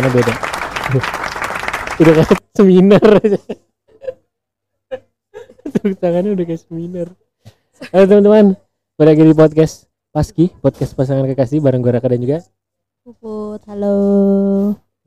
tangannya 0.00 0.16
beda. 0.16 0.34
Udah 2.00 2.12
kayak 2.16 2.40
seminar. 2.56 3.04
Tepuk 5.68 5.94
tangannya 6.00 6.30
udah 6.32 6.44
kayak 6.48 6.62
seminar. 6.64 7.08
Halo 7.92 8.04
teman-teman. 8.08 8.46
Balik 8.96 9.20
lagi 9.20 9.28
di 9.28 9.36
podcast 9.36 9.74
Paski 10.08 10.48
podcast 10.64 10.96
pasangan 10.96 11.28
kekasih 11.28 11.60
bareng 11.60 11.84
gue 11.84 11.92
Raka 11.92 12.08
dan 12.08 12.20
juga 12.20 12.40
Puput, 13.04 13.60
halo. 13.68 13.96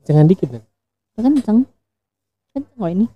jangan 0.02 0.26
dikit 0.30 0.48
dong 0.50 0.66
Kan 1.18 1.34
kenceng. 1.38 1.58
Kenceng 2.54 2.74
kok 2.78 2.90
ini. 2.90 3.06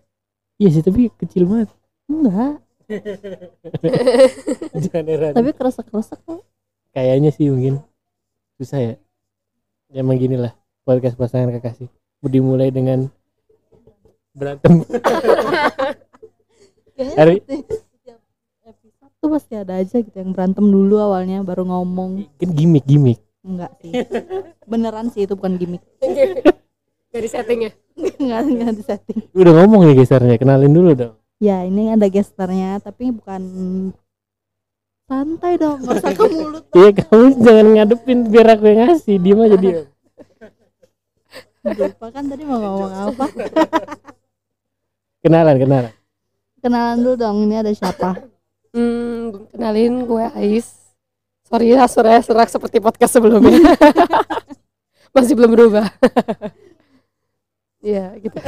iya 0.59 0.69
sih 0.75 0.83
tapi 0.83 1.11
kecil 1.15 1.47
banget. 1.47 1.70
Enggak, 2.11 2.59
jangan 4.83 5.05
heran. 5.06 5.33
Tapi 5.34 5.51
keresek-keresek 5.55 6.19
kok. 6.27 6.42
kayaknya 6.91 7.31
sih 7.31 7.51
mungkin. 7.51 7.83
Susah 8.59 8.79
ya 8.83 8.92
ya. 9.89 10.03
Emang 10.03 10.19
gini 10.19 10.34
lah 10.39 10.59
podcast 10.88 11.15
pasangan 11.15 11.52
kekasih 11.52 11.92
dimulai 12.24 12.73
dengan 12.73 13.12
berantem 14.33 14.80
Hari- 17.14 17.45
tuh 19.19 19.28
pasti 19.28 19.52
ada 19.52 19.74
aja 19.77 19.98
gitu 19.98 20.14
yang 20.14 20.30
berantem 20.30 20.62
dulu 20.62 20.95
awalnya 20.97 21.42
baru 21.42 21.66
ngomong. 21.66 22.23
kan 22.38 22.51
gimmick 22.51 22.87
gimmick 22.87 23.19
Enggak 23.41 23.74
sih. 23.78 23.91
Beneran 24.62 25.11
sih 25.11 25.24
itu 25.24 25.34
bukan 25.34 25.59
gimmick. 25.59 25.83
dari 27.12 27.27
settingnya 27.27 27.75
Enggak, 27.98 28.41
enggak 28.45 28.73
di 28.73 28.83
setting. 28.83 29.19
udah 29.33 29.52
ngomong 29.55 29.80
nih 29.84 29.97
gesernya 29.98 30.36
kenalin 30.36 30.70
dulu 30.70 30.91
dong 30.95 31.14
Ya, 31.39 31.62
ini 31.62 31.91
ada 31.91 32.06
gesternya 32.06 32.78
tapi 32.78 33.11
bukan 33.11 33.42
santai 35.05 35.55
dong, 35.56 35.80
enggak 35.80 35.98
usah 35.98 36.12
ke 36.12 36.25
mulut. 36.28 36.62
iya 36.78 36.91
kamu 36.92 37.25
jangan 37.39 37.67
ngadepin 37.73 38.19
biar 38.28 38.47
aku 38.52 38.64
yang 38.67 38.78
ngasih 38.84 39.17
diem 39.17 39.41
aja 39.41 39.56
dia 39.56 39.75
Lupa 41.64 42.06
kan 42.09 42.25
tadi 42.25 42.42
mau 42.42 42.56
ngomong 42.56 42.92
apa? 43.12 43.25
kenalan 45.19 45.56
kenalan. 45.59 45.92
Kenalan 46.59 46.97
dulu 46.98 47.14
dong, 47.14 47.37
ini 47.45 47.55
ada 47.56 47.70
siapa? 47.70 48.19
hmm, 48.73 49.51
kenalin 49.51 50.05
gue 50.05 50.25
Ais. 50.34 50.75
Sorry 51.42 51.73
ya 51.73 51.89
suaranya 51.89 52.20
serak 52.20 52.48
seperti 52.48 52.77
podcast 52.77 53.17
sebelumnya. 53.17 53.56
Masih 55.17 55.33
belum 55.33 55.51
berubah. 55.51 55.89
Ya 57.81 58.12
gitu. 58.19 58.36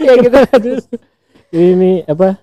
Ya 0.00 0.12
gitu. 0.16 0.38
Ini 1.52 2.08
apa? 2.08 2.40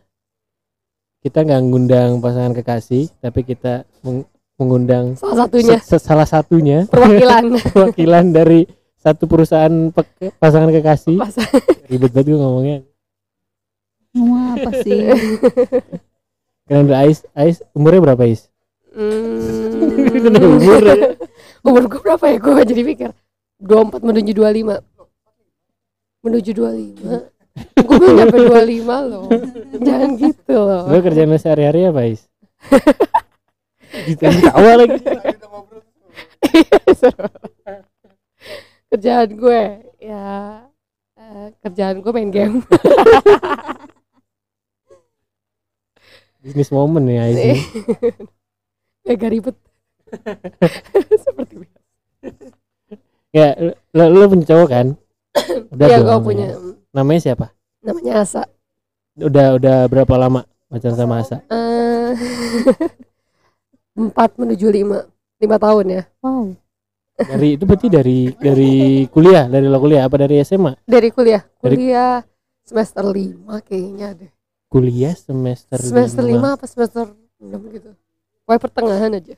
Kita 1.19 1.41
nggak 1.41 1.61
ngundang 1.65 2.21
pasangan 2.21 2.53
kekasih 2.53 3.09
tapi 3.17 3.41
kita 3.41 3.81
meng- 4.05 4.29
mengundang 4.55 5.17
salah 5.17 5.49
satunya. 5.49 5.77
se- 5.81 6.03
salah 6.03 6.27
satunya. 6.29 6.79
Perwakilan. 6.85 7.43
Perwakilan 7.73 8.25
dari 8.29 8.69
satu 9.05 9.29
perusahaan 9.29 9.93
pe- 9.93 10.33
pasangan 10.41 10.73
kekasih. 10.73 11.13
Pas- 11.21 11.37
ribet 11.85 12.09
banget 12.09 12.33
gue 12.33 12.39
ngomongnya. 12.41 12.77
Ngomong 14.17 14.57
apa 14.57 14.71
sih? 14.81 14.97
kalian 16.65 16.89
udah 16.89 16.99
Ais? 17.05 17.21
Ais 17.37 17.61
umurnya 17.77 18.01
berapa 18.01 18.25
Ais? 18.25 18.49
Hmm, 18.89 20.41
umur. 20.57 20.81
Umur 21.61 21.83
gue 21.85 22.01
berapa 22.01 22.25
ya? 22.25 22.41
Gue 22.41 22.65
jadi 22.65 22.81
pikir 22.81 23.09
24 23.61 24.01
menuju 24.01 24.31
25 24.33 24.81
menuju 26.25 26.51
25 26.57 27.85
gue 27.85 27.95
belum 28.01 28.13
nyampe 28.17 28.37
25 28.41 29.11
loh. 29.13 29.29
Jangan 29.79 30.09
gitu 30.17 30.55
loh. 30.57 30.89
Gue 30.89 30.99
kerjaan 31.05 31.37
sehari-hari 31.37 31.85
apa 31.87 32.09
Ais? 32.09 32.25
Gitu. 34.09 34.25
Tawa 34.25 34.73
lagi 34.81 34.97
kerjaan 38.95 39.29
gue. 39.35 39.63
Ya 39.99 40.63
eh, 41.19 41.51
kerjaan 41.59 41.99
gue 41.99 42.11
main 42.15 42.31
game. 42.31 42.63
Bisnis 46.39 46.71
momen 46.71 47.11
ya 47.11 47.27
ini. 47.27 47.59
agak 49.11 49.29
ribet. 49.35 49.57
Seperti 51.27 51.53
biasa. 51.59 51.79
Ya 53.35 53.51
lo, 53.91 54.03
lo 54.15 54.31
punya 54.31 54.47
cowok 54.47 54.69
kan? 54.71 54.87
Udah 55.75 55.87
ya 55.91 55.99
gue 55.99 56.07
namanya. 56.07 56.23
punya. 56.23 56.47
Namanya 56.95 57.19
siapa? 57.19 57.51
Namanya 57.83 58.23
Asa. 58.23 58.47
Udah 59.19 59.59
udah 59.59 59.77
berapa 59.91 60.15
lama 60.15 60.47
pacaran 60.71 60.95
sama 60.95 61.19
Asa? 61.19 61.43
Eh, 61.51 62.11
empat 63.99 64.39
menuju 64.39 64.71
lima. 64.71 65.03
Lima 65.35 65.59
tahun 65.59 65.85
ya. 65.91 66.03
Wow. 66.23 66.55
Dari 67.15 67.55
itu 67.55 67.63
berarti 67.63 67.87
dari 67.87 68.19
dari 68.35 68.73
kuliah? 69.07 69.47
Dari 69.47 69.65
lo 69.71 69.79
kuliah 69.79 70.03
apa 70.03 70.15
dari 70.19 70.43
SMA 70.43 70.75
dari 70.83 71.07
kuliah. 71.09 71.41
Dari- 71.63 71.77
kuliah 71.79 72.19
semester 72.67 73.03
lima 73.07 73.63
kayaknya 73.63 74.07
deh. 74.13 74.31
Kuliah 74.67 75.15
semester 75.15 75.79
semester 75.79 76.23
lima. 76.27 76.35
lima 76.35 76.47
apa 76.59 76.65
semester 76.67 77.15
enam 77.39 77.61
gitu. 77.71 77.95
Pokoknya 78.43 78.61
pertengahan 78.61 79.11
aja. 79.15 79.35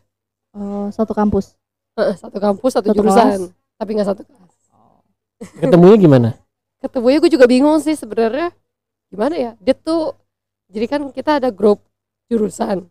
Oh, 0.57 0.89
satu 0.89 1.13
kampus. 1.13 1.53
Heeh, 1.97 2.15
satu 2.17 2.37
kampus 2.41 2.71
satu, 2.73 2.89
Satu 2.89 2.97
jurusan 2.97 3.53
tapi 3.77 3.89
nggak 3.93 4.09
satu 4.09 4.21
kelas. 4.25 4.55
Ketemunya 5.61 5.97
gimana? 6.01 6.29
Ketemunya 6.81 7.17
gue 7.21 7.31
juga 7.31 7.45
bingung 7.45 7.77
sih 7.77 7.93
sebenarnya. 7.93 8.49
Gimana 9.13 9.35
ya? 9.37 9.51
Dia 9.61 9.77
tuh 9.77 10.17
jadi 10.67 10.85
kan 10.89 11.01
kita 11.13 11.37
ada 11.37 11.53
grup 11.53 11.85
jurusan. 12.25 12.89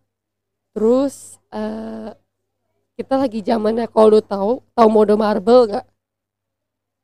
Terus 0.73 1.43
eh 1.51 2.15
kita 2.97 3.15
lagi 3.21 3.45
zamannya 3.45 3.87
kalau 3.93 4.17
lu 4.17 4.21
tahu 4.25 4.53
tahu 4.73 4.89
mode 4.89 5.15
marble 5.15 5.69
nggak? 5.69 5.87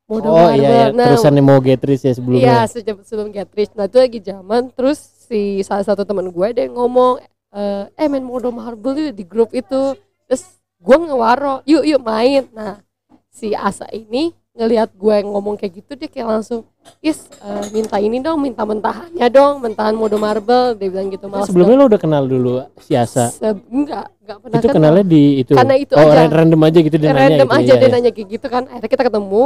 Mode 0.09 0.29
oh 0.29 0.51
iya, 0.53 0.69
iya. 0.69 0.87
nah 0.91 1.15
terusannya 1.15 1.41
mau 1.45 1.61
Getris 1.63 2.03
ya 2.03 2.11
iya 2.11 2.17
sebelumnya 2.17 2.57
sejak 2.67 2.97
sebelum 3.07 3.29
get 3.31 3.49
rich 3.55 3.73
nah 3.73 3.87
itu 3.87 3.97
lagi 4.03 4.19
zaman 4.21 4.69
terus 4.75 4.99
si 4.99 5.63
salah 5.65 5.87
satu 5.87 6.03
teman 6.05 6.29
gue 6.29 6.49
dia 6.53 6.69
ngomong 6.69 7.23
eh 7.53 7.85
eh 8.01 8.09
main 8.09 8.25
mode 8.25 8.49
marble 8.49 8.97
yuk 8.97 9.15
di 9.15 9.25
grup 9.29 9.51
itu. 9.53 9.97
Terus 10.27 10.59
gue 10.81 10.97
ngewaro 10.97 11.61
yuk 11.69 11.85
yuk 11.85 12.01
main. 12.01 12.49
Nah 12.51 12.81
si 13.29 13.53
Asa 13.53 13.89
ini 13.93 14.33
ngelihat 14.53 14.93
gue 14.93 15.17
ngomong 15.25 15.57
kayak 15.57 15.81
gitu 15.81 15.97
dia 15.97 16.09
kayak 16.13 16.29
langsung 16.29 16.69
is 17.01 17.25
eh, 17.41 17.65
minta 17.73 17.97
ini 17.97 18.21
dong 18.21 18.37
minta 18.37 18.69
mentahannya 18.69 19.25
dong 19.33 19.65
mentahan 19.65 19.97
mode 19.97 20.13
marble 20.21 20.77
dia 20.77 20.93
bilang 20.93 21.09
gitu 21.09 21.25
malah 21.25 21.49
sebelumnya 21.49 21.81
lo 21.81 21.89
udah 21.89 21.97
kenal 22.01 22.29
dulu 22.29 22.61
si 22.85 22.93
Asa 22.93 23.33
enggak 23.73 24.13
enggak 24.21 24.37
pernah 24.45 24.59
itu 24.61 24.69
kenal. 24.69 24.77
kenalnya 24.77 25.05
di 25.09 25.23
itu 25.41 25.53
Karena 25.57 25.75
itu 25.81 25.93
oh 25.97 26.05
aja. 26.05 26.17
ran- 26.21 26.35
random 26.37 26.61
aja 26.69 26.79
gitu 26.85 26.97
dia 27.01 27.11
nanya 27.17 27.21
random 27.33 27.49
gitu, 27.49 27.57
aja 27.57 27.65
iya, 27.65 27.81
dia 27.81 27.89
iya. 27.89 27.95
nanya 27.97 28.11
kayak 28.13 28.29
gitu 28.29 28.47
kan 28.53 28.63
akhirnya 28.69 28.91
kita 28.93 29.05
ketemu 29.09 29.45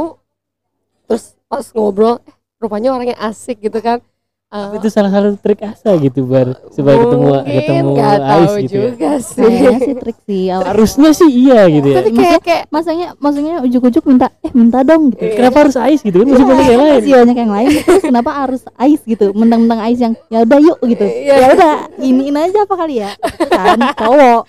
terus 1.07 1.23
pas 1.47 1.65
ngobrol 1.71 2.15
eh, 2.27 2.35
rupanya 2.59 2.89
orangnya 2.91 3.15
asik 3.23 3.63
gitu 3.63 3.79
kan 3.79 4.03
Eh, 4.47 4.79
itu 4.79 4.87
salah 4.87 5.11
satu 5.11 5.35
trik 5.35 5.59
Asa 5.59 5.91
gitu 5.99 6.23
bar 6.23 6.55
supaya 6.71 6.95
ketemu 6.95 7.27
ketemu 7.43 7.91
Ais 7.99 8.23
tahu 8.23 8.53
gitu 8.57 8.71
ya. 8.71 8.79
juga 8.87 9.11
sih 9.19 9.43
Kayaknya 9.43 9.77
sih 9.77 9.95
trik 9.97 10.17
sih. 10.23 10.43
awal. 10.47 10.65
harusnya 10.65 11.09
sih 11.11 11.27
iya 11.27 11.59
gitu 11.67 11.83
ya 11.85 11.95
tapi 11.97 12.11
kayak 12.15 12.39
kayak 12.41 12.63
Masanya, 12.67 13.07
maksudnya 13.17 13.59
ujuk-ujuk 13.59 14.03
minta, 14.03 14.31
eh 14.39 14.51
minta 14.51 14.79
dong 14.81 15.11
gitu. 15.11 15.19
kenapa 15.35 15.57
harus 15.61 15.75
Ais 15.75 15.99
gitu 15.99 16.15
kan 16.17 16.27
masih 16.29 16.45
banyak 16.47 16.63
yang 16.65 16.79
lain 16.79 16.95
Masih 16.95 17.11
banyak 17.13 17.37
yang 17.37 17.51
lain. 17.51 17.69
Terus 17.77 18.03
kenapa 18.07 18.31
harus 18.33 18.61
ais 18.73 19.01
gitu? 19.03 19.25
Mentang-mentang 19.31 19.79
ais 19.83 19.99
yang 19.99 20.13
ya 20.25 20.39
udah 20.41 20.59
yuk 20.61 20.79
gitu. 20.81 21.03
Iya. 21.03 21.33
Ya 21.35 21.47
udah, 21.51 21.73
iniin 21.99 22.35
aja 22.37 22.59
apa 22.63 22.75
kali 22.77 22.95
ya? 22.97 23.11
Kan 23.51 23.79
cowok, 23.99 24.41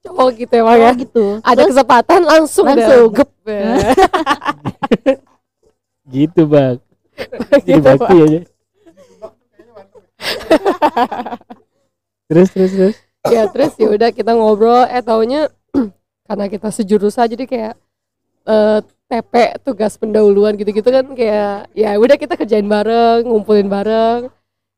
cowok 0.00 0.28
gitu 0.36 0.54
emang 0.54 0.78
ya 0.78 0.90
gitu. 0.94 1.24
ada 1.40 1.58
Terus 1.58 1.68
kesempatan 1.72 2.20
langsung 2.22 2.66
Langsung. 2.66 3.10
gep 3.10 3.30
ya. 3.42 3.66
gitu 6.14 6.42
bang 6.44 6.78
jadi 7.66 7.66
Gitu, 7.66 7.82
bakti 7.82 8.14
Pak. 8.14 8.26
aja 8.28 8.40
terus 12.28 12.48
terus 12.52 12.72
terus? 12.72 12.96
Ya 13.32 13.48
terus 13.48 13.72
ya 13.80 13.88
udah 13.88 14.10
kita 14.12 14.36
ngobrol. 14.36 14.84
Eh 14.88 15.00
taunya 15.00 15.48
karena 16.28 16.46
kita 16.48 16.68
sejurusan 16.72 17.36
jadi 17.36 17.44
kayak 17.44 17.74
eh, 18.48 18.78
TP 19.08 19.32
tugas 19.60 20.00
pendahuluan 20.00 20.56
gitu-gitu 20.56 20.88
kan 20.88 21.04
kayak 21.12 21.68
ya 21.76 21.96
udah 22.00 22.16
kita 22.16 22.34
kerjain 22.36 22.66
bareng 22.66 23.28
ngumpulin 23.28 23.68
bareng. 23.68 24.32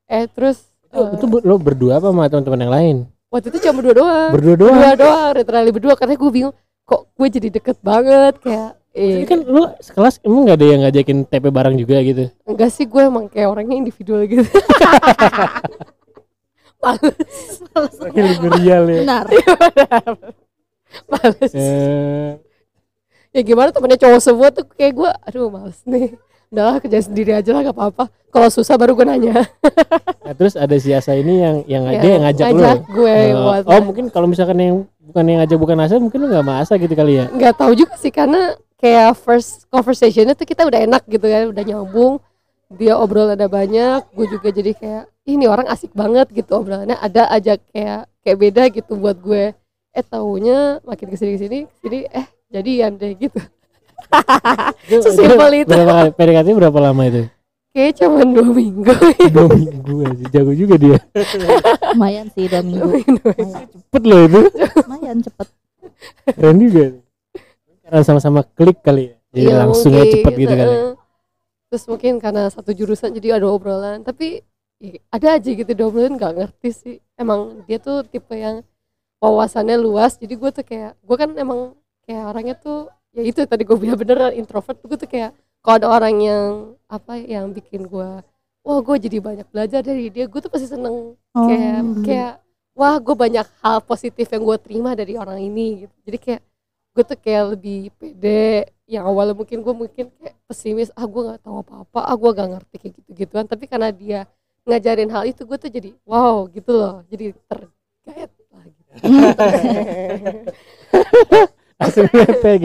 Eh 0.07 0.27
terus 0.31 0.67
itu, 0.87 0.99
eh, 0.99 1.15
itu 1.15 1.25
lo 1.43 1.55
berdua 1.59 1.99
apa 1.99 2.11
sama 2.11 2.31
teman-teman 2.31 2.63
yang 2.63 2.73
lain? 2.73 2.97
waktu 3.27 3.51
itu 3.51 3.59
cuma 3.67 3.83
berdua 3.83 3.95
doang. 3.95 4.31
Berdua 4.31 4.55
doang? 4.55 4.79
Berdua 4.79 4.95
doang 4.95 5.31
literally 5.35 5.71
berdua. 5.75 5.93
Karena 5.99 6.15
gue 6.15 6.31
bingung 6.31 6.55
kok 6.87 7.11
gue 7.11 7.27
jadi 7.27 7.47
deket 7.51 7.77
banget 7.83 8.39
kayak 8.39 8.79
Eh, 8.97 9.29
kan 9.29 9.45
lo 9.45 9.77
sekelas 9.77 10.25
emang 10.25 10.49
gak 10.49 10.57
ada 10.57 10.65
yang 10.65 10.81
ngajakin 10.81 11.17
TP 11.29 11.45
bareng 11.53 11.77
juga 11.77 12.01
gitu? 12.01 12.33
Enggak 12.49 12.73
sih 12.73 12.89
gue 12.89 13.01
emang 13.05 13.29
kayak 13.29 13.45
orangnya 13.53 13.77
individual 13.77 14.25
gitu. 14.25 14.41
Males. 16.81 17.37
Pakai 17.73 18.21
libur 18.25 18.51
real 18.57 18.83
ya. 18.89 19.01
Benar. 19.05 19.25
males. 21.11 21.51
Eh, 21.53 22.31
ya 23.35 23.41
gimana 23.43 23.69
temennya 23.69 23.99
cowok 24.01 24.21
semua 24.23 24.47
tuh 24.49 24.65
kayak 24.73 24.93
gue 24.97 25.09
aduh 25.29 25.49
males 25.53 25.77
nih. 25.85 26.17
Udahlah 26.47 26.79
kerja 26.79 27.03
sendiri 27.03 27.35
aja 27.37 27.51
lah 27.53 27.61
gak 27.69 27.75
apa-apa. 27.75 28.09
Kalau 28.33 28.49
susah 28.49 28.79
baru 28.81 28.97
gue 28.97 29.05
nanya. 29.05 29.45
Nah, 30.27 30.35
terus 30.35 30.59
ada 30.59 30.75
si 30.75 30.91
Asa 30.91 31.15
ini 31.15 31.39
yang 31.39 31.57
yang 31.71 31.83
Ya, 31.87 32.03
dia 32.03 32.11
yang 32.19 32.23
ngajak, 32.27 32.45
ngajak 32.51 32.75
lo 32.83 32.99
gue 32.99 33.15
Eh, 33.15 33.31
buat 33.31 33.63
oh 33.63 33.79
mungkin 33.79 34.05
kalau 34.11 34.27
misalkan 34.27 34.59
yang 34.59 34.83
bukan 34.99 35.23
yang 35.23 35.39
ngajak 35.39 35.55
bukan 35.55 35.77
Asa 35.79 36.03
mungkin 36.03 36.19
lo 36.19 36.27
nggak 36.27 36.43
sama 36.43 36.53
Asa 36.59 36.73
gitu 36.75 36.91
kali 36.99 37.13
ya? 37.23 37.25
Nggak 37.31 37.53
tahu 37.55 37.71
juga 37.79 37.95
sih 37.95 38.11
karena 38.11 38.59
kayak 38.77 39.17
first 39.17 39.65
conversationnya 39.67 40.33
tuh 40.33 40.45
kita 40.45 40.63
udah 40.63 40.85
enak 40.85 41.03
gitu 41.05 41.25
kan 41.25 41.49
udah 41.49 41.63
nyambung 41.63 42.21
dia 42.69 42.93
obrol 42.93 43.31
ada 43.31 43.47
banyak 43.47 44.03
gue 44.11 44.25
juga 44.27 44.49
jadi 44.51 44.71
kayak 44.75 45.03
ini 45.25 45.45
orang 45.45 45.67
asik 45.67 45.91
banget 45.91 46.27
gitu 46.31 46.55
obrolannya 46.55 46.95
ada 46.95 47.27
aja 47.27 47.55
kayak 47.57 48.07
kayak 48.21 48.37
beda 48.37 48.63
gitu 48.69 48.95
buat 48.95 49.17
gue. 49.17 49.51
Eh 49.91 50.03
taunya 50.03 50.77
makin 50.83 51.09
ke 51.09 51.15
sini 51.15 51.31
ke 51.35 51.39
sini 51.41 51.57
ke 51.65 51.77
sini 51.81 51.99
eh 52.05 52.27
jadian 52.47 52.95
deh 52.95 53.11
gitu. 53.13 53.39
Itu- 54.87 55.03
Sesimpel 55.03 55.63
itu. 55.63 55.71
berapa 55.71 55.91
kali? 55.91 56.09
PDKT 56.13 56.47
berapa 56.53 56.79
lama 56.79 57.03
itu? 57.03 57.23
Kayak 57.71 57.91
cuma 57.99 58.23
dua 58.23 58.49
minggu. 58.49 58.91
Dua 59.35 59.47
minggu 59.51 59.93
aja 60.01 60.25
jago 60.31 60.51
juga 60.51 60.75
dia. 60.75 60.97
Lumayan 61.93 62.27
sih 62.31 62.47
dua 62.47 62.61
minggu. 62.61 62.87
Lumayan, 63.03 63.67
cepet 63.67 64.01
loh 64.01 64.19
itu. 64.23 64.41
Lumayan 64.81 65.17
cepet. 65.21 65.47
Keren 66.31 66.57
juga 66.57 66.83
karena 67.87 68.03
sama-sama 68.03 68.43
klik 68.43 68.83
kali 68.83 69.03
ya. 69.07 69.15
Jadi 69.31 69.43
Iya, 69.47 69.55
langsungnya 69.63 70.03
mungkin, 70.03 70.13
cepet 70.19 70.33
gitu 70.35 70.53
kali 70.53 70.67
heeh. 70.75 70.93
terus 71.67 71.83
mungkin 71.85 72.13
karena 72.17 72.43
satu 72.47 72.71
jurusan 72.71 73.11
jadi 73.11 73.39
ada 73.39 73.47
obrolan. 73.47 74.03
Tapi 74.03 74.43
ya, 74.79 74.99
ada 75.07 75.27
aja 75.35 75.49
gitu 75.49 75.67
diobrolan 75.67 76.15
nggak 76.15 76.33
ngerti 76.35 76.69
sih. 76.71 76.95
Emang 77.15 77.63
dia 77.63 77.79
tuh 77.79 78.03
tipe 78.03 78.35
yang 78.35 78.63
wawasannya 79.19 79.75
luas. 79.77 80.15
Jadi 80.15 80.33
gue 80.35 80.49
tuh 80.51 80.63
kayak 80.63 80.99
gue 80.99 81.15
kan 81.15 81.29
emang 81.35 81.75
kayak 82.03 82.23
orangnya 82.27 82.55
tuh 82.55 82.87
ya 83.11 83.23
itu 83.23 83.39
tadi 83.43 83.63
gue 83.63 83.75
bilang 83.75 83.95
beneran 83.95 84.31
introvert. 84.31 84.77
Gue 84.83 84.95
tuh 84.95 85.07
kayak 85.07 85.31
kalau 85.63 85.75
ada 85.79 85.87
orang 85.89 86.15
yang 86.19 86.45
apa 86.87 87.19
yang 87.19 87.51
bikin 87.51 87.87
gue 87.87 88.09
wah 88.67 88.79
gue 88.83 88.95
jadi 88.99 89.23
banyak 89.23 89.47
belajar 89.47 89.79
dari 89.79 90.11
dia 90.11 90.27
gue 90.27 90.39
tuh 90.39 90.51
pasti 90.51 90.67
seneng. 90.67 91.15
Kayak 91.31 91.79
Oh. 91.83 92.03
kayak 92.03 92.33
wah 92.75 92.95
gue 92.97 93.15
banyak 93.15 93.47
hal 93.59 93.79
positif 93.81 94.27
yang 94.27 94.43
gue 94.43 94.57
terima 94.59 94.91
dari 94.91 95.15
orang 95.15 95.39
ini 95.39 95.83
gitu. 95.83 95.95
Jadi 96.03 96.17
kayak 96.17 96.41
gue 96.97 97.05
tuh 97.05 97.19
kayak 97.21 97.53
lebih 97.53 97.93
pede. 98.01 98.73
Yang 98.89 99.05
awalnya 99.05 99.35
mungkin 99.37 99.61
gue 99.61 99.73
mungkin 99.85 100.05
kayak 100.17 100.35
pesimis 100.49 100.89
ah 100.97 101.05
gue 101.05 101.21
nggak 101.21 101.45
tahu 101.45 101.61
apa 101.61 101.73
apa 101.85 101.99
ah 102.07 102.15
gue 102.17 102.29
gak 102.33 102.49
ngerti 102.55 102.75
kayak 102.79 102.93
gitu 102.97 103.09
gituan 103.13 103.45
tapi 103.45 103.67
karena 103.67 103.91
dia 103.91 104.19
ngajarin 104.63 105.11
hal 105.11 105.27
itu 105.27 105.43
gue 105.45 105.57
tuh 105.61 105.69
jadi 105.69 105.89
wow 106.09 106.49
gitu 106.49 106.71
loh. 106.73 107.05
Jadi 107.05 107.37
tergait 107.45 108.31
lah 108.49 108.65
gitu. 108.65 108.91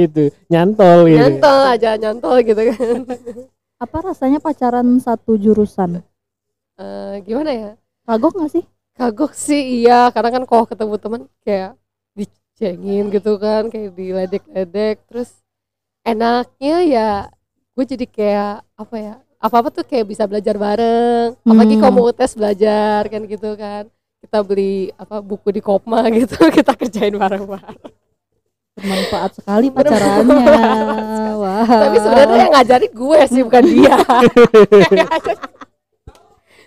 gitu. 0.00 0.22
Nyantol 0.48 0.98
gitu. 1.12 1.20
Nyantol 1.20 1.58
aja 1.68 1.90
nyantol 2.00 2.36
gitu 2.40 2.62
kan. 2.72 3.04
Apa 3.82 3.98
rasanya 4.00 4.38
pacaran 4.40 4.88
satu 5.02 5.36
jurusan? 5.36 6.00
Eh, 6.80 7.14
gimana 7.26 7.50
ya? 7.52 7.70
Kagok 8.08 8.40
gak 8.40 8.50
sih? 8.54 8.64
Kagok 8.94 9.34
sih 9.34 9.82
iya. 9.82 10.08
Karena 10.14 10.30
kan 10.32 10.42
kalau 10.46 10.64
ketemu 10.64 10.94
teman 11.02 11.22
kayak 11.42 11.76
dicengin 12.52 13.08
gitu 13.08 13.40
kan 13.40 13.66
kayak 13.66 13.96
diledek-ledek. 13.96 14.96
Terus 15.08 15.30
enaknya 16.04 16.76
ya 16.84 17.10
gue 17.72 17.84
jadi 17.88 18.06
kayak 18.06 18.54
apa 18.76 18.96
ya 19.00 19.14
apa 19.42 19.54
apa 19.58 19.68
tuh 19.72 19.82
kayak 19.82 20.06
bisa 20.06 20.28
belajar 20.28 20.54
bareng. 20.54 21.34
Apalagi 21.42 21.74
Hmm. 21.74 21.82
kalau 21.82 21.94
mau 21.96 22.12
tes 22.12 22.36
belajar 22.36 23.08
kan 23.08 23.22
gitu 23.24 23.50
kan. 23.56 23.88
Kita 24.22 24.38
beli 24.46 24.94
apa 24.94 25.18
buku 25.18 25.50
di 25.50 25.58
Kopma 25.58 26.06
gitu 26.14 26.38
kita 26.48 26.78
kerjain 26.78 27.16
bareng-bareng. 27.16 27.90
Bermanfaat 28.72 29.36
sekali 29.36 29.68
pacarannya. 29.68 30.46
Wah 31.42 31.66
tapi 31.66 31.96
sebenarnya 31.98 32.38
yang 32.38 32.52
ngajarin 32.54 32.92
gue 32.94 33.20
sih 33.28 33.42
bukan 33.42 33.64
dia. 33.66 33.98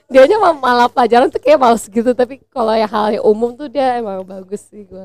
Dianya 0.05 0.37
mah 0.37 0.53
malah 0.53 0.85
pelajaran 0.85 1.33
tuh 1.33 1.41
kayak 1.41 1.57
males 1.57 1.89
gitu. 1.89 2.13
Tapi 2.13 2.37
kalau 2.53 2.77
yang 2.77 2.91
hal 2.91 3.17
yang 3.17 3.25
umum 3.25 3.57
tuh 3.57 3.65
dia 3.65 3.97
emang 3.97 4.21
bagus 4.21 4.61
sih 4.69 4.85
gue 4.85 5.01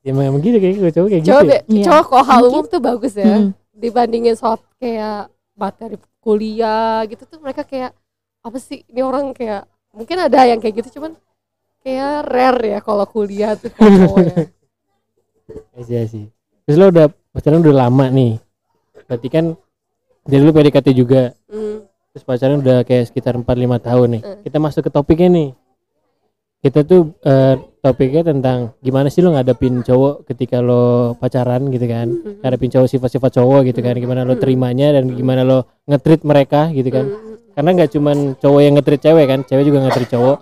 ya 0.00 0.10
emang, 0.10 0.24
emang 0.26 0.40
gitu 0.40 0.56
kayak 0.56 0.74
gue 0.76 0.90
cowok 0.90 1.08
kayak 1.08 1.24
coba 1.24 1.40
gitu 1.40 1.50
ya. 1.50 1.60
Iya. 1.68 1.84
coba 1.86 2.00
kalau 2.02 2.24
hal 2.24 2.42
umum 2.46 2.64
tuh 2.64 2.80
bagus 2.80 3.14
ya 3.14 3.26
Hmm. 3.30 3.50
dibandingin 3.70 4.34
soal 4.34 4.56
kayak 4.76 5.28
materi 5.54 5.96
kuliah 6.18 7.04
gitu 7.04 7.24
tuh 7.24 7.38
mereka 7.38 7.62
kayak 7.62 7.92
apa 8.40 8.56
sih 8.56 8.84
ini 8.86 9.00
orang 9.00 9.32
kayak 9.32 9.64
mungkin 9.90 10.16
ada 10.18 10.44
yang 10.44 10.56
kayak 10.56 10.80
gitu 10.80 10.96
cuman 10.96 11.12
kayak 11.80 12.24
rare 12.24 12.64
ya 12.66 12.78
kalau 12.78 13.04
kuliah 13.04 13.52
tuh 13.54 13.68
kalau 13.74 13.88
cowok 14.08 14.18
ya 14.22 14.36
Iya 15.76 16.06
sih 16.06 16.24
terus 16.62 16.76
lo 16.76 16.88
udah 16.88 17.06
pacaran 17.30 17.58
udah 17.58 17.76
lama 17.78 18.06
nih 18.08 18.38
berarti 19.04 19.28
kan 19.28 19.44
dari 20.22 20.40
lu 20.40 20.50
PDKT 20.50 20.88
juga 20.92 21.34
Hmm, 21.44 21.82
terus 22.10 22.22
pacaran 22.22 22.58
udah 22.58 22.84
kayak 22.84 23.04
sekitar 23.06 23.34
4-5 23.34 23.44
tahun 23.78 24.08
nih 24.10 24.22
Hmm. 24.22 24.40
kita 24.40 24.56
masuk 24.56 24.86
ke 24.86 24.90
topiknya 24.90 25.28
nih 25.28 25.48
kita 26.60 26.80
tuh 26.82 27.10
eh, 27.20 27.56
topiknya 27.80 28.22
tentang 28.22 28.76
gimana 28.84 29.08
sih 29.08 29.24
lo 29.24 29.32
ngadepin 29.32 29.80
cowok 29.80 30.28
ketika 30.28 30.60
lo 30.60 31.16
pacaran 31.16 31.72
gitu 31.72 31.86
kan. 31.88 32.06
Hmm, 32.08 32.40
ngadepin 32.44 32.70
cowok 32.72 32.88
sifat-sifat 32.88 33.40
cowok 33.40 33.60
gitu 33.72 33.80
kan 33.80 33.96
gimana 33.96 34.22
lo 34.22 34.36
terimanya 34.36 34.92
dan 34.92 35.08
gimana 35.16 35.42
lo 35.42 35.64
ngetrit 35.88 36.22
mereka 36.22 36.68
gitu 36.70 36.92
kan. 36.92 37.08
Hmm, 37.08 37.36
karena 37.56 37.70
nggak 37.80 37.90
cuman 37.96 38.16
cowok 38.36 38.60
yang 38.60 38.74
ngetrit 38.76 39.00
cewek 39.00 39.26
kan 39.26 39.40
cewek 39.48 39.64
juga 39.64 39.78
ngetrit 39.88 40.08
cowok. 40.12 40.38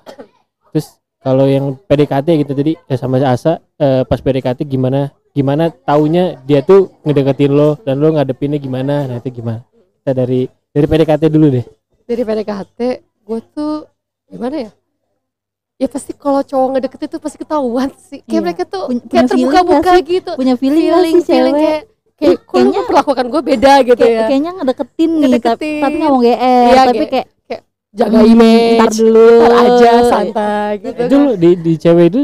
Terus 0.75 0.87
kalau 1.23 1.47
yang 1.47 1.79
PDKT 1.79 2.29
gitu 2.43 2.53
tadi 2.53 2.73
ya 2.75 2.97
sama 2.99 3.23
Asa 3.23 3.63
eh, 3.79 4.03
pas 4.03 4.19
PDKT 4.19 4.67
gimana 4.67 5.15
gimana 5.31 5.71
taunya 5.71 6.35
dia 6.43 6.67
tuh 6.67 6.91
ngedeketin 7.07 7.55
lo 7.55 7.79
dan 7.87 8.03
lo 8.03 8.11
ngadepinnya 8.11 8.59
gimana 8.59 9.07
nah 9.07 9.23
itu 9.23 9.31
gimana? 9.31 9.63
Kita 10.03 10.11
dari 10.11 10.51
dari 10.75 10.87
PDKT 10.91 11.23
dulu 11.31 11.47
deh. 11.55 11.65
Dari 12.03 12.23
PDKT 12.27 12.79
gue 13.29 13.41
tuh 13.55 13.85
gimana 14.29 14.57
ya 14.67 14.71
ya 15.79 15.87
pasti 15.87 16.11
kalau 16.13 16.43
cowok 16.43 16.69
ngedeket 16.75 17.01
itu 17.07 17.17
pasti 17.17 17.37
ketahuan 17.39 17.89
sih. 17.97 18.19
Kayak 18.21 18.29
Iya. 18.29 18.41
mereka 18.43 18.63
tuh 18.67 18.83
Punya- 18.91 19.05
kayak 19.07 19.25
terbuka-buka 19.31 19.91
gak 19.95 19.99
gitu. 20.05 20.31
Punya 20.35 20.55
feeling, 20.55 20.85
gak 20.85 20.93
feeling 20.93 21.17
sih 21.17 21.31
feeling 21.31 21.55
cewek? 21.55 21.65
kayak 21.65 21.83
kayak 22.19 22.37
kok 22.37 22.43
lu 22.43 22.51
Kayaknya- 22.51 22.79
memperlakukan 22.83 23.27
gue 23.29 23.43
beda 23.47 23.73
gitu 23.85 23.95
Kayak- 23.97 24.11
ya? 24.13 24.27
kayaknya 24.27 24.53
ngedeketin 24.53 25.11
nih 25.11 25.23
tapi, 25.23 25.31
Ngedeketin. 25.31 25.81
tapi 25.81 25.95
nggak 25.95 26.11
mau 26.11 26.19
GR 26.19 26.67
Iya, 26.67 26.83
tapi 26.85 27.05
kayak- 27.07 27.29
kayak 27.47 27.63
jaga 27.89 28.19
"Hmm, 28.19 28.27
image 28.29 28.75
ntar 28.75 28.91
dulu. 28.93 29.27
ntar 29.39 29.53
aja 29.57 29.93
santai 30.05 30.71
gitu 30.79 31.01
itu 31.07 31.17
lo 31.17 31.33
di 31.35 31.51
di 31.57 31.73
cewek 31.75 32.05
itu 32.07 32.21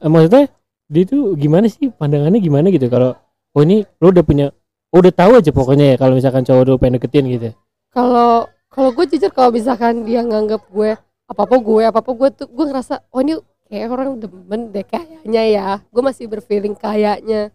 eh, 0.00 0.10
maksudnya 0.10 0.42
dia 0.84 1.04
tuh 1.04 1.22
gimana 1.34 1.66
sih? 1.66 1.86
Pandangannya 1.90 2.40
gimana 2.40 2.66
gitu? 2.68 2.88
Kalau 2.88 3.12
oh 3.52 3.62
ini 3.62 3.84
lo 4.00 4.06
udah 4.08 4.24
punya 4.24 4.46
oh, 4.90 4.98
udah 4.98 5.12
tahu 5.12 5.32
aja 5.36 5.50
pokoknya 5.50 5.84
ya 5.92 5.96
kalau 5.96 6.16
misalkan 6.16 6.42
cowok 6.42 6.62
lo 6.64 6.74
pengen 6.74 6.96
deketin 6.96 7.26
gitu 7.28 7.48
kalau 7.90 8.48
kalau 8.66 8.90
gue 8.90 9.04
jujur 9.06 9.28
kalau 9.28 9.50
misalkan 9.50 10.02
dia 10.02 10.18
nganggap 10.20 10.64
gue 10.66 10.96
apa 11.24 11.40
apa 11.48 11.56
gue 11.56 11.82
apa 11.88 11.98
apa 12.04 12.10
gue 12.12 12.28
tuh 12.36 12.46
gue 12.52 12.64
ngerasa 12.68 13.00
oh 13.08 13.20
ini 13.24 13.40
kayak 13.68 13.88
orang 13.88 14.20
demen 14.20 14.60
deh 14.70 14.84
kayaknya 14.84 15.42
ya. 15.48 15.68
Gue 15.88 16.02
masih 16.04 16.28
berfeeling 16.28 16.76
kayaknya. 16.76 17.50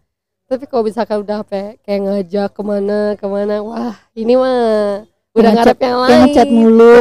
Tapi 0.50 0.66
kalau 0.66 0.82
misalkan 0.82 1.22
udah 1.22 1.46
apa 1.46 1.78
kayak 1.86 2.02
ngajak 2.10 2.50
ke 2.58 2.62
mana 2.66 3.14
ke 3.14 3.26
mana 3.30 3.62
wah 3.62 3.94
ini 4.18 4.34
mah 4.34 5.06
udah 5.38 5.52
ngarep 5.54 5.78
yang 5.78 5.98
lain 6.02 6.10
kayak 6.10 6.22
ngechat 6.26 6.50
mulu, 6.50 6.98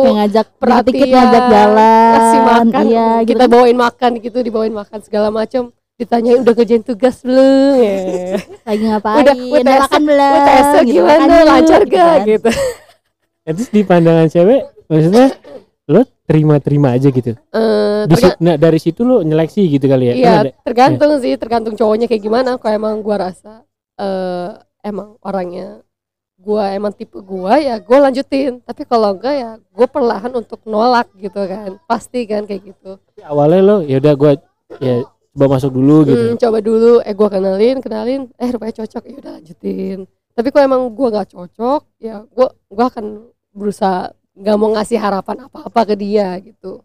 kayak 0.00 0.14
ngajak 0.16 0.46
perhatian, 0.56 0.88
dikit 0.88 1.06
ngajak 1.12 1.44
jalan. 1.52 2.14
Kasih 2.16 2.40
makan. 2.40 2.82
Iya 2.88 3.08
gitu. 3.20 3.28
kita 3.36 3.44
bawain 3.52 3.78
makan 3.78 4.10
gitu 4.24 4.38
dibawain 4.40 4.74
makan 4.74 4.98
segala 5.04 5.28
macam. 5.28 5.62
Ditanyain 5.94 6.42
udah 6.42 6.54
kerjain 6.58 6.82
tugas 6.82 7.22
belum? 7.22 7.78
Ya. 7.78 7.94
Lagi 8.66 8.84
ngapain? 8.90 9.22
Udah 9.22 9.34
udah 9.62 9.74
makan 9.86 10.02
belum? 10.02 10.32
UTS 10.34 10.66
gitu, 10.66 10.78
gimana? 10.90 11.14
Makan 11.14 11.30
yuk, 11.30 11.46
lancar 11.46 11.80
gitu 11.86 11.94
gak 11.94 12.08
kan. 12.10 12.26
gitu. 12.26 12.50
Ya, 13.44 13.50
terus 13.52 13.68
di 13.70 13.82
pandangan 13.84 14.26
cewek 14.32 14.60
maksudnya 14.88 15.26
lo 15.84 16.00
terima-terima 16.24 16.96
aja 16.96 17.12
gitu 17.12 17.36
Di 18.04 18.14
si- 18.16 18.36
nah 18.40 18.56
dari 18.56 18.76
situ 18.80 19.00
lo 19.04 19.20
nyeleksi 19.24 19.64
gitu 19.68 19.84
kali 19.88 20.12
ya 20.12 20.14
Iya, 20.14 20.32
Kan 20.44 20.44
tergantung 20.64 21.12
sih, 21.20 21.32
tergantung 21.40 21.74
cowoknya 21.76 22.06
kayak 22.08 22.22
gimana. 22.24 22.50
Kalau 22.60 22.74
emang 22.76 23.00
gua 23.00 23.16
rasa 23.30 23.64
eh 23.96 24.50
emang 24.84 25.16
orangnya 25.24 25.80
gua 26.36 26.72
emang 26.76 26.92
tipe 26.92 27.16
gua 27.24 27.56
ya 27.60 27.80
gua 27.80 28.08
lanjutin. 28.08 28.60
Tapi 28.64 28.84
kalau 28.84 29.16
enggak 29.16 29.34
ya 29.36 29.50
gua 29.72 29.86
perlahan 29.88 30.32
untuk 30.36 30.60
nolak 30.68 31.08
gitu 31.16 31.40
kan. 31.48 31.80
Pasti 31.88 32.24
kan 32.28 32.44
kayak 32.44 32.62
gitu. 32.74 33.00
Tapi 33.00 33.20
awalnya 33.24 33.60
lo 33.64 33.76
ya 33.84 33.96
udah 34.00 34.14
gue 34.16 34.32
ya 34.80 34.96
coba 35.32 35.46
masuk 35.58 35.70
dulu 35.72 35.96
gitu 36.08 36.24
Hmm, 36.28 36.36
coba 36.40 36.58
dulu 36.60 36.92
eh 37.04 37.14
gua 37.16 37.28
kenalin, 37.32 37.76
kenalin, 37.80 38.20
eh 38.36 38.48
rupanya 38.52 38.74
cocok 38.84 39.02
ya 39.08 39.16
udah 39.20 39.32
lanjutin. 39.40 39.98
Tapi 40.34 40.48
kalau 40.52 40.64
emang 40.68 40.82
gua 40.92 41.08
nggak 41.12 41.28
cocok, 41.32 41.80
ya 42.02 42.24
gua 42.32 42.52
gua 42.68 42.84
akan 42.92 43.06
berusaha 43.54 44.12
nggak 44.34 44.56
mau 44.56 44.70
ngasih 44.70 44.98
harapan 44.98 45.36
apa-apa 45.44 45.80
ke 45.84 45.94
dia 45.94 46.34
gitu. 46.38 46.82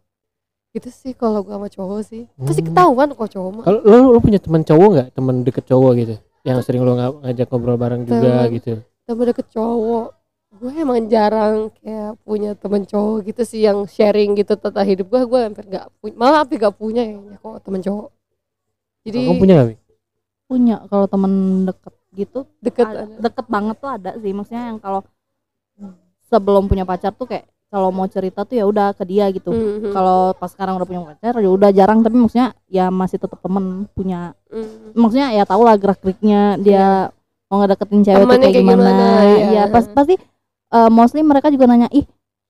Gitu 0.70 0.90
sih 0.90 1.12
kalau 1.12 1.42
gua 1.42 1.58
sama 1.58 1.68
cowok 1.68 2.00
sih. 2.04 2.24
Pasti 2.38 2.62
Hmm. 2.62 2.70
ketahuan 2.70 3.10
kok 3.12 3.26
cowok 3.28 3.50
mah. 3.52 3.64
kalau 3.64 3.80
lo, 3.82 3.96
lo 4.14 4.20
punya 4.20 4.38
teman 4.38 4.62
cowok 4.62 4.90
nggak 4.92 5.08
teman 5.12 5.36
deket 5.42 5.66
cowok 5.66 5.92
gitu 5.98 6.16
yang 6.40 6.58
sering 6.62 6.82
lo 6.82 6.94
nga- 6.94 7.20
ngajak 7.20 7.48
ngobrol 7.48 7.76
bareng 7.76 8.02
juga 8.04 8.48
Temen. 8.48 8.56
gitu 8.56 8.74
temen 9.04 9.26
deket 9.26 9.48
cowok 9.50 10.08
gue 10.52 10.72
emang 10.74 11.04
jarang 11.06 11.56
kayak 11.76 12.16
punya 12.24 12.52
temen 12.54 12.82
cowok 12.82 13.18
gitu 13.24 13.42
sih 13.44 13.62
yang 13.62 13.84
sharing 13.86 14.34
gitu 14.34 14.56
tentang 14.56 14.82
hidup 14.84 15.06
gue 15.06 15.22
gue 15.22 15.40
hampir 15.42 15.66
nggak 15.68 15.86
punya 16.00 16.16
malah 16.16 16.38
hampir 16.42 16.58
gak 16.58 16.74
punya 16.74 17.04
ya 17.04 17.18
kok 17.36 17.60
temen 17.60 17.82
cowok 17.82 18.08
jadi 19.04 19.18
kamu 19.26 19.36
punya 19.38 19.54
nggak 19.54 19.68
Wi? 19.68 19.76
punya 20.46 20.76
kalau 20.88 21.06
temen 21.06 21.32
deket 21.66 21.94
gitu 22.16 22.40
deket 22.60 22.88
ada- 22.88 23.20
deket 23.20 23.46
banget 23.48 23.76
tuh 23.78 23.90
ada 23.92 24.12
sih 24.16 24.32
maksudnya 24.32 24.64
yang 24.66 24.80
kalau 24.80 25.02
sebelum 26.30 26.70
punya 26.70 26.86
pacar 26.86 27.12
tuh 27.18 27.26
kayak 27.26 27.50
kalau 27.70 27.94
mau 27.94 28.10
cerita 28.10 28.46
tuh 28.46 28.56
ya 28.58 28.66
udah 28.66 28.98
ke 28.98 29.06
dia 29.06 29.30
gitu. 29.30 29.54
Mhm, 29.54 29.94
kalau 29.94 30.34
pas 30.34 30.50
sekarang 30.50 30.78
udah 30.78 30.88
punya 30.90 31.02
pacar 31.06 31.38
ya 31.38 31.50
udah 31.50 31.70
jarang 31.74 32.02
tapi 32.02 32.18
maksudnya 32.18 32.54
ya 32.70 32.90
masih 32.90 33.22
tetap 33.22 33.38
temen 33.42 33.86
punya 33.94 34.34
mhm. 34.50 34.98
maksudnya 34.98 35.34
ya 35.34 35.44
tau 35.46 35.62
lah 35.62 35.78
gerak 35.78 36.02
geriknya 36.02 36.58
dia 36.62 37.14
mau 37.50 37.62
ngedeketin 37.62 38.02
cewek 38.06 38.24
tuh 38.26 38.30
kayak 38.30 38.42
kayak 38.46 38.56
gimana, 38.62 38.78
gimana, 38.78 39.08
iya. 39.26 39.46
iya 39.50 39.64
pas 39.74 39.86
pasti 39.90 40.16
eh, 40.70 40.90
mostly 40.94 41.26
mereka 41.26 41.50
juga 41.50 41.66
nanya 41.66 41.90
ih 41.90 42.06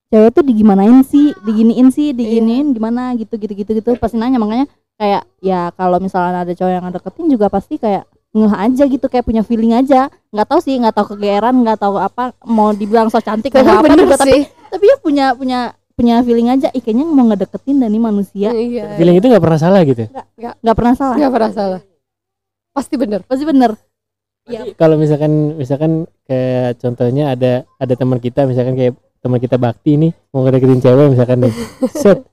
cewek 0.10 0.32
tuh 0.34 0.44
digimanain 0.44 1.00
sih? 1.06 1.32
Diginiin 1.46 1.90
sih? 1.94 2.12
Diginiin? 2.12 2.74
Gimana? 2.74 3.14
Gitu 3.16 3.38
gitu 3.38 3.54
gitu 3.54 3.72
gitu. 3.78 3.90
Pasti 4.02 4.18
nanya 4.18 4.42
makanya 4.42 4.66
kayak 5.00 5.24
ya 5.40 5.72
kalau 5.80 6.02
misalnya 6.02 6.44
ada 6.44 6.54
cowok 6.54 6.72
yang 6.74 6.84
ngedeketin 6.90 7.26
juga 7.32 7.48
pasti 7.48 7.80
kayak 7.80 8.04
ngeh 8.40 8.56
aja 8.56 8.84
gitu 8.88 9.06
kayak 9.12 9.26
punya 9.28 9.44
feeling 9.44 9.76
aja. 9.76 10.08
Nggak 10.32 10.48
tahu 10.48 10.60
sih 10.64 10.80
nggak 10.80 10.96
tahu 10.96 11.06
kegeeran 11.16 11.56
nggak 11.62 11.80
tahu 11.80 12.00
apa 12.00 12.32
mau 12.48 12.72
dibilang 12.72 13.12
so 13.12 13.20
cantik 13.20 13.52
mau 13.52 13.80
apa 13.80 13.86
bener 13.86 14.08
juga 14.08 14.16
tapi 14.16 14.32
sih. 14.32 14.44
tapi 14.48 14.84
ya 14.88 14.96
punya 15.04 15.26
punya 15.36 15.60
punya 16.00 16.16
feeling 16.24 16.48
aja. 16.48 16.72
Ih 16.72 16.80
kayaknya 16.80 17.06
mau 17.06 17.28
ngedeketin 17.28 17.78
dan 17.84 17.92
ini 17.92 18.00
manusia. 18.00 18.50
Iya. 18.56 18.96
Feeling 18.96 19.20
itu 19.20 19.28
nggak 19.28 19.44
pernah 19.44 19.60
salah 19.60 19.82
gitu 19.84 20.08
nggak 20.40 20.76
pernah 20.76 20.94
salah. 20.96 21.16
Nggak 21.20 21.34
pernah 21.34 21.52
salah. 21.52 21.82
Pasti 22.72 22.96
bener. 22.96 23.22
Pasti 23.28 23.44
bener. 23.44 23.72
Iya. 24.50 24.66
Jadi 24.66 24.72
kalau 24.80 24.96
misalkan 24.96 25.32
misalkan 25.60 25.92
kayak 26.26 26.80
contohnya 26.82 27.36
ada 27.36 27.68
ada 27.78 27.94
teman 27.94 28.18
kita 28.18 28.48
misalkan 28.50 28.74
kayak 28.74 28.94
teman 29.20 29.40
kita 29.44 29.60
Bakti 29.60 30.00
nih 30.00 30.12
mau 30.32 30.48
ngedeketin 30.48 30.82
cewek 30.82 31.08
misalkan 31.14 31.38
nih. 31.48 31.54
Set. 32.02 32.24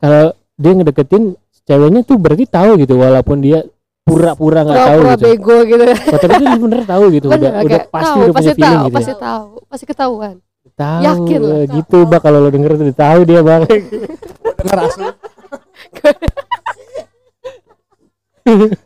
Kalau 0.00 0.34
dia 0.58 0.72
ngedeketin 0.74 1.36
ceweknya 1.62 2.00
tuh 2.02 2.16
berarti 2.18 2.44
tahu 2.48 2.80
gitu 2.80 2.98
walaupun 2.98 3.38
dia 3.38 3.62
pura-pura 4.02 4.60
nggak 4.62 4.76
tahu 4.76 4.98
pura-pura 4.98 5.12
gitu 5.12 5.24
bego 5.24 5.56
gitu 5.64 5.84
Oh, 5.84 6.18
tapi 6.18 6.32
dia 6.36 6.56
bener 6.56 6.80
tahu 6.84 7.04
gitu 7.10 7.26
bener 7.28 7.50
udah 7.52 7.62
udah 7.62 7.80
pasti 7.86 8.02
tahu 8.04 8.18
udah 8.20 8.32
pasti 8.32 8.44
punya 8.44 8.54
feeling 8.54 8.72
tahu 8.72 8.84
gitu 8.84 8.96
pasti 8.96 9.08
ya. 9.08 9.18
tahu 9.18 9.46
pasti 9.66 9.84
ketahuan 9.86 10.34
tahu 10.72 11.00
yakin 11.02 11.40
lah. 11.40 11.54
eh, 11.54 11.64
gitu 11.72 11.98
bak 12.04 12.20
kalau 12.20 12.38
lo 12.38 12.48
denger 12.48 12.72
tuh 12.74 12.90
tahu 12.92 13.20
dia 13.22 13.40
bang 13.40 13.62
Denger 14.54 14.78
asli. 14.80 15.06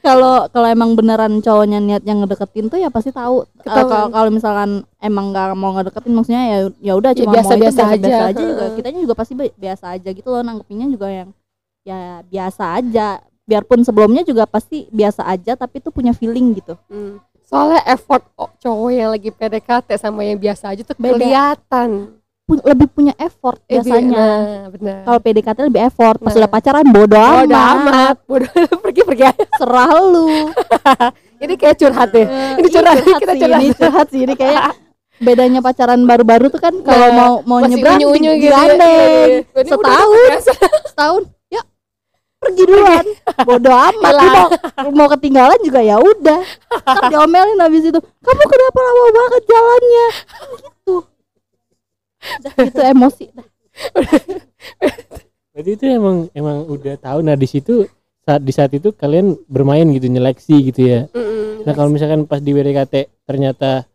kalau 0.00 0.46
kalau 0.48 0.68
emang 0.68 0.94
beneran 0.94 1.38
cowoknya 1.38 1.78
niat 1.78 2.02
yang 2.02 2.22
ngedeketin 2.22 2.66
tuh 2.66 2.78
ya 2.78 2.88
pasti 2.88 3.10
tahu 3.10 3.42
Eh, 3.42 3.50
Ketahuan. 3.60 3.84
kalau 3.84 4.06
kalau 4.08 4.30
misalkan 4.30 4.70
emang 4.98 5.24
nggak 5.28 5.52
mau 5.52 5.72
ngedeketin 5.72 6.12
maksudnya 6.12 6.42
ya 6.46 6.58
ya 6.80 6.92
udah 6.94 7.10
Ya 7.12 7.18
cuma 7.20 7.32
biasa- 7.34 7.48
mau 7.48 7.58
itu 7.58 7.64
biasa 7.66 7.82
aja. 7.84 8.16
aja 8.24 8.38
juga 8.38 8.64
kitanya 8.72 9.00
juga 9.00 9.14
pasti 9.14 9.32
bi- 9.34 9.56
biasa 9.56 9.84
aja 9.92 10.08
gitu 10.08 10.28
loh 10.28 10.40
nanggepinnya 10.40 10.86
juga 10.88 11.06
yang 11.08 11.28
ya 11.82 11.98
biasa 12.22 12.64
aja 12.76 13.08
biarpun 13.48 13.80
sebelumnya 13.80 14.20
juga 14.20 14.44
pasti 14.44 14.84
biasa 14.88 15.24
aja 15.24 15.56
tapi 15.56 15.80
tuh 15.80 15.88
punya 15.88 16.12
feeling 16.12 16.52
gitu 16.54 16.76
Hmm. 16.86 17.16
Soalnya 17.42 17.80
effort 17.88 18.28
cowok 18.58 18.90
yang 18.92 19.08
lagi 19.08 19.32
PDKT 19.32 19.96
sama 19.96 20.20
yang 20.20 20.36
biasa 20.36 20.68
aja 20.68 20.84
tuh 20.84 20.92
Beda. 20.94 21.16
kelihatan. 21.16 22.12
Pu- 22.44 22.60
lebih 22.62 22.88
punya 22.88 23.16
effort 23.16 23.56
Eh, 23.62 23.76
bi- 23.76 23.88
biasanya 23.88 24.24
Nah, 24.74 25.00
kalau 25.02 25.16
PDKT 25.18 25.58
lebih 25.62 25.80
effort 25.82 26.16
pas 26.18 26.28
Nah. 26.28 26.38
udah 26.38 26.50
pacaran 26.50 26.84
bodo 26.86 27.16
Bodo 27.16 27.48
amat 27.48 27.76
amat, 27.82 28.16
bodo 28.22 28.44
pergi 28.84 29.00
pergi 29.02 29.24
aja. 29.26 29.44
serah 29.54 29.90
lu 29.98 30.28
Ini 31.40 31.54
kayak 31.54 31.76
curhat 31.78 32.08
deh. 32.10 32.24
Eh, 32.24 32.52
Ini 32.56 32.60
ih, 32.60 32.70
curhat, 32.70 32.96
kita 33.00 33.32
sih, 33.32 33.40
curhat. 33.40 33.60
ini 33.62 33.68
curhat 33.72 34.06
sih 34.10 34.20
ini 34.22 34.34
kayak 34.34 34.62
bedanya 35.24 35.60
pacaran 35.60 36.00
baru-baru 36.02 36.46
tuh 36.48 36.58
kan 36.58 36.74
kalau 36.80 37.06
Nah, 37.06 37.16
mau 37.16 37.32
mau 37.42 37.58
nyebrang 37.62 37.96
gitu. 37.96 38.12
digandeng. 38.12 38.36
Iya. 38.36 39.56
Ini 39.56 39.70
udah 39.72 39.72
Setahun. 39.72 40.16
setahun 40.84 41.22
ya 41.24 41.37
pergi 42.38 42.62
duluan. 42.64 43.06
Bodo 43.42 43.70
amat. 43.70 44.12
Lu 44.14 44.28
mau 44.30 44.48
mau 44.94 45.08
ketinggalan 45.10 45.58
juga 45.62 45.80
ya 45.82 45.98
udah. 45.98 46.40
Diomelin 47.10 47.58
habis 47.58 47.90
itu. 47.90 47.98
Kamu 47.98 48.44
kenapa 48.46 48.78
lama 48.78 49.02
banget 49.10 49.42
jalannya? 49.46 50.06
Gitu. 50.58 50.96
Udah 52.18 52.52
gitu 52.62 52.80
emosi. 52.82 53.24
Dah. 53.34 53.46
Berarti 55.54 55.70
itu 55.74 55.84
emang 55.90 56.16
emang 56.34 56.56
udah 56.70 56.94
tahu. 57.02 57.18
Nah 57.26 57.34
di 57.34 57.48
situ 57.50 57.86
saat 58.28 58.44
di 58.44 58.52
saat 58.52 58.68
itu 58.76 58.92
kalian 58.92 59.40
bermain 59.48 59.88
gitu 59.88 60.04
nyeleksi 60.04 60.56
gitu 60.68 60.80
ya. 60.84 61.00
Mm-mm. 61.16 61.64
nah 61.64 61.72
kalau 61.72 61.88
misalkan 61.88 62.28
pas 62.28 62.44
di 62.44 62.52
WDKT 62.52 63.24
ternyata 63.24 63.87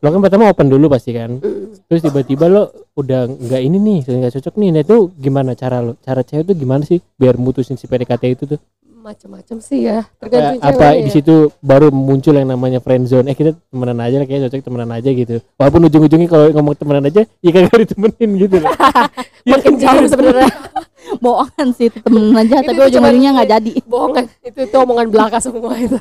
lo 0.00 0.08
kan 0.08 0.20
pertama 0.24 0.48
open 0.48 0.68
dulu 0.68 0.88
pasti 0.88 1.12
kan. 1.12 1.36
Mm-mm. 1.36 1.84
terus 1.84 2.00
tiba-tiba 2.00 2.48
lo 2.48 2.72
udah 2.96 3.28
nggak 3.28 3.60
ini 3.60 3.76
nih 3.76 3.98
nggak 4.08 4.32
cocok 4.40 4.54
nih. 4.56 4.68
Nah 4.72 4.80
itu 4.80 4.96
gimana 5.16 5.52
cara 5.52 5.84
lo 5.84 5.92
cara 6.00 6.24
cewek 6.24 6.48
tuh 6.48 6.56
gimana 6.56 6.82
sih 6.88 6.98
biar 7.20 7.36
mutusin 7.36 7.76
si 7.76 7.84
PDKT 7.84 8.24
itu 8.32 8.44
tuh? 8.56 8.60
Macam-macam 9.00 9.56
sih 9.64 9.88
ya 9.88 10.04
apa, 10.04 10.12
tergantung 10.20 10.60
apa 10.60 10.86
di 10.92 11.08
ya. 11.08 11.12
situ 11.12 11.34
baru 11.64 11.88
muncul 11.88 12.36
yang 12.36 12.52
namanya 12.52 12.84
friend 12.84 13.08
zone? 13.08 13.32
Eh 13.32 13.36
kita 13.36 13.56
temenan 13.72 13.96
aja 13.96 14.16
lah 14.20 14.26
kayak 14.28 14.40
cocok 14.48 14.60
temenan 14.60 14.90
aja 14.92 15.08
gitu. 15.08 15.34
Walaupun 15.56 15.82
ujung-ujungnya 15.88 16.28
kalau 16.28 16.44
ngomong 16.52 16.76
temenan 16.76 17.04
aja 17.08 17.24
ya 17.24 17.50
kagak 17.50 17.80
ditemenin 17.88 18.30
gitu 18.36 18.56
loh. 18.60 18.72
Makin 19.48 19.74
jauh 19.80 20.04
sebenarnya. 20.04 20.52
Bohongan 21.24 21.68
sih 21.74 21.88
itu 21.88 21.98
temen 22.00 22.28
aja 22.36 22.60
Itu 22.60 22.68
tapi 22.72 22.80
ujung-ujungnya 22.88 23.30
nggak 23.40 23.48
jadi. 23.48 23.72
bohongan. 23.88 24.24
Itu 24.44 24.58
itu 24.68 24.76
omongan 24.76 25.06
belaka 25.08 25.38
semua 25.40 25.72
itu. 25.80 25.96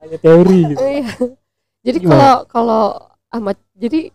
Hanya 0.00 0.16
teori 0.18 0.58
gitu. 0.72 0.80
Iya. 0.82 1.08
jadi 1.84 1.98
kalau 2.00 2.34
kalau 2.48 2.84
amat 3.34 3.56
jadi 3.76 4.10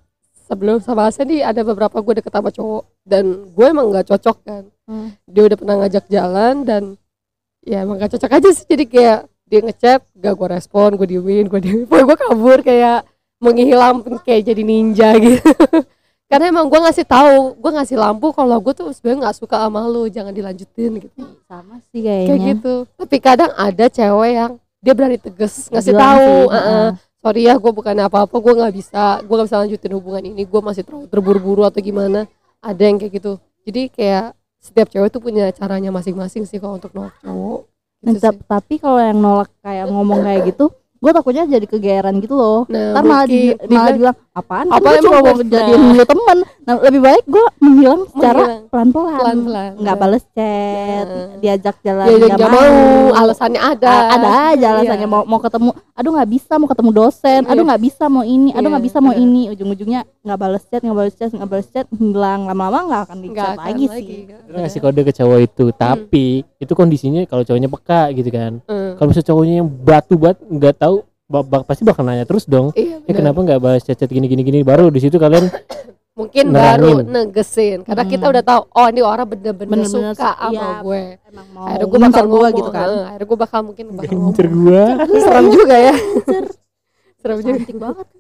sebelum 0.48 0.84
sama 0.84 1.08
Asen 1.08 1.26
nih 1.32 1.42
ada 1.42 1.64
beberapa 1.64 1.98
gue 2.04 2.20
deket 2.20 2.34
sama 2.34 2.50
cowok. 2.52 2.84
Dan 3.04 3.50
gue 3.52 3.66
emang 3.66 3.90
nggak 3.90 4.08
cocok 4.14 4.38
kan. 4.44 4.64
Hmm. 4.84 5.16
dia 5.24 5.48
udah 5.48 5.56
pernah 5.56 5.76
ngajak 5.80 6.12
jalan 6.12 6.68
dan 6.68 6.84
ya 7.64 7.88
emang 7.88 7.96
gak 7.96 8.20
cocok 8.20 8.36
aja 8.36 8.50
sih. 8.52 8.68
Jadi 8.68 8.84
kayak 8.84 9.20
dia 9.48 9.60
ngechat 9.64 10.04
gak 10.12 10.34
gue 10.36 10.48
respon 10.52 11.00
gue 11.00 11.08
diemin 11.08 11.48
gue 11.48 11.60
diemin. 11.64 11.88
Pokoknya 11.90 12.06
gue 12.06 12.18
kabur 12.20 12.60
kayak 12.60 13.00
menghilang 13.40 14.04
kayak 14.28 14.44
jadi 14.44 14.62
ninja 14.64 15.16
gitu. 15.24 15.40
Karena 16.28 16.52
emang 16.52 16.68
gue 16.68 16.80
ngasih 16.84 17.08
tahu 17.08 17.56
gue 17.56 17.72
ngasih 17.80 17.96
lampu 17.96 18.36
kalau 18.36 18.60
gue 18.60 18.74
tuh 18.76 18.92
sebenarnya 18.92 19.30
nggak 19.30 19.38
suka 19.40 19.56
sama 19.56 19.88
lu 19.88 20.12
jangan 20.12 20.36
dilanjutin 20.36 20.92
gitu. 21.00 21.24
Sama 21.48 21.80
sih 21.92 22.04
kayak 22.04 22.28
kayaknya 22.28 22.48
gitu. 22.60 22.76
Tapi 23.00 23.18
kadang 23.24 23.52
ada 23.56 23.86
cewek 23.88 24.32
yang 24.36 24.52
dia 24.84 24.92
berani 24.92 25.16
tegas 25.16 25.72
ngasih 25.72 25.96
tahu 25.96 26.28
sih, 26.28 26.52
"Eh, 26.52 26.60
eh, 26.60 26.60
heeh. 26.60 26.90
Sorry 27.24 27.48
ya 27.48 27.56
gue 27.56 27.72
bukan 27.72 27.96
apa-apa 28.04 28.36
gue 28.36 28.54
nggak 28.60 28.74
bisa 28.76 29.24
gue 29.24 29.32
nggak 29.34 29.48
bisa 29.48 29.60
lanjutin 29.64 29.94
hubungan 29.96 30.24
ini 30.28 30.44
gue 30.44 30.62
masih 30.62 30.84
terlalu 30.84 31.08
terburu-buru 31.08 31.64
atau 31.64 31.80
gimana. 31.80 32.28
Ada 32.60 32.84
yang 32.92 33.00
kayak 33.00 33.24
gitu. 33.24 33.40
Jadi 33.64 33.82
kayak 33.96 34.36
setiap 34.60 34.88
cewek 34.92 35.10
tuh 35.12 35.24
punya 35.24 35.48
caranya 35.56 35.92
masing-masing 35.96 36.44
sih 36.44 36.60
kalau 36.60 36.76
untuk 36.76 36.92
nolak 36.92 37.16
cowok. 37.24 37.72
Nah, 38.04 38.12
gitu 38.12 38.20
tap- 38.20 38.44
tapi 38.44 38.76
kalau 38.84 39.00
yang 39.00 39.20
nolak 39.24 39.50
kayak 39.64 39.88
ngomong 39.88 40.28
kayak 40.28 40.52
gitu 40.52 40.68
gue 41.04 41.12
takutnya 41.12 41.44
jadi 41.44 41.68
kegeeran 41.68 42.16
gitu 42.24 42.40
loh. 42.40 42.64
Nah, 42.72 42.96
ntar 42.96 43.04
malah, 43.04 43.28
di, 43.28 43.52
malah 43.68 43.92
bilang 43.92 44.16
apaan? 44.34 44.66
Kan 44.66 44.76
Apa 44.76 44.90
cuma 44.98 45.14
emang 45.16 45.24
mau 45.24 45.36
bener?" 45.36 45.54
jadiin 45.56 45.82
lu 45.92 46.04
temen? 46.04 46.38
Nah 46.60 46.74
lebih 46.80 47.02
baik 47.02 47.24
gue 47.26 47.46
menghilang 47.58 48.02
secara 48.08 48.40
Menghilang. 48.40 48.64
pelan-pelan. 48.68 49.20
Pelan-pelan. 49.20 49.72
nggak 49.78 49.96
bales 49.96 50.24
chat 50.30 51.06
Nah. 51.06 51.28
diajak 51.38 51.76
jalan 51.80 52.06
dia 52.10 52.28
nggak 52.30 52.50
mau. 52.50 52.74
Alasannya 53.14 53.62
ada. 53.62 53.90
A- 53.90 54.10
ada 54.14 54.30
aja 54.50 54.68
alasannya. 54.74 55.00
Iya. 55.00 55.08
mau 55.08 55.22
mau 55.24 55.38
ketemu 55.38 55.70
aduh 55.94 56.12
nggak 56.12 56.30
bisa 56.32 56.54
mau 56.56 56.66
ketemu 56.66 56.90
dosen. 56.92 57.42
Aduh 57.44 57.54
Iya. 57.56 57.70
nggak 57.70 57.82
bisa 57.84 58.04
mau 58.08 58.24
ini. 58.24 58.50
Aduh 58.52 58.68
nggak 58.68 58.80
Iya, 58.80 58.90
bisa 58.90 58.98
mau 59.00 59.14
ini. 59.14 59.42
Ujung-ujungnya 59.50 60.02
nggak 60.20 60.40
bales 60.40 60.64
chat 60.66 60.82
nggak 60.82 60.98
bales 60.98 61.14
chat 61.14 61.30
nggak 61.30 61.50
bales 61.50 61.68
chat 61.68 61.86
hilang 61.94 62.42
lama-lama 62.44 62.80
nggak 62.86 63.02
akan 63.04 63.18
di 63.18 63.28
nggak 63.30 63.48
akan 63.50 63.58
lagi, 63.60 63.86
lagi. 63.86 64.02
sih. 64.02 64.20
Kan. 64.26 64.40
Ngasih 64.58 64.80
kode 64.80 65.02
ke 65.02 65.14
cowok 65.14 65.40
itu? 65.42 65.66
Tapi 65.74 66.26
itu 66.58 66.74
kondisinya 66.74 67.22
kalau 67.24 67.44
cowoknya 67.44 67.70
peka 67.70 68.02
gitu 68.14 68.30
kan. 68.30 68.54
Hmm. 68.66 68.96
kalau 68.96 69.08
misalnya 69.10 69.28
cowoknya 69.28 69.56
yang 69.58 69.70
batu 69.70 70.16
banget 70.16 70.38
nggak 70.44 70.76
tahu 70.78 70.96
bak- 71.26 71.48
bak- 71.48 71.66
pasti 71.66 71.82
bakal 71.82 72.04
nanya 72.04 72.24
terus 72.24 72.44
dong. 72.44 72.72
Iya 72.74 73.00
ya 73.02 73.14
kenapa 73.14 73.40
nggak 73.40 73.60
bahas 73.60 73.82
chat-chat 73.82 74.08
gini 74.08 74.26
gini 74.26 74.42
gini 74.42 74.60
baru 74.62 74.88
di 74.88 75.00
situ 75.00 75.16
kalian 75.16 75.48
mungkin 76.20 76.46
nerangin. 76.50 77.04
baru 77.04 77.10
negesin. 77.10 77.78
Karena 77.82 78.04
kita 78.04 78.26
Hmm. 78.26 78.34
udah 78.34 78.44
tahu 78.44 78.62
oh 78.70 78.88
ini 78.88 79.02
orang 79.02 79.26
bener-bener 79.28 79.82
Bener-bener 79.82 80.14
suka 80.14 80.30
su- 80.30 80.38
sama 80.38 80.52
iya. 80.52 80.70
gue. 80.80 81.04
emang 81.26 81.48
mau. 81.50 81.66
Akhirnya 81.66 81.86
gue 81.86 82.00
bakal 82.02 82.24
ngomong 82.24 82.54
gitu 82.54 82.70
kan? 82.70 82.88
akhirnya 83.04 83.28
gue 83.28 83.40
bakal 83.40 83.60
mungkin 83.64 83.86
bakal 83.94 84.16
gua? 84.54 84.84
Serem 85.10 85.46
juga 85.50 85.76
ya. 85.76 85.94
Serem 87.22 87.38
juga. 87.40 87.58
Cantik 87.58 87.78
banget. 87.78 88.08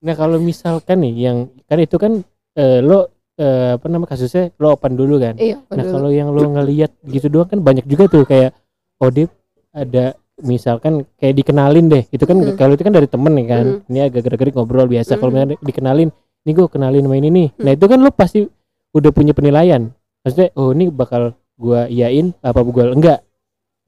Nah 0.00 0.16
kalau 0.16 0.40
misalkan 0.40 0.96
nih 0.98 1.14
yang 1.20 1.38
kan 1.66 1.76
itu 1.76 1.92
kan 1.94 2.24
eh, 2.56 2.80
lo 2.80 3.04
eh, 3.36 3.76
apa 3.76 3.84
nama 3.84 4.04
kasusnya 4.04 4.48
lo 4.56 4.72
open 4.72 4.96
dulu 4.96 5.20
kan? 5.20 5.36
Iya 5.36 5.60
nah 5.68 5.84
kalau 5.84 6.08
yang 6.08 6.32
lo 6.32 6.40
ngelihat 6.40 6.96
gitu 7.04 7.28
doang 7.28 7.44
kan 7.46 7.60
banyak 7.60 7.84
juga 7.84 8.08
tuh 8.08 8.24
kayak 8.24 8.56
oh 8.96 9.12
dia 9.12 9.28
ada 9.70 10.16
misalkan 10.42 11.04
kayak 11.16 11.34
dikenalin 11.36 11.86
deh 11.88 12.04
itu 12.10 12.24
kan 12.24 12.36
Mm. 12.36 12.56
kalau 12.56 12.72
itu 12.74 12.82
kan 12.82 12.94
dari 12.94 13.06
temen 13.06 13.32
nih 13.36 13.46
kan 13.46 13.64
Mm. 13.64 13.88
ini 13.90 13.98
agak 14.00 14.20
gerak-gerik 14.26 14.54
ngobrol 14.56 14.86
biasa 14.86 15.16
kalau 15.16 15.30
Mm. 15.30 15.36
misalnya 15.36 15.56
dikenalin 15.62 16.08
ini 16.40 16.50
gue 16.56 16.66
kenalin 16.72 17.04
sama 17.04 17.16
ini 17.20 17.28
nih. 17.28 17.48
Nah 17.60 17.70
itu 17.76 17.84
kan 17.84 17.98
lo 18.00 18.10
pasti 18.10 18.48
udah 18.96 19.10
punya 19.12 19.36
penilaian. 19.36 19.92
Maksudnya 20.24 20.48
oh 20.56 20.72
ini 20.72 20.88
bakal 20.88 21.36
gua 21.60 21.84
iyain 21.84 22.32
apa 22.40 22.60
gua 22.64 22.96
enggak? 22.96 23.20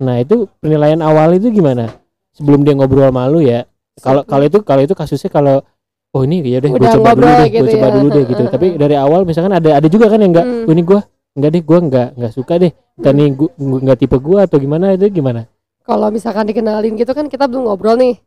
Nah 0.05 0.21
itu 0.21 0.45
penilaian 0.61 1.01
awal 1.01 1.33
itu 1.33 1.49
gimana? 1.49 1.89
Sebelum 2.37 2.61
dia 2.65 2.77
ngobrol 2.77 3.09
malu 3.09 3.41
ya 3.41 3.65
kalau 4.01 4.25
kalau 4.25 4.45
itu 4.45 4.61
kalau 4.65 4.85
itu 4.85 4.93
kasusnya 4.93 5.29
kalau 5.29 5.65
oh 6.13 6.23
ini 6.25 6.45
ya 6.45 6.61
deh 6.61 6.73
gue 6.73 6.81
coba 6.81 7.13
dulu 7.17 7.29
deh 7.29 7.49
gitu 7.49 7.65
gue 7.65 7.73
coba 7.77 7.89
ya. 7.89 7.95
dulu 7.97 8.09
deh 8.13 8.25
gitu. 8.29 8.43
Tapi 8.53 8.67
dari 8.77 8.97
awal 8.97 9.25
misalkan 9.25 9.53
ada 9.53 9.81
ada 9.81 9.89
juga 9.89 10.13
kan 10.13 10.21
yang 10.21 10.33
enggak 10.37 10.45
Hmm. 10.49 10.65
oh, 10.69 10.73
ini 10.73 10.83
gua 10.85 11.01
enggak 11.33 11.51
deh 11.57 11.63
gua 11.65 11.79
enggak 11.81 12.09
enggak 12.17 12.33
suka 12.33 12.55
deh. 12.61 12.73
Dan 13.01 13.13
nih 13.17 13.29
gua 13.33 13.49
gua 13.57 13.79
enggak 13.81 13.99
tipe 14.01 14.17
gua 14.21 14.39
atau 14.45 14.57
gimana 14.61 14.93
itu 14.93 15.09
gimana 15.09 15.49
kalau 15.83 16.09
misalkan 16.15 16.47
dikenalin 16.47 16.95
gitu 16.95 17.13
kan 17.13 17.27
kita 17.27 17.47
belum 17.51 17.67
ngobrol 17.69 17.99
nih. 17.99 18.19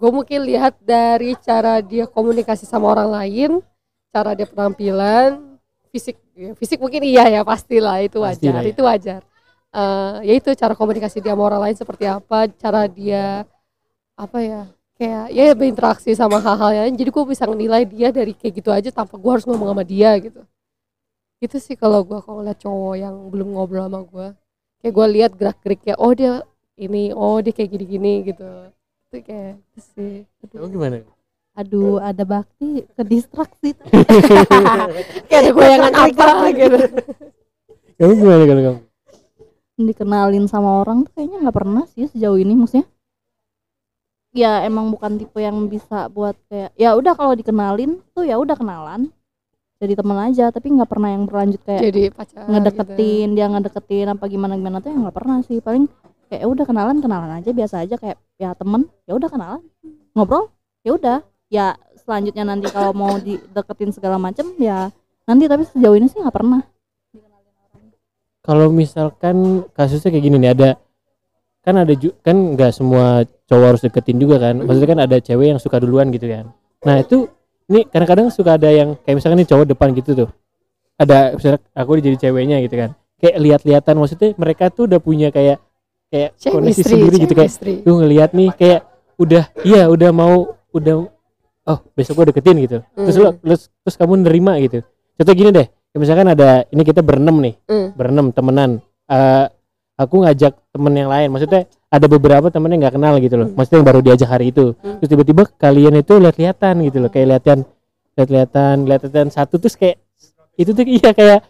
Gue 0.00 0.10
mungkin 0.12 0.48
lihat 0.48 0.80
dari 0.80 1.36
cara 1.40 1.84
dia 1.84 2.08
komunikasi 2.08 2.64
sama 2.64 2.88
orang 2.88 3.08
lain 3.12 3.50
cara 4.10 4.34
dia 4.34 4.48
penampilan 4.48 5.60
fisik 5.92 6.18
ya, 6.34 6.50
fisik 6.58 6.78
mungkin 6.82 7.02
iya 7.06 7.26
ya 7.30 7.40
pastilah 7.46 8.02
itu 8.02 8.18
wajar 8.22 8.38
Pastilah 8.38 8.62
ya. 8.64 8.70
itu 8.72 8.82
wajar. 8.82 9.20
Eh, 9.70 10.14
ya 10.26 10.32
itu 10.34 10.50
cara 10.58 10.74
komunikasi 10.74 11.22
dia 11.22 11.30
sama 11.36 11.46
orang 11.46 11.62
lain 11.70 11.76
seperti 11.78 12.04
apa 12.10 12.50
cara 12.58 12.90
dia 12.90 13.46
apa 14.18 14.38
ya 14.42 14.62
kayak 14.98 15.26
ya 15.32 15.44
berinteraksi 15.56 16.10
sama 16.12 16.42
hal-hal 16.42 16.70
yang 16.84 16.92
jadi 16.98 17.10
gue 17.12 17.24
bisa 17.24 17.44
nilai 17.48 17.86
dia 17.86 18.10
dari 18.10 18.34
kayak 18.36 18.52
gitu 18.60 18.70
aja 18.74 18.90
tanpa 18.92 19.14
gue 19.16 19.30
harus 19.30 19.46
ngomong 19.46 19.70
sama 19.72 19.84
dia 19.86 20.10
gitu. 20.18 20.42
Itu 21.40 21.56
sih 21.56 21.76
kalau 21.78 22.04
gue 22.04 22.18
kalau 22.20 22.42
ngeliat 22.44 22.58
cowok 22.60 22.94
yang 23.00 23.14
belum 23.32 23.48
ngobrol 23.56 23.86
sama 23.88 24.00
gue 24.04 24.28
kayak 24.80 24.92
gue 24.96 25.06
lihat 25.16 25.30
gerak 25.36 25.58
geriknya 25.64 25.94
oh 26.00 26.12
dia 26.12 26.44
ini 26.80 27.12
oh 27.12 27.44
dia 27.44 27.52
kayak 27.52 27.70
gini-gini 27.76 28.32
gitu. 28.32 28.48
Itu 29.08 29.16
kayak 29.20 29.60
itu 29.60 29.80
sih. 29.92 30.14
Kamu 30.48 30.68
gimana? 30.72 31.04
aduh 31.50 31.98
ada 31.98 32.22
bakti 32.22 32.86
ke 32.94 33.02
distraksi 33.02 33.74
kayak 35.28 35.40
ada 35.44 35.50
goyangan 35.50 35.92
apa 35.92 36.46
gitu. 36.56 36.78
Kamu 38.00 38.12
gimana 38.16 38.42
kalau 38.48 38.62
kamu? 38.64 38.80
dikenalin 39.80 40.44
sama 40.44 40.84
orang 40.84 41.08
tuh 41.08 41.12
kayaknya 41.16 41.38
nggak 41.40 41.56
pernah 41.56 41.84
sih 41.88 42.04
sejauh 42.12 42.36
ini 42.36 42.52
maksudnya. 42.52 42.86
Ya 44.30 44.62
emang 44.62 44.94
bukan 44.94 45.18
tipe 45.18 45.40
yang 45.42 45.56
bisa 45.66 46.06
buat 46.12 46.36
kayak 46.46 46.70
ya 46.78 46.94
udah 46.94 47.16
kalau 47.16 47.34
dikenalin 47.34 47.98
tuh 48.12 48.28
ya 48.28 48.36
udah 48.38 48.54
kenalan. 48.54 49.10
Jadi 49.80 49.96
teman 49.96 50.18
aja 50.28 50.52
tapi 50.52 50.68
nggak 50.76 50.90
pernah 50.92 51.08
yang 51.16 51.24
berlanjut 51.24 51.60
kayak 51.64 51.80
jadi 51.88 52.02
pacar 52.12 52.44
gitu. 52.44 52.52
ngedeketin 52.52 53.28
dia 53.32 53.46
ngedeketin 53.48 54.06
apa 54.12 54.24
gimana 54.28 54.60
gimana 54.60 54.76
tuh 54.84 54.92
ya 54.92 54.96
nggak 55.00 55.16
pernah 55.16 55.40
sih. 55.40 55.58
Paling 55.64 55.88
kayak 56.30 56.46
ya 56.46 56.48
udah 56.48 56.64
kenalan 56.64 57.02
kenalan 57.02 57.30
aja 57.42 57.50
biasa 57.50 57.82
aja 57.82 57.98
kayak 57.98 58.16
ya 58.38 58.54
temen 58.54 58.86
ya 59.10 59.18
udah 59.18 59.26
kenalan 59.26 59.60
ngobrol 60.14 60.54
ya 60.86 60.94
udah 60.94 61.18
ya 61.50 61.74
selanjutnya 61.98 62.46
nanti 62.46 62.70
kalau 62.70 62.94
mau 62.94 63.18
dideketin 63.18 63.90
segala 63.90 64.16
macem 64.22 64.46
ya 64.62 64.94
nanti 65.26 65.50
tapi 65.50 65.66
sejauh 65.66 65.98
ini 65.98 66.06
sih 66.06 66.22
nggak 66.22 66.36
pernah 66.38 66.62
Kalau 68.40 68.72
misalkan 68.72 69.68
kasusnya 69.76 70.08
kayak 70.16 70.24
gini 70.24 70.36
nih 70.40 70.52
ada 70.56 70.70
kan 71.60 71.76
ada 71.76 71.92
kan 72.24 72.56
nggak 72.56 72.72
semua 72.72 73.28
cowok 73.44 73.66
harus 73.68 73.82
deketin 73.84 74.16
juga 74.16 74.40
kan. 74.40 74.64
Maksudnya 74.64 74.88
kan 74.88 75.00
ada 75.04 75.16
cewek 75.20 75.46
yang 75.52 75.60
suka 75.60 75.76
duluan 75.76 76.08
gitu 76.08 76.24
kan. 76.24 76.48
Nah 76.88 77.04
itu 77.04 77.28
ini 77.68 77.84
kadang-kadang 77.84 78.32
suka 78.32 78.56
ada 78.56 78.72
yang 78.72 78.96
kayak 79.04 79.20
misalkan 79.20 79.44
nih 79.44 79.48
cowok 79.52 79.66
depan 79.76 79.92
gitu 79.92 80.10
tuh. 80.24 80.30
Ada 80.96 81.36
misalnya 81.36 81.60
aku 81.76 82.00
jadi 82.00 82.16
ceweknya 82.16 82.56
gitu 82.64 82.74
kan. 82.80 82.90
Kayak 83.20 83.36
lihat-lihatan 83.44 83.94
maksudnya 84.00 84.30
mereka 84.40 84.72
tuh 84.72 84.88
udah 84.88 85.00
punya 85.04 85.28
kayak 85.28 85.60
kayak 86.10 86.30
koneksi 86.36 86.50
chemistry 86.52 86.90
sendiri 86.90 87.16
gitu 87.18 87.32
kayak 87.32 87.52
lu 87.86 87.92
ngelihat 87.98 88.30
nih 88.32 88.50
kayak 88.52 88.80
udah 89.16 89.44
iya 89.62 89.86
udah 89.86 90.10
mau 90.10 90.34
udah 90.70 90.94
oh 91.64 91.78
besok 91.94 92.18
gua 92.18 92.26
deketin 92.28 92.56
gitu 92.60 92.78
terus 92.94 93.14
Hmm. 93.14 93.24
lo 93.24 93.30
terus, 93.38 93.60
terus 93.80 93.94
kamu 93.94 94.26
nerima 94.26 94.58
gitu 94.58 94.82
contoh 95.14 95.34
gini 95.34 95.50
deh 95.50 95.66
misalkan 95.92 96.28
ada 96.28 96.66
ini 96.68 96.82
kita 96.82 97.00
berenam 97.00 97.38
nih 97.38 97.54
Hmm. 97.64 97.88
berenam 97.94 98.30
temenan 98.30 98.82
Eh 99.06 99.46
aku 99.94 100.22
ngajak 100.22 100.54
temen 100.70 100.94
yang 100.94 101.10
lain 101.10 101.28
maksudnya 101.28 101.66
ada 101.86 102.06
beberapa 102.06 102.46
temen 102.48 102.70
yang 102.70 102.80
nggak 102.80 102.94
kenal 102.94 103.14
gitu 103.18 103.34
loh 103.36 103.46
Hmm. 103.50 103.56
maksudnya 103.58 103.78
yang 103.78 103.88
baru 103.90 104.00
diajak 104.00 104.28
hari 104.28 104.50
itu 104.50 104.74
Hmm. 104.74 104.98
terus 104.98 105.08
tiba-tiba 105.08 105.42
kalian 105.52 105.94
itu 105.94 106.14
lihat-lihatan 106.16 106.74
gitu 106.86 106.98
loh 106.98 107.10
kayak 107.10 107.26
lihatan 107.28 107.58
lihat-lihatan 108.14 108.74
lihat-lihatan 108.86 109.28
satu 109.28 109.58
terus 109.58 109.74
kayak 109.74 109.98
itu 110.54 110.70
tuh 110.70 110.82
iya 110.82 111.10
kayak 111.10 111.40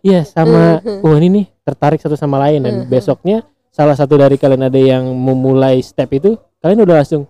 iya 0.00 0.20
sama 0.22 0.78
Hmm. 0.80 1.02
oh 1.02 1.14
ini 1.14 1.28
nih 1.28 1.46
tertarik 1.62 1.98
satu 1.98 2.14
sama 2.14 2.38
lain 2.40 2.62
dan 2.62 2.74
Hmm. 2.80 2.88
besoknya 2.88 3.42
salah 3.76 3.92
satu 3.92 4.16
dari 4.16 4.40
kalian 4.40 4.72
ada 4.72 4.80
yang 4.80 5.04
memulai 5.12 5.84
step 5.84 6.08
itu 6.16 6.32
kalian 6.64 6.80
udah 6.80 7.04
langsung 7.04 7.28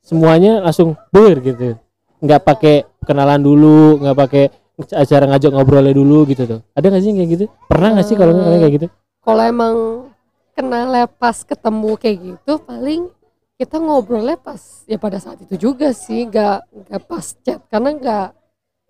semuanya 0.00 0.64
langsung 0.64 0.96
ber 1.12 1.36
gitu. 1.44 1.76
Nggak 2.24 2.40
pakai 2.48 2.74
kenalan 3.04 3.44
dulu 3.44 4.00
nggak 4.00 4.16
pakai 4.16 4.44
acara 4.96 5.28
ngajak 5.28 5.52
ngobrolnya 5.52 5.92
dulu 5.92 6.24
gitu 6.32 6.48
tuh. 6.48 6.60
Ada 6.72 6.88
nggak 6.88 7.02
sih 7.04 7.08
yang 7.12 7.18
kayak 7.20 7.30
gitu? 7.36 7.44
Pernah 7.68 7.88
nggak 7.92 8.06
sih 8.08 8.16
kalau 8.16 8.32
Eh, 8.32 8.40
kalian 8.40 8.60
kayak 8.64 8.74
gitu? 8.80 8.88
kalau 9.20 9.42
emang 9.42 9.74
kenal 10.56 10.88
pas 11.20 11.36
ketemu 11.44 11.90
kayak 12.00 12.16
gitu 12.24 12.52
paling 12.62 13.10
kita 13.58 13.76
ngobrolnya 13.76 14.38
pas 14.40 14.86
ya 14.86 14.96
pada 14.96 15.18
saat 15.20 15.42
itu 15.44 15.60
juga 15.60 15.92
sih 15.92 16.24
nggak 16.24 16.88
nggak 16.88 17.02
pas 17.04 17.26
chat. 17.44 17.60
Karena 17.68 17.90
nggak 17.92 18.26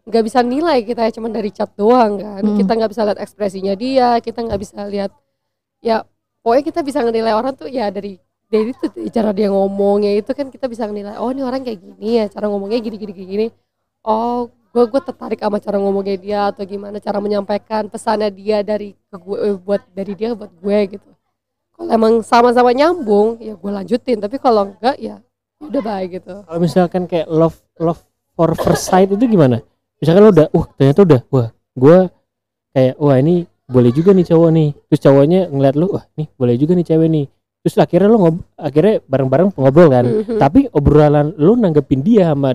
nggak 0.06 0.22
bisa 0.22 0.38
nilai 0.46 0.86
kita 0.86 1.02
ya 1.02 1.10
cuma 1.18 1.26
dari 1.34 1.50
chat 1.50 1.74
doang 1.74 2.22
kan. 2.22 2.42
Hmm. 2.46 2.54
kita 2.54 2.70
nggak 2.78 2.90
bisa 2.94 3.02
lihat 3.02 3.18
ekspresinya 3.18 3.74
dia 3.74 4.08
kita 4.22 4.38
nggak 4.46 4.60
bisa 4.62 4.86
lihat 4.86 5.10
ya 5.82 6.06
pokoknya 6.46 6.62
kita 6.62 6.80
bisa 6.86 7.02
menilai 7.02 7.34
orang 7.34 7.58
tuh 7.58 7.66
ya 7.66 7.90
dari 7.90 8.22
dari 8.46 8.70
itu 8.70 8.86
cara 9.10 9.34
dia 9.34 9.50
ngomongnya 9.50 10.14
itu 10.14 10.30
kan 10.30 10.46
kita 10.46 10.70
bisa 10.70 10.86
menilai 10.86 11.18
oh 11.18 11.34
ini 11.34 11.42
orang 11.42 11.66
kayak 11.66 11.82
gini 11.82 12.22
ya 12.22 12.30
cara 12.30 12.46
ngomongnya 12.46 12.78
gini 12.78 12.94
gini 12.94 13.12
gini, 13.18 13.46
oh 14.06 14.46
gue 14.70 14.84
gue 14.86 15.00
tertarik 15.02 15.42
sama 15.42 15.58
cara 15.58 15.82
ngomongnya 15.82 16.14
dia 16.14 16.40
atau 16.54 16.62
gimana 16.62 17.02
cara 17.02 17.18
menyampaikan 17.18 17.90
pesannya 17.90 18.30
dia 18.30 18.62
dari 18.62 18.94
ke 18.94 19.16
gue 19.18 19.36
eh, 19.42 19.56
buat 19.58 19.82
dari 19.90 20.12
dia 20.14 20.38
buat 20.38 20.54
gue 20.54 20.78
gitu. 20.94 21.10
Kalau 21.74 21.90
emang 21.90 22.22
sama-sama 22.22 22.70
nyambung 22.70 23.42
ya 23.42 23.58
gue 23.58 23.70
lanjutin 23.72 24.22
tapi 24.22 24.38
kalau 24.38 24.70
enggak 24.70 24.94
ya 25.02 25.18
udah 25.58 25.82
baik 25.82 26.22
gitu. 26.22 26.46
Kalau 26.46 26.60
misalkan 26.62 27.10
kayak 27.10 27.26
love 27.26 27.58
love 27.82 28.06
for 28.38 28.54
first 28.54 28.86
sight 28.86 29.10
itu 29.10 29.26
gimana? 29.26 29.58
Misalkan 29.98 30.22
lo 30.22 30.30
udah 30.30 30.46
wah 30.54 30.66
ternyata 30.78 31.02
udah 31.02 31.20
wah 31.34 31.48
gue 31.74 31.98
kayak 32.70 32.94
wah 33.02 33.16
ini 33.18 33.50
boleh 33.66 33.90
juga 33.90 34.10
nih 34.14 34.26
cowok 34.26 34.50
nih. 34.50 34.68
Terus 34.88 35.00
cowoknya 35.02 35.40
ngeliat 35.50 35.74
lu 35.74 35.86
wah 35.90 36.04
nih 36.14 36.26
boleh 36.34 36.54
juga 36.54 36.72
nih 36.74 36.86
cewek 36.86 37.08
nih. 37.10 37.26
Terus 37.62 37.76
akhirnya 37.76 38.06
lo 38.06 38.18
ngob 38.18 38.36
akhirnya 38.54 38.94
bareng-bareng 39.04 39.48
ngobrol 39.54 39.88
kan. 39.90 40.04
Mhm. 40.06 40.38
tapi 40.38 40.70
obrolan 40.70 41.34
lu 41.34 41.58
nanggepin 41.58 42.00
dia 42.00 42.30
sama 42.30 42.54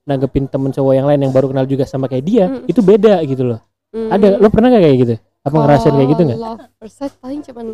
nanggepin 0.00 0.48
temen 0.48 0.72
cowok 0.72 0.92
yang 0.96 1.06
lain 1.06 1.20
yang 1.22 1.32
baru 1.32 1.52
kenal 1.52 1.66
juga 1.68 1.84
sama 1.84 2.08
kayak 2.08 2.24
dia 2.24 2.44
Mm. 2.48 2.66
itu 2.66 2.80
beda 2.80 3.20
gitu 3.24 3.44
loh. 3.44 3.60
Ada 3.92 4.40
lo 4.40 4.48
pernah 4.48 4.70
gak 4.70 4.82
kayak 4.82 4.96
gitu? 4.98 5.14
Apa 5.40 5.56
ngerasain 5.56 5.92
kayak 5.92 6.10
gitu 6.14 6.22
nggak? 6.24 6.38
Love 6.38 6.64
first 6.78 6.96
sight 6.96 7.14
paling 7.20 7.40
cuman 7.40 7.66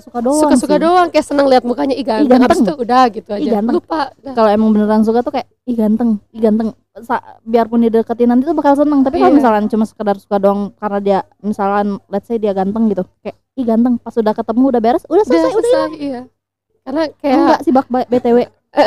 suka-suka 0.00 0.18
doang 0.20 0.40
suka-suka 0.40 0.76
doang 0.76 1.06
kayak 1.08 1.24
seneng 1.24 1.46
lihat 1.46 1.62
mukanya 1.62 1.92
ih 1.92 2.02
ganteng, 2.02 2.30
ganteng. 2.30 2.48
abis 2.48 2.58
itu 2.60 2.74
udah 2.78 3.02
gitu 3.08 3.30
aja. 3.30 3.50
ganteng. 3.52 3.74
lupa. 3.74 4.00
Dah. 4.16 4.32
kalau 4.32 4.48
emang 4.48 4.68
beneran 4.70 5.02
suka 5.02 5.20
tuh 5.20 5.32
kayak 5.32 5.46
ih 5.64 5.74
ganteng 5.74 6.10
ih 6.30 6.40
ganteng. 6.40 6.68
Sa- 6.98 7.22
biarpun 7.42 7.78
dideketin 7.80 8.26
nanti 8.26 8.42
tuh 8.42 8.52
bakal 8.52 8.74
seneng 8.74 9.00
tapi 9.00 9.16
kalau 9.16 9.30
Iya. 9.30 9.38
misalkan 9.38 9.64
cuma 9.66 9.84
sekedar 9.84 10.16
suka 10.16 10.36
doang 10.36 10.74
karena 10.74 10.98
dia 10.98 11.18
misalkan 11.40 11.86
let's 12.06 12.24
say 12.24 12.36
dia 12.36 12.50
ganteng 12.50 12.86
gitu 12.86 13.02
kayak 13.20 13.36
ih 13.54 13.64
ganteng. 13.64 13.94
Pas 13.96 14.12
udah 14.12 14.32
ketemu 14.32 14.62
udah 14.68 14.80
beres 14.80 15.04
udah 15.04 15.14
udah 15.16 15.24
selesai 15.24 15.48
udah, 15.48 15.62
selesai 15.62 15.90
iya. 15.96 16.20
Karena 16.80 17.02
kayak 17.14 17.36
enggak 17.36 17.60
sih 17.62 17.70
bak 17.70 17.86
ba- 17.86 18.08
btw 18.08 18.38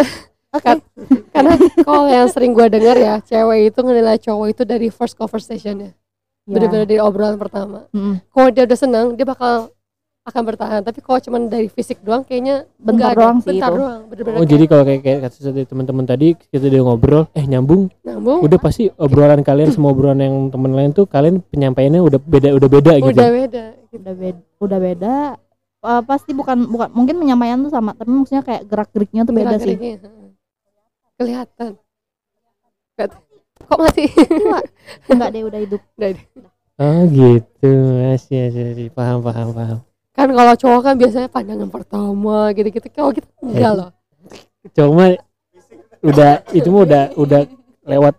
oke. 0.56 0.60
Kan- 0.62 0.84
karena 1.32 1.54
kalau 1.88 2.06
yang 2.06 2.28
sering 2.28 2.52
gue 2.52 2.68
dengar 2.68 2.96
ya 2.96 3.16
cewek 3.22 3.70
itu 3.70 3.80
ngenilai 3.80 4.18
cowok 4.18 4.48
itu 4.50 4.64
dari 4.64 4.88
first 4.88 5.16
conversationnya. 5.16 5.96
Ya. 6.42 6.58
bener-bener 6.58 6.84
dari 6.84 6.98
obrolan 6.98 7.38
pertama. 7.38 7.86
Mm-mm. 7.90 8.18
kalau 8.28 8.50
dia 8.50 8.66
udah 8.66 8.74
seneng 8.76 9.14
dia 9.14 9.24
bakal 9.24 9.70
akan 10.22 10.42
bertahan. 10.46 10.82
Tapi 10.86 11.00
kalau 11.02 11.18
cuman 11.18 11.50
dari 11.50 11.66
fisik 11.66 11.98
doang 12.06 12.22
kayaknya 12.22 12.70
Bentar 12.78 13.18
doang 13.18 13.42
sih 13.42 13.58
bentar 13.58 13.74
itu. 13.74 13.80
doang 13.82 14.02
bener-bener 14.06 14.38
oh 14.38 14.46
jadi 14.46 14.64
kalau 14.70 14.84
kayak 14.86 15.02
kayak 15.02 15.20
kata 15.26 15.38
tadi 15.50 15.62
teman-teman 15.66 16.06
tadi 16.06 16.28
kita 16.38 16.66
udah 16.70 16.82
ngobrol 16.86 17.24
eh 17.34 17.46
nyambung. 17.46 17.90
Nyambung. 18.06 18.40
Udah 18.46 18.60
pasti 18.62 18.94
obrolan 19.02 19.42
kalian 19.42 19.74
semua 19.74 19.90
obrolan 19.98 20.22
yang 20.22 20.36
temen 20.54 20.72
lain 20.78 20.92
tuh 20.94 21.10
kalian 21.10 21.42
penyampaiannya 21.50 22.02
udah 22.06 22.20
beda 22.22 22.50
udah 22.54 22.70
beda 22.70 22.94
gitu. 23.02 23.18
Udah 23.18 23.32
beda. 23.34 23.64
Udah 23.92 24.14
beda 24.14 24.40
udah 24.62 24.80
beda. 24.80 25.16
Eh, 25.82 26.02
pasti 26.06 26.32
bukan 26.38 26.70
bukan 26.70 26.88
mungkin 26.94 27.16
penyampaian 27.18 27.58
tuh 27.66 27.74
sama 27.74 27.98
tapi 27.98 28.14
maksudnya 28.14 28.46
kayak 28.46 28.62
gerak 28.70 28.90
geriknya 28.94 29.22
tuh 29.26 29.34
beda 29.34 29.58
sih. 29.58 29.76
Kelihatan. 31.18 31.72
Kelihatan. 32.94 33.20
kok 33.62 33.78
mati 33.78 34.10
enggak. 35.10 35.30
Deh 35.34 35.42
udah 35.46 35.60
hidup. 35.66 35.82
Udah 35.98 36.10
deh. 36.14 36.26
oh 36.78 37.02
gitu. 37.10 37.70
Masih 38.06 38.38
masih. 38.54 38.90
Paham 38.94 39.26
paham 39.26 39.50
paham 39.58 39.80
kan 40.22 40.30
kalau 40.32 40.54
cowok 40.54 40.82
kan 40.84 40.94
biasanya 40.96 41.28
pandangan 41.28 41.68
pertama 41.68 42.52
gitu-gitu. 42.52 42.88
Kalau 42.90 43.10
kita 43.10 43.28
enggak 43.42 43.66
Eh. 43.66 43.78
loh 43.78 43.90
cuma 44.72 45.18
udah 46.02 46.32
itu 46.54 46.68
mah 46.70 46.82
udah 46.86 47.04
udah 47.18 47.42
lewat 47.84 48.14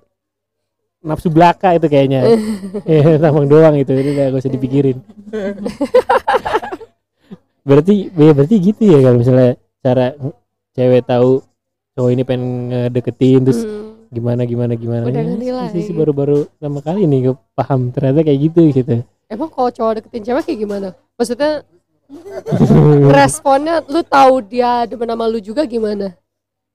nafsu 1.01 1.31
belaka 1.31 1.75
itu 1.75 1.87
kayaknya. 1.87 2.27
Ya 2.87 3.17
tampang 3.17 3.47
doang 3.47 3.75
itu 3.75 3.91
jadi 3.91 4.31
nggak 4.31 4.37
usah 4.37 4.51
dipikirin. 4.51 4.99
Berarti 7.62 8.11
ya 8.11 8.33
berarti 8.35 8.55
gitu 8.59 8.83
ya 8.83 8.99
kalau 9.01 9.17
misalnya 9.23 9.55
cara 9.79 10.07
cewek 10.75 11.07
tahu 11.07 11.41
cowok 11.95 12.11
ini 12.11 12.23
pengen 12.27 12.43
ngedeketin 12.69 13.41
terus 13.47 13.62
Hmm. 13.62 13.95
gimana 14.11 14.43
gimana 14.45 14.73
gimana. 14.75 15.07
Udah 15.07 15.23
Ya, 15.38 15.71
sih 15.71 15.95
baru-baru 15.95 16.51
pertama 16.51 16.83
kali 16.83 17.07
nih 17.07 17.31
gue 17.31 17.37
paham 17.55 17.95
ternyata 17.95 18.21
kayak 18.21 18.41
gitu 18.51 18.61
gitu. 18.75 18.95
Emang 19.31 19.49
kalau 19.49 19.71
cowok 19.71 20.03
deketin 20.03 20.23
cewek 20.27 20.43
kayak 20.45 20.61
gimana? 20.61 20.88
Maksudnya 21.15 21.62
responnya 23.16 23.81
lu 23.87 24.01
tahu 24.03 24.42
dia 24.42 24.85
demen 24.85 25.09
sama 25.09 25.25
lu 25.27 25.38
juga 25.38 25.62
gimana? 25.64 26.14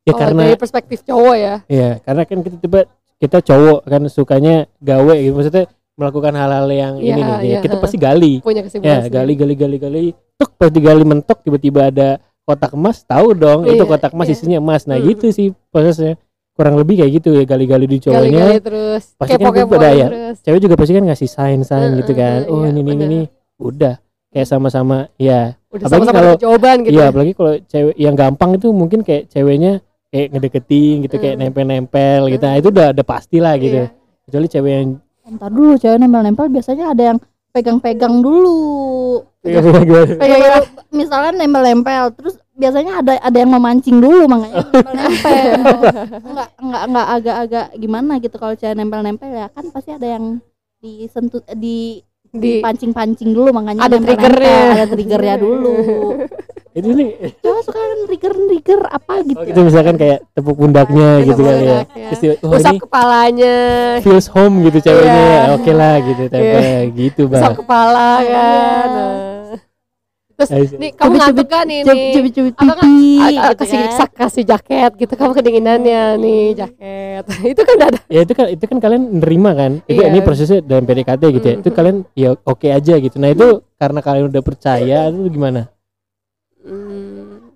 Ya 0.04 0.16
Kalau 0.16 0.20
karena 0.24 0.42
dari 0.48 0.56
perspektif 0.56 1.00
cowok 1.04 1.36
ya. 1.36 1.56
Ya 1.68 1.90
karena 2.00 2.24
kan 2.24 2.38
kita 2.40 2.58
tiba 2.58 2.80
kita 3.18 3.38
cowok 3.42 3.80
kan 3.84 4.02
sukanya 4.08 4.56
gawe 4.80 5.16
gitu. 5.18 5.34
Maksudnya 5.36 5.66
melakukan 5.98 6.34
hal-hal 6.38 6.68
yang 6.70 6.94
Iya, 7.02 7.10
ini 7.12 7.22
nih 7.22 7.38
iya, 7.44 7.60
kita 7.60 7.76
ha. 7.76 7.82
pasti 7.82 7.98
gali. 7.98 8.34
Punya 8.40 8.62
ya 8.62 8.66
kesimpulan 8.70 9.02
sendiri. 9.04 9.16
gali 9.18 9.34
gali 9.36 9.54
gali 9.58 9.78
gali. 9.78 10.04
Tuk 10.38 10.54
pas 10.56 10.70
digali 10.70 11.04
mentok 11.04 11.42
tiba-tiba 11.42 11.90
ada 11.90 12.10
kotak 12.48 12.72
emas 12.78 13.02
tahu 13.04 13.34
dong 13.36 13.66
itu 13.66 13.76
Iya, 13.76 13.84
kotak 13.84 14.14
emas 14.14 14.28
iya. 14.30 14.36
isinya 14.38 14.58
emas. 14.62 14.86
Nah 14.86 14.96
Hmm. 14.96 15.08
gitu 15.10 15.28
sih 15.34 15.52
prosesnya. 15.70 16.16
Kurang 16.58 16.74
lebih 16.74 16.98
kayak 16.98 17.12
gitu 17.22 17.38
ya 17.38 17.44
gali-gali 17.46 17.86
di 17.86 17.98
cowoknya. 18.02 18.22
Gali-gali 18.34 18.58
terus. 18.64 19.04
Pasti 19.14 19.30
kan 19.34 19.40
kepo-kepoan 19.44 19.74
beda 19.78 19.90
ya. 19.94 20.08
terus. 20.10 20.38
cewek 20.42 20.60
juga 20.64 20.76
pasti 20.78 20.94
kan 20.96 21.04
ngasih 21.06 21.30
sign 21.30 21.60
sign 21.62 21.82
Heeh, 21.84 21.98
gitu 22.02 22.12
kan. 22.18 22.40
oh 22.50 22.64
iya, 22.66 22.70
ini 22.74 22.82
ini 22.82 23.04
ini. 23.06 23.22
Udah 23.58 23.98
kayak 24.30 24.46
sama-sama 24.46 25.08
ya 25.16 25.56
udah 25.68 25.84
Apalagi 25.84 25.94
sama-sama 26.04 26.18
kalau- 26.18 26.38
jawaban 26.38 26.78
gitu 26.82 26.92
iya 26.92 27.02
ya. 27.02 27.10
apalagi 27.10 27.34
kalau 27.34 27.54
cewek 27.62 27.96
yang 27.96 28.16
gampang 28.16 28.52
itu 28.54 28.68
mungkin 28.70 29.00
kayak 29.02 29.24
ceweknya 29.28 29.72
kayak 30.08 30.28
ngedeketin 30.32 30.96
gitu 31.02 31.16
kayak 31.18 31.36
Hmm. 31.36 31.44
nempel-nempel 31.46 32.22
gitu 32.28 32.44
nah 32.44 32.56
itu 32.56 32.68
udah 32.70 32.88
udah 32.92 33.06
pasti 33.06 33.38
lah 33.38 33.56
gitu 33.56 33.84
Iya. 33.84 33.92
kecuali 34.24 34.48
cewek 34.48 34.72
yang 34.74 34.90
Ntar 35.28 35.52
dulu 35.52 35.76
cewek 35.76 35.98
nempel-nempel 35.98 36.48
biasanya 36.48 36.86
ada 36.90 37.04
yang 37.06 37.20
pegang-pegang 37.50 38.22
dulu. 38.22 39.20
Iya, 39.42 39.60
gimana? 39.60 40.14
Kayak 40.16 40.38
gitu. 40.38 40.60
Misalnya 40.94 41.32
nempel-nempel 41.36 42.04
terus 42.14 42.36
biasanya 42.54 42.92
ada 42.96 43.14
ada 43.18 43.36
yang 43.36 43.50
memancing 43.50 43.98
dulu 43.98 44.24
makanya 44.24 44.64
nempel-nempel. 44.64 45.36
enggak 46.32 46.50
enggak 46.58 46.84
enggak 46.86 47.08
agak-agak 47.12 47.66
gimana 47.76 48.14
gitu 48.18 48.36
kalau 48.36 48.56
cewek 48.56 48.72
nempel-nempel 48.74 49.28
ya 49.28 49.48
kan 49.50 49.68
pasti 49.68 49.92
ada 49.92 50.08
yang 50.08 50.40
disentuh 50.78 51.44
di 51.52 52.00
di 52.30 52.60
pancing-pancing 52.60 53.30
dulu 53.32 53.50
makanya 53.52 53.84
Ada 53.84 53.98
triggernya. 53.98 54.60
ada 54.74 54.86
triggernya 54.88 55.36
dulu. 55.46 55.76
Itu 56.72 56.94
nih. 56.94 57.10
Cowok 57.42 57.62
suka 57.64 57.80
kan 57.80 58.00
trigger-trigger 58.06 58.82
apa 58.86 59.14
gitu. 59.24 59.42
itu 59.44 59.60
misalkan 59.60 59.96
kayak 59.96 60.20
tepuk 60.32 60.56
pundaknya 60.56 61.10
gitu 61.24 61.42
kali 61.42 61.64
ya. 61.66 61.80
terus 62.12 62.22
oh 62.40 62.54
usap 62.54 62.74
kepalanya. 62.80 63.56
feels 64.00 64.28
home 64.28 64.62
gitu 64.62 64.78
ceweknya. 64.82 65.26
Iya. 65.26 65.56
oke 65.56 65.72
lah 65.72 65.96
gitu 66.00 66.24
tempel 66.28 66.62
gitu 66.94 67.22
usap 67.26 67.34
bang 67.34 67.56
kepala 67.56 68.08
Iya. 68.18 68.30
kan 68.30 68.88
nah. 68.88 69.37
Terus 70.38 70.50
Nice. 70.52 70.74
nih 70.74 70.92
kamu 70.94 71.14
ngantuk 71.16 71.48
kan 71.48 71.66
ini 71.66 71.82
cubit-cubit 72.14 72.54
Apa 72.54 72.64
nggak? 72.68 72.78
pipi 72.78 73.10
gitu 73.34 73.54
kasih 73.58 73.78
kan. 73.80 73.90
sak- 73.92 74.14
kasih 74.16 74.44
jaket 74.46 74.92
gitu. 74.96 75.14
Kamu 75.14 75.32
kedinginannya 75.34 76.02
nih 76.16 76.44
jaket. 76.54 77.24
Itu 77.52 77.62
kan 77.64 77.78
ada. 77.84 77.98
Ya 78.08 78.22
itu 78.22 78.32
kan 78.32 78.46
itu 78.48 78.64
kan 78.64 78.78
kalian 78.78 79.04
nerima 79.18 79.52
kan? 79.52 79.82
Itu 79.84 79.98
Iya. 79.98 80.10
ini 80.10 80.20
prosesnya 80.22 80.62
dalam 80.62 80.86
PDKT 80.86 81.24
gitu 81.32 81.46
ya. 81.48 81.56
Itu 81.58 81.70
Mhm. 81.70 81.76
kalian 81.76 81.98
ya 82.14 82.30
oke 82.38 82.68
aja 82.68 82.94
gitu. 82.96 83.16
Nah 83.16 83.30
itu 83.30 83.48
karena 83.76 84.00
kalian 84.00 84.30
udah 84.30 84.42
percaya 84.42 85.00
itu 85.08 85.26
gimana? 85.28 85.74
Hmm, 86.60 87.50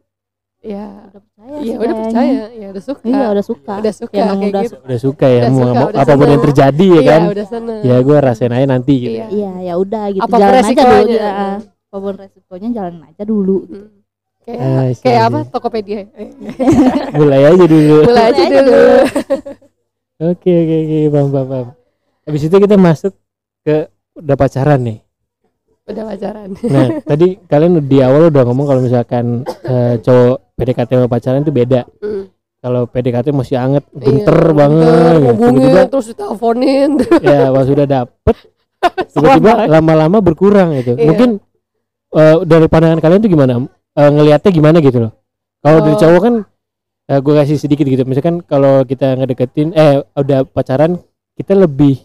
ya. 0.59 0.87
Udah 1.05 1.21
percaya 1.21 1.53
iya 1.53 1.61
sih 1.63 1.75
udah 1.77 1.95
percaya. 1.95 2.33
Ya 2.51 2.67
udah 2.67 2.83
suka. 2.83 3.03
Iya 3.03 3.25
udah 3.29 3.45
suka. 3.45 3.73
Udah 3.77 3.93
suka 3.93 4.15
Emang 4.15 4.37
kayak 4.39 4.49
udah 4.49 4.61
gitu. 4.63 4.75
Udah 4.79 4.99
suka 4.99 5.25
ya 5.27 5.37
Udah 5.37 5.49
mau 5.49 5.59
suka, 5.59 5.69
mau 5.71 5.87
udah 5.87 5.99
apa 5.99 6.05
pun 6.07 6.17
seneng. 6.17 6.31
yang 6.31 6.43
terjadi 6.43 6.85
ya 6.87 6.93
iya 6.95 7.11
kan? 7.11 7.21
udah 7.27 7.47
seneng. 7.47 7.79
Ya 7.83 7.95
gue 7.99 8.17
rasain 8.19 8.51
aja 8.51 8.65
nanti 8.67 8.93
gitu. 8.95 9.13
Iya. 9.13 9.25
Iya 9.29 9.51
ya 9.61 9.73
udah 9.75 10.03
gitu. 10.09 10.23
Apa 10.23 10.27
pun 10.27 10.39
jalan 10.39 10.49
aja 10.49 10.57
dulu 10.57 10.81
resikonya. 10.81 11.13
ya. 11.13 11.31
Apa 11.91 11.99
pun 11.99 12.15
resikonya 12.15 12.69
jalan 12.71 13.03
aja 13.03 13.23
dulu 13.23 13.67
Hmm. 13.67 13.99
kayak 14.41 14.57
Ah, 14.57 14.83
iya, 14.85 14.95
kayak 14.97 15.11
iya. 15.13 15.27
apa? 15.27 15.39
Tokopedia. 15.45 15.99
Mulai 17.19 17.41
aja 17.45 17.63
dulu. 17.63 17.97
Mulai 18.01 18.23
aja 18.31 18.43
dulu. 18.47 18.71
oke 20.31 20.51
oke 20.55 20.75
oke. 20.79 20.97
Paham 21.11 21.27
paham 21.29 21.45
paham. 21.45 21.67
Habis 22.23 22.41
itu 22.47 22.55
kita 22.55 22.75
masuk 22.75 23.11
ke 23.61 23.75
udah 24.13 24.35
pacaran 24.35 24.79
nih. 24.79 24.97
Udah 25.83 26.03
pacaran. 26.07 26.49
Nah 26.63 26.87
tadi 27.11 27.27
kalian 27.43 27.83
di 27.83 27.97
awal 27.99 28.31
udah 28.31 28.43
ngomong 28.47 28.65
kalau 28.65 28.81
misalkan 28.81 29.25
eh, 29.61 29.99
cowok 29.99 30.55
PDKT 30.55 30.89
sama 30.95 31.07
pacaran 31.07 31.43
itu 31.43 31.51
beda. 31.51 31.83
Hmm. 31.99 32.31
kalau 32.61 32.85
PDKT 32.85 33.33
masih 33.33 33.57
anget 33.57 33.81
Iya, 33.91 33.97
genter 33.99 34.37
bentar, 34.37 34.53
banget. 34.55 35.17
ngubungin 35.19 35.53
tiba-tiba 35.59 35.81
terus 35.87 36.05
diteleponin. 36.07 36.89
Ya 37.19 37.49
pas 37.49 37.65
sudah 37.65 37.85
dapet 37.85 38.35
tiba-tiba 39.11 39.53
lama-lama 39.67 40.17
berkurang 40.17 40.69
gitu. 40.77 40.93
Iya. 40.93 41.03
mungkin 41.03 41.29
eh, 42.11 42.37
dari 42.43 42.65
pandangan 42.65 42.99
kalian 42.99 43.19
tuh 43.19 43.29
gimana? 43.29 43.53
Eh, 43.91 44.09
ngelihatnya 44.09 44.51
gimana 44.51 44.77
gitu 44.79 44.97
loh? 44.99 45.11
Kalau 45.59 45.79
dari 45.79 45.93
Oh. 45.93 45.99
cowok 45.99 46.21
kan 46.21 46.35
gue 47.11 47.33
kasih 47.35 47.57
sedikit 47.57 47.83
gitu. 47.83 48.01
Misalkan 48.01 48.39
kalau 48.41 48.81
kita 48.81 49.13
ngedeketin 49.13 49.73
eh 49.73 49.99
udah 50.11 50.45
pacaran 50.45 50.95
kita 51.33 51.51
lebih 51.53 51.99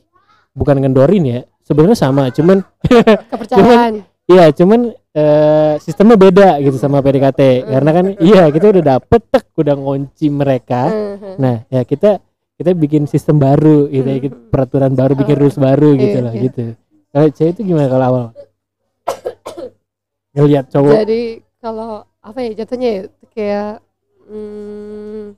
bukan 0.50 0.76
ngendorin 0.76 1.22
ya 1.22 1.38
sebenarnya 1.62 1.94
sama. 1.94 2.28
Cuman 2.28 2.66
kepercayaan. 3.30 4.02
iya 4.26 4.50
cuman 4.50 4.90
eh, 5.12 5.74
sistemnya 5.78 6.18
beda 6.18 6.48
gitu 6.58 6.74
sama 6.74 6.98
PDKT 6.98 7.38
karena 7.64 7.90
kan 7.92 8.06
iya 8.18 8.50
kita 8.50 8.66
udah 8.68 8.82
dapet 8.92 9.22
tek 9.24 9.46
udah 9.54 9.74
ngunci 9.74 10.26
mereka. 10.28 10.90
Hmm. 10.90 11.38
nah 11.38 11.62
ya 11.66 11.80
kita 11.80 12.18
kita 12.56 12.72
bikin 12.72 13.04
sistem 13.04 13.36
baru 13.36 13.86
gitu 13.86 14.04
ya, 14.06 14.18
kita- 14.18 14.38
peraturan 14.48 14.90
baru 14.90 15.12
bikin 15.14 15.36
rules 15.36 15.54
baru 15.56 15.92
gitu 15.94 16.18
Iya, 16.18 16.24
loh 16.24 16.32
iya. 16.32 16.42
gitu. 16.42 16.62
Kalau 17.08 17.28
cewek 17.30 17.50
itu 17.52 17.60
gimana 17.64 17.86
kalau 17.86 18.04
awal 18.04 18.24
ngelihat 20.36 20.64
cowok 20.68 20.92
jadi 21.02 21.22
kalau 21.58 22.04
apa 22.20 22.38
ya 22.44 22.50
jatuhnya 22.62 22.88
ya 22.92 23.02
kayak 23.32 23.72
hmm, 24.28 25.34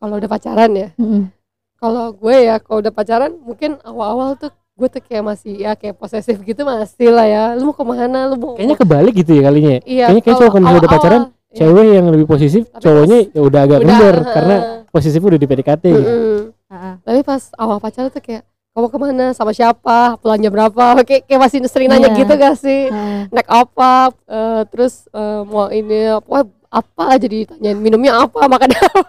kalau 0.00 0.14
udah 0.16 0.30
pacaran 0.30 0.70
ya 0.72 0.88
Mm-mm. 0.96 1.28
kalau 1.76 2.16
gue 2.16 2.36
ya 2.40 2.56
kalau 2.58 2.78
udah 2.80 2.92
pacaran 2.94 3.32
mungkin 3.44 3.76
awal-awal 3.84 4.34
tuh 4.40 4.50
gue 4.74 4.88
tuh 4.90 5.02
kayak 5.06 5.22
masih 5.22 5.54
ya 5.54 5.78
kayak 5.78 5.94
posesif 5.94 6.34
gitu 6.42 6.66
masih 6.66 7.14
lah 7.14 7.26
ya 7.30 7.44
lu 7.54 7.70
mau 7.70 7.76
ke 7.76 7.84
mana 7.86 8.26
lu 8.26 8.34
mau 8.34 8.58
kayaknya 8.58 8.74
kebalik 8.74 9.14
gitu 9.14 9.38
ya 9.38 9.42
kalinya 9.46 9.72
ya. 9.78 9.80
iya 9.86 10.04
kayaknya 10.10 10.22
kayak 10.26 10.38
cowok 10.42 10.52
kalau 10.58 10.78
udah 10.82 10.90
pacaran 10.90 11.22
iya. 11.22 11.56
cewek 11.62 11.86
yang 11.94 12.06
lebih 12.10 12.26
posesif 12.26 12.62
Tapi 12.66 12.82
cowoknya 12.82 13.18
ya 13.30 13.40
udah 13.46 13.60
agak 13.62 13.80
heeh. 13.86 14.16
karena 14.34 14.56
posesifnya 14.90 15.28
udah 15.34 15.40
di 15.42 15.48
PDKT 15.50 15.84
gitu. 15.90 16.10
Mm-mm. 16.10 16.40
Ah, 16.74 16.98
tapi 17.06 17.20
pas 17.22 17.42
awal 17.54 17.78
pacaran 17.78 18.10
tuh 18.10 18.18
kayak 18.18 18.42
kamu 18.74 18.90
ke 18.90 18.98
mana? 18.98 19.26
Sama 19.30 19.54
siapa? 19.54 20.18
Pulangnya 20.18 20.50
berapa? 20.50 20.84
Kayak 21.06 21.22
kayak 21.24 21.40
masih 21.40 21.58
sering 21.64 21.86
nanya 21.86 22.10
Iya. 22.10 22.18
gitu 22.18 22.32
gak 22.34 22.56
sih? 22.58 22.90
Ah. 22.90 23.30
naik 23.30 23.46
apa? 23.46 23.92
Eh, 24.26 24.62
terus 24.68 25.06
eh, 25.08 25.40
mau 25.44 25.70
ini 25.70 26.10
apa? 26.10 26.42
Apa 26.68 27.14
jadi 27.16 27.46
tanyain 27.46 27.78
minumnya 27.78 28.18
apa? 28.18 28.44
Makan 28.44 28.70
apa? 28.74 29.06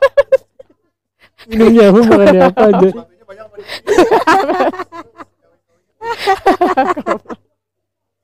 Minumnya 1.50 1.90
apa? 1.90 2.00
Makannya 2.04 2.42
apa 2.44 2.64
aja? 2.70 2.90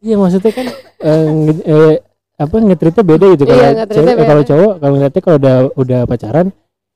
Iya 0.02 0.18
maksudnya 0.18 0.50
kan 0.50 0.66
eh, 0.98 1.30
eh, 1.64 1.94
apa 2.36 2.56
ngetritnya 2.58 3.04
beda 3.04 3.26
gitu. 3.34 3.46
Kalau 3.46 3.62
Iya, 3.62 3.86
cewek 3.86 4.14
eh, 4.18 4.26
kalau 4.26 4.42
beda. 4.42 4.50
cowok 4.50 4.74
kalau 4.78 4.92
ngeliatnya 4.98 5.22
kalau 5.22 5.38
udah 5.38 5.56
udah 5.78 6.00
pacaran 6.10 6.48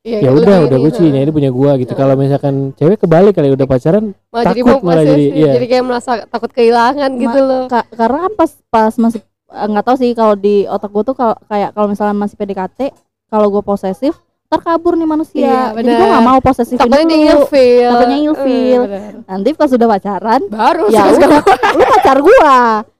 Iya, 0.05 0.19
ya 0.19 0.29
gitu, 0.29 0.37
udah 0.39 0.57
udah 0.63 0.77
gue 0.79 0.91
sih 0.93 1.07
ini 1.07 1.31
punya 1.33 1.49
gua 1.49 1.71
gitu 1.75 1.89
Heeh. 1.89 1.97
kalau 1.97 2.13
misalkan 2.13 2.53
cewek 2.71 3.01
kebalik 3.01 3.33
kali 3.33 3.49
udah 3.49 3.65
pacaran 3.65 4.13
malah 4.29 4.43
jadi 4.45 4.61
takut 4.61 4.69
mau 4.71 4.79
malah 4.85 5.01
jadi, 5.03 5.25
posesif, 5.25 5.33
iya. 5.35 5.51
jadi 5.51 5.65
kayak 5.67 5.83
merasa 5.83 6.11
takut 6.25 6.51
kehilangan 6.51 7.09
Ma- 7.09 7.17
gitu 7.17 7.39
loh 7.41 7.63
Ka- 7.65 7.89
karena 7.89 8.17
kan 8.21 8.33
pas 8.35 8.51
pas 8.69 8.93
masih 8.95 9.19
eh, 9.47 9.65
nggak 9.65 9.81
tahu 9.83 9.95
sih 9.97 10.09
kalau 10.13 10.35
di 10.35 10.55
otak 10.65 10.89
gue 10.89 11.03
tuh 11.03 11.15
kalau 11.15 11.33
kayak 11.43 11.73
kalau 11.73 11.87
misalnya 11.87 12.13
masih 12.13 12.35
PDKT 12.35 12.79
kalau 13.27 13.49
gue 13.49 13.59
posesif 13.59 14.13
ntar 14.45 14.61
kabur 14.61 14.93
nih 14.93 15.09
manusia 15.09 15.41
Iya, 15.41 15.61
jadi 15.75 15.91
gue 15.91 16.07
nggak 16.07 16.21
mau 16.23 16.37
posesifin 16.39 16.77
takutnya 16.79 17.01
dia 17.03 17.17
dulu 17.17 17.25
ilfeel 17.41 17.89
Takutnya 17.91 18.17
ilfeel. 18.21 18.53
Eh, 18.77 18.85
benar. 18.85 19.13
nanti 19.25 19.49
pas 19.51 19.67
sudah 19.67 19.87
pacaran 19.89 20.41
baru 20.45 20.85
ya 20.87 21.01
udah 21.17 21.29
lu 21.73 21.83
pacar 21.89 22.17
gua 22.19 22.57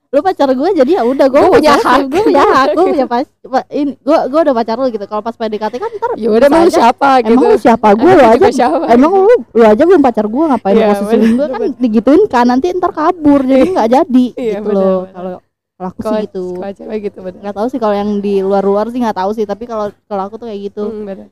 lu 0.08 0.20
pacar 0.20 0.48
gua 0.52 0.70
jadi 0.70 0.92
ya 0.94 1.04
udah 1.04 1.28
gua 1.28 1.40
Gua 1.42 1.52
punya 1.56 1.76
hak. 1.76 2.00
gue 2.06 2.22
punya 2.24 2.46
hak 2.46 2.68
gue 2.72 2.86
punya 2.88 3.06
pas 3.06 3.26
pa- 3.26 3.68
ini 3.70 3.94
gua 4.00 4.26
gua 4.26 4.40
udah 4.44 4.56
pacar 4.56 4.76
lu 4.76 4.88
gitu. 4.88 5.04
Kalau 5.04 5.20
pas 5.20 5.34
PDKT 5.34 5.74
kan 5.76 5.90
ntar 5.92 6.12
ya 6.16 6.30
udah 6.30 6.48
mau 6.48 6.66
siapa 6.66 7.10
gitu? 7.20 7.34
emang 7.34 7.46
lu 7.46 7.58
siapa? 7.58 7.88
Gua 7.92 8.10
Emang 8.10 8.16
lu 8.16 8.26
aja. 8.26 8.48
siapa? 8.50 8.84
emang 8.88 9.12
lu 9.14 9.34
lu 9.52 9.64
aja 9.64 9.84
belum 9.84 10.02
pacar 10.02 10.26
gua 10.26 10.44
ngapain 10.50 10.74
Iya, 10.74 10.86
lu 10.86 10.94
posisiin 10.96 11.32
gua? 11.36 11.48
Kan 11.50 11.62
digituin 11.78 12.22
kan 12.26 12.46
nanti 12.46 12.68
ntar 12.72 12.92
kabur 12.92 13.42
jadi 13.42 13.68
nggak 13.68 13.90
jadi 13.90 14.26
Iya, 14.34 14.54
gitu 14.56 14.66
benar, 14.66 14.80
loh. 14.80 15.02
kalau 15.10 15.32
kalau 15.76 15.90
aku 15.90 16.00
sih 16.02 16.20
gitu. 16.24 16.44
kalau 16.56 16.74
cewek 16.74 16.98
gitu 17.04 17.18
nggak 17.20 17.54
tahu 17.54 17.68
sih 17.68 17.80
kalau 17.80 17.92
yang 17.94 18.10
di 18.18 18.34
luar-luar 18.40 18.86
sih 18.88 19.00
nggak 19.00 19.18
tahu 19.18 19.32
sih 19.32 19.44
tapi 19.44 19.64
kalau 19.64 19.92
kalau 20.06 20.24
aku 20.24 20.36
tuh 20.38 20.48
kayak 20.48 20.62
gitu. 20.66 20.84
Hmm, 20.86 21.28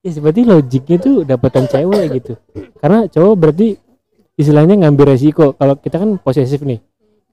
ya 0.00 0.10
seperti 0.10 0.40
logiknya 0.42 0.96
tuh 0.98 1.14
dapatan 1.22 1.64
cewek 1.66 2.04
gitu. 2.14 2.32
Karena 2.78 3.04
cowok 3.04 3.34
berarti 3.34 3.76
istilahnya 4.34 4.74
ngambil 4.78 5.12
resiko. 5.12 5.52
Kalau 5.52 5.76
kita 5.76 5.96
kan 5.96 6.16
posesif 6.16 6.60
nih 6.60 6.80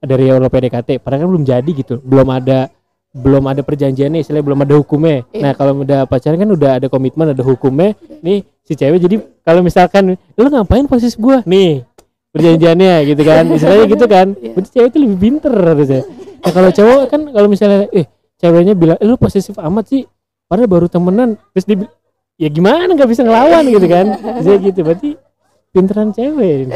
dari 0.01 0.33
awal 0.33 0.49
PDKT 0.49 0.97
padahal 0.99 1.25
kan 1.25 1.29
belum 1.29 1.45
jadi 1.45 1.71
gitu. 1.71 2.01
Belum 2.01 2.27
ada 2.33 2.67
belum 3.11 3.43
ada 3.43 3.61
perjanjiannya 3.61 4.23
istilahnya 4.23 4.45
belum 4.47 4.59
ada 4.63 4.73
hukumnya. 4.79 5.27
Iya. 5.35 5.41
nah 5.43 5.51
kalau 5.51 5.83
udah 5.83 6.07
pacaran 6.07 6.39
kan 6.39 6.49
udah 6.49 6.71
ada 6.81 6.87
komitmen 6.87 7.35
ada 7.35 7.43
hukumnya. 7.43 7.93
Nih 8.23 8.47
si 8.65 8.73
cewek 8.73 8.99
jadi 9.03 9.15
kalau 9.43 9.61
misalkan 9.61 10.15
lu 10.15 10.47
ngapain 10.47 10.87
posesif 10.89 11.19
gua? 11.19 11.43
Nih 11.45 11.85
perjanjiannya 12.33 12.93
gitu 13.13 13.21
kan. 13.21 13.43
Istilahnya 13.51 13.85
gitu 13.87 14.05
kan. 14.09 14.27
Iya. 14.39 14.51
berarti 14.57 14.69
cewek 14.73 14.87
itu 14.89 14.97
lebih 15.05 15.17
pinter 15.19 15.53
harusnya. 15.53 16.01
Nah 16.41 16.51
kalau 16.51 16.69
cowok 16.73 17.01
kan 17.11 17.21
kalau 17.29 17.47
misalnya 17.51 17.85
eh 17.93 18.05
ceweknya 18.41 18.73
bilang 18.73 18.97
eh, 18.97 19.05
lu 19.05 19.15
posesif 19.19 19.59
amat 19.59 19.85
sih. 19.91 20.01
Padahal 20.49 20.67
baru 20.67 20.87
temenan. 20.89 21.37
Terus 21.53 21.65
dia 21.67 21.77
ya 22.41 22.49
gimana 22.49 22.89
nggak 22.89 23.09
bisa 23.11 23.21
ngelawan 23.21 23.63
gitu 23.69 23.87
kan. 23.91 24.05
Bisa 24.39 24.51
gitu. 24.57 24.79
Berarti 24.87 25.09
pinteran 25.71 26.11
cewek 26.11 26.67
ini. 26.67 26.73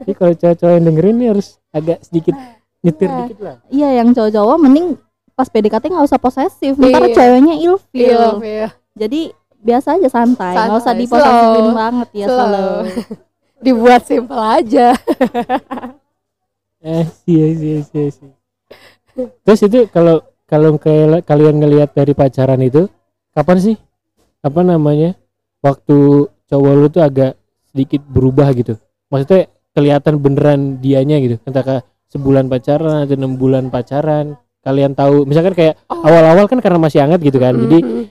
jadi 0.00 0.12
kalau 0.14 0.32
cowok-cowok 0.32 0.72
yang 0.72 0.84
dengerin 0.84 1.14
ini 1.14 1.26
harus 1.28 1.46
agak 1.68 1.98
sedikit 2.00 2.34
nyetir 2.80 3.06
Iya. 3.06 3.18
dikit 3.20 3.38
lah 3.40 3.56
iya 3.68 3.88
yang 3.98 4.08
cowok-cowok 4.10 4.56
mending 4.58 4.86
pas 5.34 5.46
PDKT 5.46 5.84
nggak 5.88 6.06
usah 6.06 6.16
posesif 6.16 6.72
ntar 6.74 7.02
Iya. 7.02 7.12
ceweknya 7.12 7.54
Iya, 7.54 7.64
ilfeel 7.66 8.30
iya. 8.40 8.68
jadi 8.94 9.20
biasa 9.58 9.88
aja 9.94 10.08
santai 10.08 10.54
nggak 10.54 10.78
usah 10.78 10.94
diposesifin 10.94 11.60
slow. 11.60 11.76
banget 11.76 12.08
ya 12.14 12.26
Slow. 12.26 12.46
slow 12.46 12.74
dibuat 13.64 14.02
simpel 14.02 14.40
aja 14.40 14.86
eh 16.80 17.04
iya 17.26 17.46
iya 17.46 17.76
iya 17.84 18.04
iya. 18.08 18.30
terus 19.44 19.60
itu 19.60 19.84
kalau 19.88 20.24
kalau 20.44 20.74
kayak 20.76 21.22
kalian 21.22 21.60
ngelihat 21.60 21.92
dari 21.92 22.12
pacaran 22.12 22.58
itu 22.58 22.88
kapan 23.30 23.58
sih 23.60 23.76
apa 24.40 24.60
namanya 24.60 25.12
waktu 25.60 25.98
cowok 26.48 26.72
lu 26.74 26.86
tuh 26.88 27.04
agak 27.04 27.36
sedikit 27.70 28.02
berubah 28.04 28.50
gitu. 28.52 28.76
Maksudnya 29.08 29.46
kelihatan 29.70 30.18
beneran 30.18 30.60
dianya 30.78 31.16
gitu. 31.18 31.36
Entah 31.42 31.82
sebulan 32.10 32.50
pacaran 32.50 33.06
atau 33.06 33.14
enam 33.14 33.38
bulan 33.38 33.70
pacaran 33.70 34.34
kalian 34.60 34.92
tahu. 34.92 35.24
Misalkan 35.24 35.54
kayak 35.54 35.78
Oh. 35.86 36.02
awal-awal 36.02 36.50
kan 36.50 36.58
karena 36.58 36.76
masih 36.76 37.00
hangat 37.00 37.22
gitu 37.22 37.38
kan. 37.38 37.54
Jadi 37.54 37.78
Mm, 37.80 38.04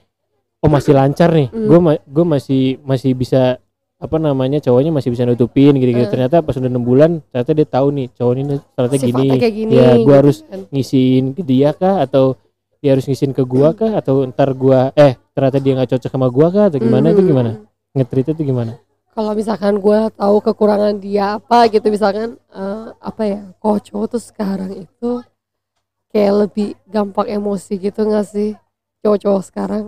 oh 0.59 0.69
masih 0.71 0.95
lancar 0.95 1.29
nih. 1.31 1.51
Hmm. 1.51 1.67
gue 1.67 1.79
gue 2.03 2.25
masih 2.25 2.63
masih 2.81 3.11
bisa 3.13 3.59
apa 3.99 4.15
namanya 4.15 4.63
cowoknya 4.63 4.95
masih 4.95 5.11
bisa 5.11 5.27
nutupin 5.27 5.75
gitu 5.75 5.91
gitu 5.91 6.07
Eh. 6.07 6.09
ternyata 6.09 6.39
pas 6.39 6.55
udah 6.55 6.71
enam 6.71 6.79
bulan 6.79 7.19
ternyata 7.31 7.51
dia 7.51 7.67
tahu 7.67 7.87
nih 7.91 8.07
cowok 8.15 8.31
ini 8.33 8.43
ternyata 8.71 8.95
gini. 8.95 9.27
gini 9.51 9.71
ya 9.75 9.89
gue 9.91 9.99
gitu 9.99 10.11
harus 10.15 10.37
kan. 10.41 10.59
ngisiin 10.71 11.23
ke 11.35 11.41
dia 11.43 11.69
kah? 11.75 11.99
Atau 11.99 12.39
dia 12.79 12.95
harus 12.95 13.03
ngisiin 13.03 13.35
ke 13.35 13.43
gua 13.43 13.75
kah? 13.75 13.99
Atau 13.99 14.23
ntar 14.23 14.55
gua 14.55 14.95
eh 14.95 15.19
ternyata 15.35 15.59
dia 15.59 15.75
nggak 15.75 15.89
cocok 15.91 16.11
sama 16.15 16.31
gua 16.31 16.47
kah? 16.47 16.65
Atau 16.71 16.79
gimana? 16.79 17.11
Itu 17.11 17.19
Mhm. 17.19 17.27
gimana? 17.27 17.51
Ngetrit 17.91 18.31
itu 18.31 18.41
gimana 18.47 18.79
kalau 19.13 19.31
misalkan 19.35 19.77
gue 19.77 19.99
tahu 20.15 20.35
kekurangan 20.43 20.95
dia 21.01 21.37
apa 21.37 21.67
gitu 21.67 21.87
misalkan 21.91 22.37
eh, 22.53 22.87
apa 22.99 23.23
ya 23.25 23.41
kok 23.57 23.77
cowok 23.89 24.05
tuh 24.17 24.21
sekarang 24.21 24.71
itu 24.73 25.21
kayak 26.09 26.33
lebih 26.47 26.69
gampang 26.89 27.27
emosi 27.29 27.77
gitu 27.77 28.01
nggak 28.05 28.25
sih? 28.25 28.57
Cowok-cowok 29.05 29.43
sekarang. 29.45 29.83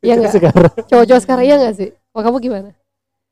Iya 0.00 0.30
sekarang. 0.30 0.70
Cowok-cowok 0.88 1.22
sekarang 1.22 1.44
iya 1.44 1.56
nggak 1.58 1.76
sih? 1.76 1.90
Kalau 1.92 2.22
kamu 2.32 2.38
gimana 2.40 2.70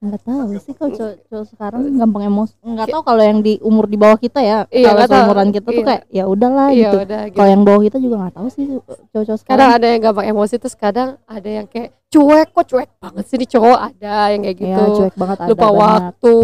nggak 0.04 0.22
tahu 0.22 0.48
sih 0.60 0.72
kalau 0.72 0.90
cowok, 0.92 1.14
cowok 1.26 1.46
sekarang 1.48 1.80
gampang 1.96 2.22
emosi 2.28 2.54
nggak 2.60 2.86
tahu 2.88 3.02
kalau 3.02 3.22
yang 3.24 3.40
di 3.40 3.56
umur 3.58 3.88
di 3.88 3.96
bawah 3.96 4.14
kita 4.16 4.40
ya 4.40 4.58
Iya, 4.68 4.92
kalau 4.92 5.08
seumuran 5.08 5.48
kita 5.48 5.64
tuh 5.66 5.74
Iya. 5.74 5.86
kayak 5.88 6.02
ya 6.12 6.24
udahlah 6.26 6.68
iya 6.68 6.80
gitu. 6.84 6.96
udah 7.02 7.22
gitu. 7.26 7.36
Kalau 7.36 7.48
yang 7.48 7.62
bawah 7.64 7.80
kita 7.82 7.96
juga 7.98 8.14
nggak 8.20 8.34
tahu 8.36 8.46
sih 8.52 8.64
cowok-cowok 8.68 9.24
kadang 9.24 9.38
sekarang 9.40 9.68
ada 9.72 9.86
yang 9.88 10.00
gampang 10.02 10.26
emosi 10.28 10.54
terus 10.60 10.76
kadang 10.76 11.08
ada 11.24 11.48
yang 11.48 11.66
kayak 11.66 11.88
cuek 12.08 12.48
kok 12.52 12.66
cuek 12.68 12.90
banget 13.00 13.24
sih 13.26 13.36
nih 13.40 13.48
cowok? 13.50 13.78
Ada 13.90 14.14
yang 14.30 14.42
kayak 14.44 14.56
ya 14.56 14.62
gitu. 14.62 14.82
cuek 15.00 15.14
banget 15.16 15.36
ada 15.40 15.48
lupa 15.50 15.66
banget 15.66 15.80
waktu 15.82 16.34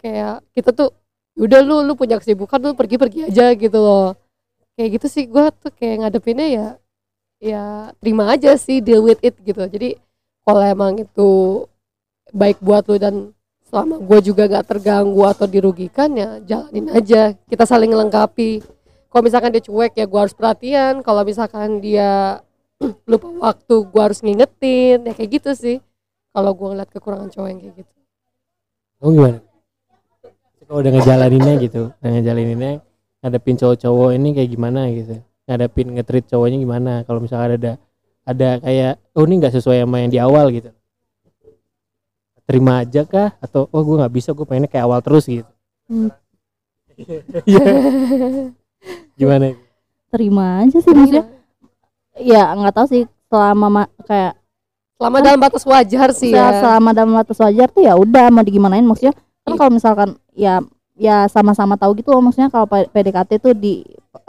kayak 0.00 0.34
kita 0.50 0.70
tuh 0.72 0.88
udah 1.38 1.60
lu 1.62 1.76
lu 1.84 1.92
punya 1.94 2.16
kesibukan 2.18 2.58
lu 2.58 2.74
pergi 2.74 2.96
pergi 2.96 3.20
aja 3.30 3.46
gitu 3.54 3.78
loh. 3.78 4.18
Kayak 4.74 4.88
gitu 4.98 5.06
sih 5.06 5.24
gue 5.24 5.44
tuh 5.54 5.70
kayak 5.70 5.96
ngadepinnya 6.02 6.46
ya 6.48 6.66
ya 7.40 7.64
terima 8.00 8.28
aja 8.28 8.56
sih 8.56 8.80
deal 8.80 9.00
with 9.00 9.20
it 9.20 9.38
gitu. 9.40 9.60
Jadi 9.64 9.96
kalau 10.40 10.60
emang 10.60 10.98
itu 10.98 11.30
baik 12.32 12.58
buat 12.62 12.86
lu 12.88 12.96
dan 12.96 13.14
selama 13.70 14.02
gue 14.02 14.18
juga 14.26 14.50
gak 14.50 14.66
terganggu 14.66 15.22
atau 15.30 15.46
dirugikan 15.46 16.10
ya 16.18 16.42
jalanin 16.42 16.90
aja. 16.90 17.34
Kita 17.46 17.62
saling 17.62 17.94
melengkapi 17.94 18.62
kalau 19.10 19.22
misalkan 19.26 19.50
dia 19.50 19.62
cuek 19.62 19.92
ya 19.98 20.06
gue 20.06 20.20
harus 20.20 20.34
perhatian. 20.34 21.02
Kalau 21.02 21.22
misalkan 21.22 21.82
dia 21.82 22.42
lupa 23.10 23.28
waktu 23.52 23.74
gue 23.86 24.02
harus 24.02 24.22
ngingetin. 24.22 25.06
Ya 25.06 25.12
kayak 25.14 25.30
gitu 25.42 25.50
sih. 25.54 25.78
Kalau 26.30 26.54
gue 26.54 26.66
ngeliat 26.70 26.90
kekurangan 26.94 27.30
cowok 27.30 27.48
yang 27.50 27.58
kayak 27.58 27.74
gitu. 27.82 27.92
Kamu 29.02 29.10
gimana? 29.18 29.38
Kalau 30.70 30.78
udah 30.86 30.92
ngejalaninnya 30.94 31.54
gitu 31.66 31.82
udah 31.90 32.10
ngejalaninnya 32.14 32.72
ngadepin 33.26 33.58
cowok-cowok 33.58 34.10
ini 34.14 34.28
kayak 34.38 34.50
gimana 34.54 34.80
gitu? 34.94 35.18
Ngadepin 35.50 35.86
ngetrit 35.98 36.24
cowoknya 36.30 36.58
gimana? 36.62 36.92
Kalau 37.02 37.18
misalnya 37.18 37.58
ada 37.58 37.72
ada 38.22 38.48
kayak 38.62 38.94
oh 39.18 39.26
ini 39.26 39.34
nggak 39.42 39.54
sesuai 39.58 39.82
sama 39.82 39.96
yang 40.06 40.10
di 40.14 40.18
awal 40.22 40.54
gitu 40.54 40.70
terima 42.50 42.82
aja 42.82 43.06
kah? 43.06 43.30
Atau 43.38 43.70
oh 43.70 43.80
gue 43.80 43.96
nggak 43.96 44.10
bisa 44.12 44.34
gue 44.34 44.42
pengennya 44.42 44.66
kayak 44.66 44.84
awal 44.84 44.98
terus 45.00 45.24
gitu. 45.24 45.46
Hmm. 45.86 46.10
Iya. 47.46 47.64
gimana? 49.14 49.54
Terima 50.10 50.64
aja 50.64 50.76
sih 50.76 50.90
maksudnya. 50.90 51.24
Ya 52.18 52.50
nggak 52.52 52.74
tahu 52.74 52.86
sih 52.90 53.02
selama 53.30 53.66
ma- 53.70 53.92
kayak 54.04 54.34
selama 54.98 55.16
dalam 55.20 55.40
batas 55.40 55.64
wajar 55.64 56.10
sih 56.12 56.34
ya. 56.34 56.60
selama 56.60 56.90
dalam 56.92 57.14
batas 57.14 57.38
wajar 57.38 57.70
tuh 57.70 57.86
ya 57.86 57.94
udah 57.94 58.28
mau 58.28 58.42
digimanain 58.42 58.82
maksudnya. 58.82 59.14
Kan 59.40 59.54
Iya. 59.54 59.56
kalau 59.56 59.70
misalkan 59.70 60.08
ya 60.34 60.54
ya 61.00 61.24
sama-sama 61.26 61.74
tahu 61.74 61.96
gitu 61.96 62.12
loh 62.12 62.20
maksudnya 62.20 62.52
kalau 62.52 62.68
PDKT 62.68 63.40
tuh 63.40 63.56
di 63.56 63.80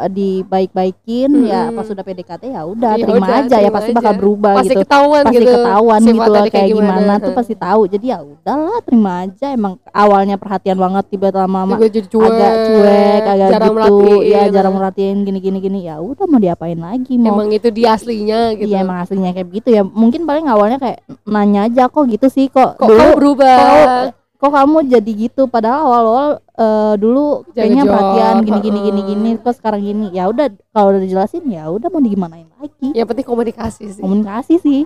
dibaik-baikin 0.01 1.29
ya 1.43 1.67
Mm-mm. 1.67 1.75
pas 1.75 1.83
sudah 1.83 1.99
PDKT 1.99 2.43
ya 2.47 2.61
udah 2.63 2.95
Ya 2.95 3.03
terima 3.03 3.25
udah, 3.25 3.37
aja 3.39 3.57
ya 3.57 3.59
terima 3.59 3.75
pasti 3.75 3.89
aja. 3.89 3.97
bakal 3.97 4.13
berubah 4.15 4.53
pasti 4.55 4.69
gitu 4.69 4.81
ketahuan 4.81 5.21
pasti 5.21 5.35
gitu 5.35 5.51
ketahuan 5.51 5.99
gitu 5.99 6.07
sifatnya 6.07 6.31
loh 6.31 6.45
kayak 6.47 6.67
gimana, 6.69 7.13
tuh 7.17 7.33
pasti 7.33 7.53
tahu 7.55 7.81
jadi 7.87 8.05
ya 8.07 8.17
udahlah 8.21 8.79
terima 8.81 9.11
aja 9.21 9.47
emang 9.51 9.73
awalnya 9.91 10.35
perhatian 10.37 10.77
banget 10.77 11.03
tiba 11.09 11.27
lama-lama 11.29 11.73
juga 11.75 11.87
jadi 11.91 12.07
cuek 12.07 12.29
agak 12.31 12.53
cuek 12.61 13.21
agak 13.25 13.49
jarang 13.49 13.73
gitu 13.73 13.97
ya 14.23 14.41
jarang 14.47 14.73
merhatiin 14.73 15.17
gini 15.21 15.39
gini 15.41 15.57
gini 15.59 15.79
ya 15.83 15.95
udah 15.97 16.25
mau 16.25 16.39
diapain 16.39 16.77
lagi 16.77 17.13
mau 17.17 17.35
emang 17.35 17.49
itu 17.51 17.67
dia 17.69 17.87
aslinya 17.91 18.55
gitu 18.55 18.69
Iya 18.69 18.77
emang 18.81 18.97
aslinya 19.01 19.31
kayak 19.33 19.47
begitu 19.49 19.69
ya 19.71 19.83
mungkin 19.83 20.23
paling 20.23 20.45
awalnya 20.45 20.77
kayak 20.77 20.99
nanya 21.25 21.67
aja 21.67 21.89
kok 21.89 22.05
gitu 22.05 22.29
sih 22.29 22.47
kok, 22.47 22.77
kok 22.77 22.85
dulu 22.85 23.05
berubah 23.17 23.57
kok- 23.57 24.20
kok 24.41 24.49
kamu 24.49 24.77
jadi 24.89 25.11
gitu? 25.13 25.45
Padahal 25.45 25.85
awal-awal 25.85 26.29
eh, 26.57 26.93
dulu 26.97 27.45
Jaga 27.53 27.61
kayaknya 27.61 27.83
jawab, 27.85 27.93
perhatian 27.93 28.35
gini 28.41 28.59
gini 28.65 28.79
gini 28.81 29.01
gini 29.05 29.29
kok 29.37 29.53
sekarang 29.53 29.81
gini. 29.85 30.07
Ya 30.09 30.25
udah 30.25 30.49
kalau 30.73 30.97
udah 30.97 31.01
dijelasin 31.05 31.45
ya 31.45 31.69
udah 31.69 31.87
mau 31.93 32.01
digimanain 32.01 32.49
lagi. 32.57 32.89
Yang 32.97 33.07
penting 33.13 33.27
komunikasi 33.29 33.83
sih. 33.93 34.01
Komunikasi 34.01 34.53
sih. 34.57 34.81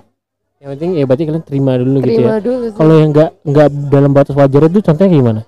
Yang 0.60 0.70
penting 0.76 0.92
ya 1.00 1.04
berarti 1.08 1.24
kalian 1.24 1.46
terima 1.48 1.72
dulu 1.80 1.98
gitu 2.04 2.12
ya. 2.12 2.20
Terima 2.20 2.38
dulu 2.44 2.66
sih. 2.68 2.76
kalau 2.76 2.94
yang 3.00 3.10
nggak 3.16 3.32
nggak 3.48 3.68
dalam 3.88 4.12
batas 4.12 4.36
wajar 4.36 4.62
itu 4.68 4.80
contohnya 4.84 5.12
gimana? 5.16 5.42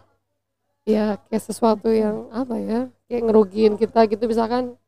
Ya 0.88 1.06
kayak 1.28 1.43
sesuatu 1.43 1.91
yang 1.91 2.32
apa 2.32 2.56
ya? 2.63 2.80
Kayak 3.12 3.22
ngerugiin 3.28 3.74
kita 3.76 4.08
gitu. 4.08 4.24
Misalkan 4.24 4.80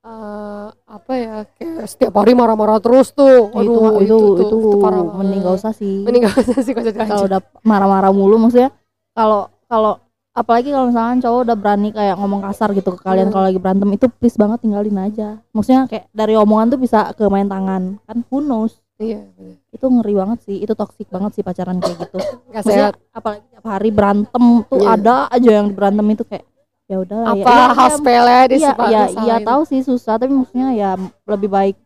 eh, 0.00 0.66
apa 0.70 1.12
ya 1.12 1.34
kayak 1.54 1.84
setiap 1.86 2.14
hari 2.16 2.32
marah-marah 2.32 2.80
terus 2.80 3.12
tuh. 3.12 3.52
Itu 3.52 3.70
Aduh, 3.72 4.00
itu 4.00 4.16
itu, 4.40 4.44
tuh, 4.48 4.80
parah 4.80 5.04
mending 5.04 5.40
gak 5.40 5.56
usah 5.60 5.72
sih. 5.72 6.02
Mending 6.02 6.24
gak 6.24 6.40
usah 6.40 6.60
sih 6.60 6.72
kalau 6.72 7.24
udah 7.26 7.40
marah-marah 7.60 8.10
mulu 8.10 8.40
maksudnya 8.40 8.72
kalau 9.12 9.46
kalau 9.66 10.00
apalagi 10.30 10.70
kalau 10.70 10.88
misalkan 10.88 11.18
cowok 11.20 11.40
udah 11.44 11.56
berani 11.58 11.88
kayak 11.90 12.16
ngomong 12.16 12.40
kasar 12.40 12.70
gitu 12.72 12.94
ke 12.96 13.02
kalian 13.02 13.28
Hmm. 13.28 13.34
kalau 13.34 13.44
lagi 13.50 13.60
berantem 13.60 13.90
itu 13.92 14.06
please 14.08 14.38
banget 14.38 14.58
tinggalin 14.62 14.96
aja. 14.96 15.28
Maksudnya 15.50 15.84
kayak 15.84 16.06
dari 16.10 16.34
omongan 16.34 16.72
tuh 16.72 16.80
bisa 16.80 17.12
ke 17.12 17.24
main 17.28 17.46
tangan. 17.46 17.98
Kan 18.06 18.24
who 18.30 18.40
knows? 18.40 18.78
Iya 19.00 19.24
bener. 19.32 19.56
itu 19.72 19.86
ngeri 19.88 20.12
banget 20.12 20.38
sih. 20.44 20.56
Itu 20.60 20.76
toksik 20.76 21.08
banget 21.08 21.32
sih 21.32 21.42
pacaran 21.42 21.80
kayak 21.80 21.96
gitu. 21.98 22.18
Nggak 22.52 22.62
maksudnya 22.62 22.88
sehat. 22.92 22.94
apalagi 23.10 23.42
tiap 23.48 23.64
hari 23.66 23.90
berantem 23.90 24.44
tuh 24.64 24.80
Iya. 24.80 24.88
ada 24.92 25.14
aja 25.28 25.50
yang 25.56 25.66
berantem 25.72 26.06
itu 26.10 26.24
kayak 26.24 26.44
ya 26.90 26.96
udah 26.98 27.18
lah 27.22 27.28
ya. 27.30 27.32
Apa 27.38 27.50
ya, 27.52 27.66
hal 27.70 27.86
ya, 27.86 27.94
sepele 27.94 28.18
iya 28.26 28.40
disebut 28.44 28.88
iya 28.88 29.02
iya 29.22 29.36
tahu 29.40 29.62
sih 29.62 29.80
susah 29.80 30.18
tapi 30.18 30.34
maksudnya 30.34 30.68
ya 30.74 30.90
lebih 31.24 31.46
baik 31.48 31.76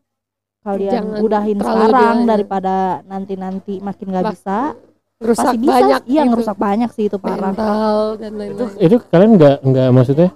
kalian 0.64 0.92
Jangan 0.96 1.20
udahin 1.20 1.58
sekarang 1.60 2.16
dia- 2.16 2.28
daripada 2.30 2.74
nanti-nanti 3.04 3.74
makin 3.78 4.06
nggak 4.08 4.32
bisa. 4.32 4.72
rusak 5.14 5.44
pasti 5.46 5.56
bisa 5.58 5.72
banyak 5.74 6.00
iya 6.04 6.22
gitu. 6.22 6.30
ngerusak 6.32 6.56
banyak 6.58 6.90
sih 6.90 7.04
itu 7.06 7.16
parah 7.16 7.52
mental 7.52 7.96
dan 8.16 8.32
lain-lain. 8.34 8.76
Itu 8.78 8.96
kalian 9.04 9.30
nggak 9.36 9.56
nggak 9.62 9.88
maksudnya 9.90 10.28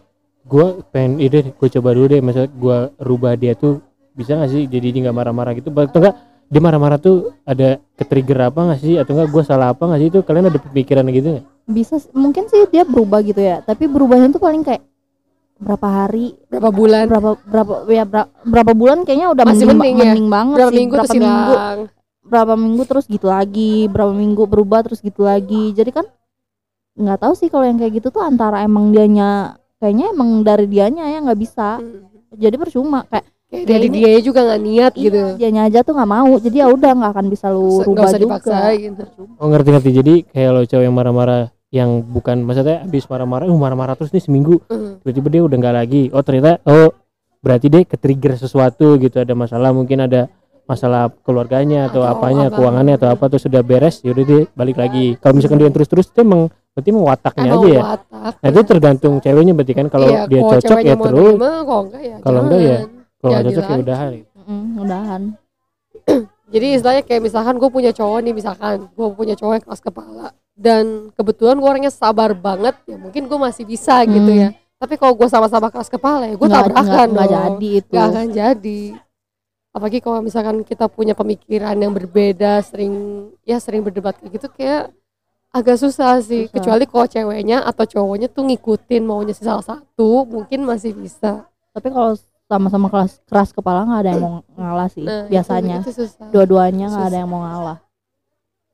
gue 0.44 0.66
pengen 0.86 1.12
ide 1.18 1.38
gue 1.50 1.68
coba 1.70 1.88
dulu 1.92 2.06
deh 2.06 2.20
maksudnya 2.20 2.48
gue 2.50 2.76
rubah 2.98 3.32
dia 3.34 3.52
tuh 3.52 3.80
bisa 4.12 4.36
nggak 4.36 4.50
sih 4.50 4.62
jadi 4.64 4.86
dia 4.86 5.00
nggak 5.02 5.16
marah-marah 5.16 5.52
gitu? 5.56 5.68
Atau 5.70 5.98
enggak 5.98 6.16
dia 6.46 6.60
marah-marah 6.62 6.96
tuh 6.98 7.16
ada 7.42 7.80
ke 7.92 8.04
trigger 8.04 8.38
apa 8.46 8.60
nggak 8.68 8.80
sih? 8.80 8.94
Atau 8.96 9.12
enggak 9.12 9.28
gue 9.28 9.42
salah 9.42 9.72
apa 9.72 9.82
nggak 9.82 9.98
sih? 9.98 10.08
Itu 10.08 10.20
kalian 10.22 10.46
ada 10.46 10.60
pemikiran 10.62 11.04
gitu 11.10 11.28
nggak 11.34 11.46
bisa 11.68 12.00
mungkin 12.16 12.48
sih 12.48 12.64
dia 12.72 12.82
berubah 12.82 13.20
gitu 13.20 13.38
ya 13.38 13.60
tapi 13.60 13.84
berubahnya 13.84 14.32
tuh 14.32 14.40
paling 14.40 14.64
kayak 14.64 14.80
berapa 15.58 15.84
hari 15.84 16.38
berapa 16.46 16.70
bulan? 16.70 17.04
berapa 17.10 17.30
berapa 17.44 17.72
ya 17.90 18.04
bera- 18.06 18.30
berapa 18.46 18.72
bulan 18.72 19.02
kayaknya 19.02 19.28
udah 19.34 19.44
Masih 19.44 19.66
mending, 19.66 19.76
mending 19.76 19.96
ya? 19.98 20.02
mending 20.06 20.28
banget 20.30 20.56
berapa 20.56 20.70
sih 20.70 20.78
minggu 20.78 20.94
berapa 20.94 21.04
terus 21.04 21.18
minggu 21.18 21.42
hilang? 21.50 21.78
berapa 22.28 22.54
minggu 22.54 22.82
terus 22.86 23.04
gitu 23.10 23.26
lagi 23.26 23.74
berapa 23.90 24.12
minggu 24.14 24.42
berubah 24.46 24.80
terus 24.84 25.00
gitu 25.00 25.24
lagi. 25.24 25.72
Jadi 25.72 25.90
kan 25.90 26.06
nggak 26.94 27.18
tahu 27.20 27.32
sih 27.34 27.48
kalau 27.48 27.64
yang 27.66 27.76
kayak 27.76 27.98
gitu 27.98 28.08
tuh 28.10 28.22
antara 28.22 28.62
emang 28.62 28.90
dianya 28.90 29.54
kayaknya 29.78 30.14
emang 30.14 30.42
dari 30.42 30.66
dianya 30.70 31.04
ya 31.10 31.18
nggak 31.26 31.40
bisa. 31.40 31.78
Hmm. 31.78 32.06
jadi 32.28 32.54
percuma 32.60 33.08
kayak 33.08 33.24
kayak 33.48 33.64
dari 33.64 33.88
dia 33.88 34.12
juga 34.20 34.44
nggak 34.44 34.60
niat 34.60 34.92
iya, 34.94 35.04
gitu. 35.08 35.20
dianya 35.40 35.62
aja 35.64 35.78
tuh 35.80 35.96
nggak 35.96 36.10
mau 36.10 36.36
jadi 36.36 36.56
ya 36.60 36.66
udah 36.68 36.90
nggak 36.92 37.12
akan 37.16 37.26
bisa 37.32 37.46
lu 37.48 37.80
rubah 37.82 38.04
usah 38.04 38.20
juga. 38.20 38.36
dipaksa 38.36 38.56
gitu 38.76 39.02
oh 39.40 39.46
ngerti 39.48 39.68
ngerti. 39.72 39.90
Jadi 39.90 40.14
kayak 40.28 40.50
lo 40.52 40.62
cowok 40.62 40.84
yang 40.84 40.94
marah-marah 40.94 41.42
yang 41.68 42.00
bukan 42.00 42.40
maksudnya 42.40 42.80
habis 42.80 43.04
marah-marah 43.06 43.44
uh 43.44 43.54
marah-marah 43.54 43.94
terus 43.94 44.08
nih 44.10 44.20
seminggu. 44.20 44.60
Hmm. 44.66 45.00
tiba-tiba 45.00 45.28
dia 45.28 45.42
udah 45.44 45.56
nggak 45.56 45.76
lagi. 45.76 46.02
Oh 46.10 46.22
ternyata 46.22 46.64
oh 46.64 46.92
berarti 47.38 47.66
dia 47.68 47.84
ke 47.84 47.94
trigger 47.94 48.34
sesuatu 48.34 48.96
gitu. 48.96 49.18
Ada 49.18 49.32
masalah 49.32 49.70
mungkin 49.70 50.00
ada 50.00 50.32
masalah 50.64 51.08
keluarganya 51.22 51.88
atau, 51.88 52.04
Atau 52.04 52.12
apanya 52.12 52.48
apa. 52.48 52.56
keuangannya 52.56 52.94
atau 52.96 53.08
apa 53.08 53.24
tuh 53.26 53.40
sudah 53.40 53.60
beres 53.60 54.00
yaudah 54.00 54.24
dia 54.24 54.40
balik 54.52 54.76
lagi. 54.76 55.16
Kalau 55.16 55.32
misalkan 55.32 55.58
dia 55.58 55.68
terus-terus 55.68 56.08
itu 56.08 56.20
emang 56.20 56.48
berarti 56.72 56.88
emang 56.88 57.04
wataknya 57.04 57.44
Emang 57.46 57.58
aja 57.58 57.68
ya. 57.68 57.82
watak. 57.82 58.32
nah 58.38 58.48
itu 58.48 58.60
tergantung 58.64 59.14
ceweknya 59.18 59.52
berarti 59.52 59.72
kan. 59.72 59.86
Kalau 59.88 60.08
Iya, 60.08 60.20
dia 60.24 60.40
kalau 60.40 60.52
cocok 60.54 60.78
ya 60.78 60.94
terus. 60.94 61.34
kalau 61.36 61.80
enggak 61.84 62.02
ya 62.02 62.16
Kalau 62.18 62.40
enggak 62.42 62.60
ya, 62.60 62.78
kalau 63.18 63.32
jadi 63.34 63.48
cocok 63.50 63.68
ya 63.68 63.78
udahan. 63.78 64.10
Mm, 64.48 64.64
mudahan 64.74 65.22
Jadi 66.48 66.66
istilahnya 66.74 67.04
kayak 67.04 67.22
misalkan 67.22 67.54
gue 67.56 67.68
punya 67.68 67.92
cowok 67.92 68.18
nih 68.20 68.32
misalkan 68.32 68.88
gue 68.88 69.06
punya 69.12 69.34
cowok 69.34 69.52
yang 69.52 69.64
keras 69.64 69.82
kepala 69.82 70.26
dan 70.56 70.84
kebetulan 71.12 71.60
gue 71.60 71.68
orangnya 71.68 71.92
sabar 71.92 72.32
banget 72.32 72.72
ya 72.84 72.96
mungkin 72.96 73.28
gue 73.28 73.38
masih 73.38 73.64
bisa 73.64 74.00
gitu 74.02 74.26
Hmm. 74.26 74.42
ya. 74.42 74.48
Tapi 74.78 74.94
kalau 74.94 75.12
gue 75.12 75.26
sama-sama 75.26 75.68
keras 75.68 75.86
kepala 75.86 76.24
ya 76.24 76.34
gue 76.34 76.48
tabrakan 76.48 77.06
nggak 77.10 77.28
jadi 77.28 77.68
itu 77.76 77.92
Nggak 77.92 78.06
akan 78.08 78.26
jadi. 78.32 78.80
Apalagi 79.68 79.98
kalau 80.00 80.20
misalkan 80.20 80.56
kita 80.62 80.88
punya 80.88 81.12
pemikiran 81.12 81.76
yang 81.76 81.92
berbeda, 81.92 82.64
sering 82.64 82.94
ya 83.44 83.60
sering 83.60 83.84
berdebat 83.84 84.16
kayak 84.16 84.32
gitu 84.34 84.48
kayak 84.48 84.90
agak 85.48 85.76
susah 85.76 86.20
sih 86.20 86.48
Susah. 86.48 86.52
kecuali 86.54 86.84
kalau 86.84 87.06
ceweknya 87.06 87.58
atau 87.62 87.84
cowoknya 87.84 88.28
tuh 88.28 88.44
ngikutin 88.44 89.02
maunya 89.02 89.32
si 89.32 89.44
salah 89.44 89.64
satu 89.64 90.24
mungkin 90.24 90.60
masih 90.62 90.92
bisa 90.92 91.44
tapi 91.72 91.88
kalau 91.88 92.12
sama-sama 92.48 92.88
keras 92.88 93.20
keras 93.22 93.52
kepala 93.52 93.84
nggak 93.84 94.00
ada 94.00 94.10
yang 94.10 94.22
mau 94.22 94.32
ngalah 94.56 94.88
sih 94.88 95.04
Nah, 95.04 95.12
itu- 95.20 95.30
biasanya 95.30 95.76
itu, 95.78 95.92
dua-duanya 96.32 96.86
nggak 96.88 97.06
ada 97.06 97.18
yang 97.18 97.28
mau 97.28 97.40
ngalah 97.40 97.78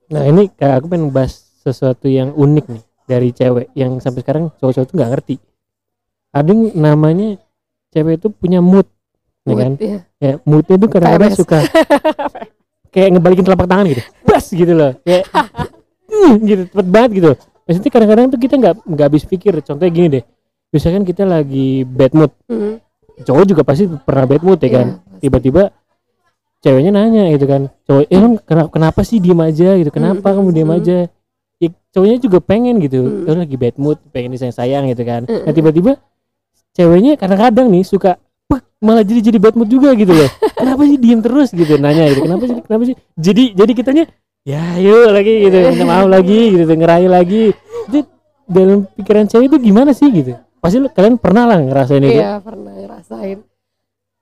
Nah 0.04 0.22
ini 0.22 0.42
kayak 0.48 0.74
aku 0.78 0.86
pengen 0.86 1.08
bahas 1.10 1.32
sesuatu 1.58 2.06
yang 2.06 2.30
unik 2.30 2.64
nih 2.68 2.82
dari 3.04 3.28
cewek 3.30 3.66
yang 3.72 3.96
sampai 3.98 4.20
sekarang 4.20 4.44
cowok-cowok 4.54 4.84
tuh 4.84 4.94
nggak 4.94 5.10
ngerti. 5.10 5.36
Ada 6.28 6.44
yang 6.46 6.60
namanya 6.74 7.28
cewek 7.88 8.18
itu 8.18 8.28
punya 8.28 8.60
mood, 8.60 8.84
ya 9.42 9.54
kan? 9.54 9.72
Mood, 9.72 9.80
ya. 9.80 9.98
Ya 10.18 10.32
moodnya 10.44 10.76
tuh 10.76 10.88
kadang-kadang 10.88 11.32
suka 11.32 11.58
kayak 12.92 13.08
ngebalikin 13.10 13.44
telapak 13.44 13.64
tangan 13.64 13.84
gitu, 13.88 14.02
bas 14.22 14.44
gitu 14.44 14.72
loh, 14.72 14.92
kayak 15.00 15.24
"Hmm," 16.04 16.32
gitu 16.42 16.62
cepet 16.68 16.86
banget 16.86 17.10
gitu. 17.14 17.30
Maksudnya 17.64 17.90
kadang-kadang 17.90 18.26
tuh 18.28 18.38
kita 18.38 18.54
nggak 18.54 18.74
nggak 18.84 19.06
habis 19.08 19.24
pikir. 19.24 19.52
Contohnya 19.60 19.88
gini 19.90 20.08
deh, 20.20 20.24
misalkan 20.68 21.02
kita 21.02 21.24
lagi 21.24 21.82
bad 21.82 22.12
mood, 22.12 22.32
Hmm, 22.44 22.76
cowok 23.22 23.44
juga 23.46 23.62
pasti 23.62 23.86
pernah 23.86 24.24
bad 24.26 24.42
mood 24.42 24.58
ya 24.58 24.70
kan? 24.72 24.86
pasti. 24.98 25.20
Tiba-tiba 25.22 25.62
ceweknya 26.60 26.90
nanya 26.90 27.28
gitu 27.30 27.44
kan, 27.44 27.68
cowok, 27.84 28.02
eh 28.08 28.18
lu 28.18 28.40
kenapa, 28.40 28.68
kenapa 28.72 29.00
sih 29.04 29.20
diem 29.20 29.36
aja 29.38 29.76
gitu? 29.76 29.90
Kenapa 29.92 30.32
Hmm, 30.32 30.36
kamu 30.40 30.48
diem 30.50 30.70
aja? 30.72 30.96
Ya, 31.60 31.68
cowoknya 31.92 32.16
juga 32.18 32.38
pengen 32.40 32.80
gitu, 32.80 32.98
Hmm. 33.04 33.28
"Eh, 33.28 33.32
lu 33.32 33.38
lagi 33.44 33.56
bad 33.56 33.76
mood, 33.76 33.98
pengen 34.10 34.32
disayang 34.32 34.56
sayang 34.56 34.84
gitu 34.88 35.04
kan. 35.04 35.28
Nah 35.28 35.44
Hmm. 35.44 35.52
tiba-tiba 35.52 36.00
ceweknya 36.72 37.14
kadang-kadang 37.14 37.68
nih 37.68 37.84
suka 37.84 38.16
"Pek, 38.44 38.60
malah 38.80 39.00
jadi 39.00 39.20
jadi 39.22 39.38
bad 39.38 39.54
mood 39.54 39.68
juga 39.68 39.92
gitu 39.92 40.10
loh. 40.10 40.28
kenapa 40.58 40.82
sih 40.84 40.98
diem 40.98 41.20
terus 41.20 41.48
gitu 41.50 41.76
nanya 41.76 42.08
gitu. 42.10 42.20
Kenapa 42.22 42.44
sih 42.44 42.56
kenapa 42.58 42.82
sih? 42.84 42.96
Jadi 43.14 43.44
jadi 43.52 43.72
kitanya 43.72 44.04
ya 44.42 44.76
yuk 44.76 45.08
lagi 45.08 45.32
gitu, 45.40 45.56
minta 45.56 45.84
maaf 45.84 46.06
lagi 46.06 46.40
gitu, 46.52 46.64
ngerayu 46.66 47.08
lagi. 47.08 47.42
Itu 47.88 47.98
dalam 48.44 48.84
pikiran 48.90 49.24
cewek 49.24 49.48
itu 49.48 49.56
gimana 49.62 49.92
sih 49.92 50.08
gitu? 50.10 50.32
Pasti 50.64 50.80
lu, 50.80 50.88
kalian 50.88 51.20
pernah 51.20 51.44
lah 51.44 51.60
ngerasain 51.60 52.00
itu. 52.00 52.16
Iya 52.16 52.40
pernah 52.40 52.72
ngerasain. 52.72 53.38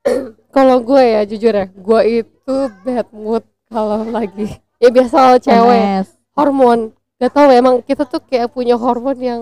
kalau 0.57 0.83
gue 0.83 1.02
ya 1.07 1.22
jujur 1.22 1.55
ya, 1.55 1.66
gue 1.70 2.00
itu 2.18 2.57
bad 2.83 3.07
mood 3.14 3.46
kalau 3.70 4.02
lagi 4.05 4.50
ya 4.76 4.90
biasa 4.90 5.16
lah 5.16 5.38
cewek 5.38 5.78
PMS. 5.78 6.09
hormon. 6.35 6.81
Gak 7.16 7.31
tau 7.31 7.46
emang 7.48 7.78
kita 7.81 8.02
tuh 8.02 8.18
kayak 8.20 8.50
punya 8.50 8.74
hormon 8.74 9.14
yang 9.14 9.40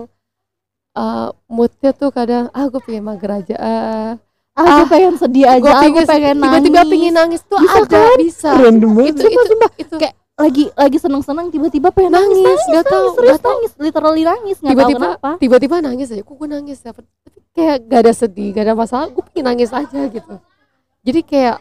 uh, 0.93 1.33
moodnya 1.49 1.91
tuh 1.91 2.13
kadang 2.13 2.53
ah 2.53 2.69
gue 2.69 2.77
pengen 2.77 3.01
mager 3.01 3.31
aja 3.33 3.55
ah 3.57 4.09
ah, 4.53 4.65
aku 4.77 4.93
pengen 4.93 5.13
sedih 5.17 5.49
aja 5.49 5.57
Gua 5.57 5.73
aku 5.81 6.05
pengen 6.05 6.37
nangis 6.37 6.61
tiba-tiba 6.61 6.81
pengen 6.85 7.13
nangis 7.17 7.41
tuh 7.41 7.57
Bisa 7.57 7.79
ada 7.81 7.89
kan? 7.89 8.17
bisa 8.21 8.49
Random 8.53 8.91
banget. 8.93 9.09
itu 9.09 9.21
itu 9.25 9.53
itu 9.81 9.95
Kayak 9.97 10.15
lagi 10.41 10.65
lagi 10.73 10.97
seneng-seneng 10.97 11.47
tiba-tiba 11.53 11.93
pengen 11.93 12.17
nangis 12.17 12.41
nangis 12.41 12.45
nangis, 12.45 12.61
nggak 12.67 12.85
tahu 12.89 13.05
nggak 13.13 13.39
tahu. 13.39 13.51
nangis 13.53 13.71
literally 13.77 14.23
nangis 14.25 14.57
nggak 14.57 14.77
tahu 14.77 14.89
kenapa. 14.97 15.29
tiba-tiba 15.37 15.75
nangis 15.79 16.07
aja 16.09 16.23
kok 16.25 16.35
gue 16.35 16.49
nangis 16.49 16.79
ya? 16.81 16.91
Tapi 16.91 17.39
kayak 17.51 17.77
gak 17.85 17.99
ada 18.07 18.13
sedih 18.15 18.49
gak 18.55 18.63
ada 18.65 18.73
masalah 18.73 19.07
gue 19.13 19.23
pengen 19.29 19.45
nangis 19.53 19.69
aja 19.69 20.01
gitu. 20.09 20.35
Jadi 21.05 21.19
kayak 21.21 21.57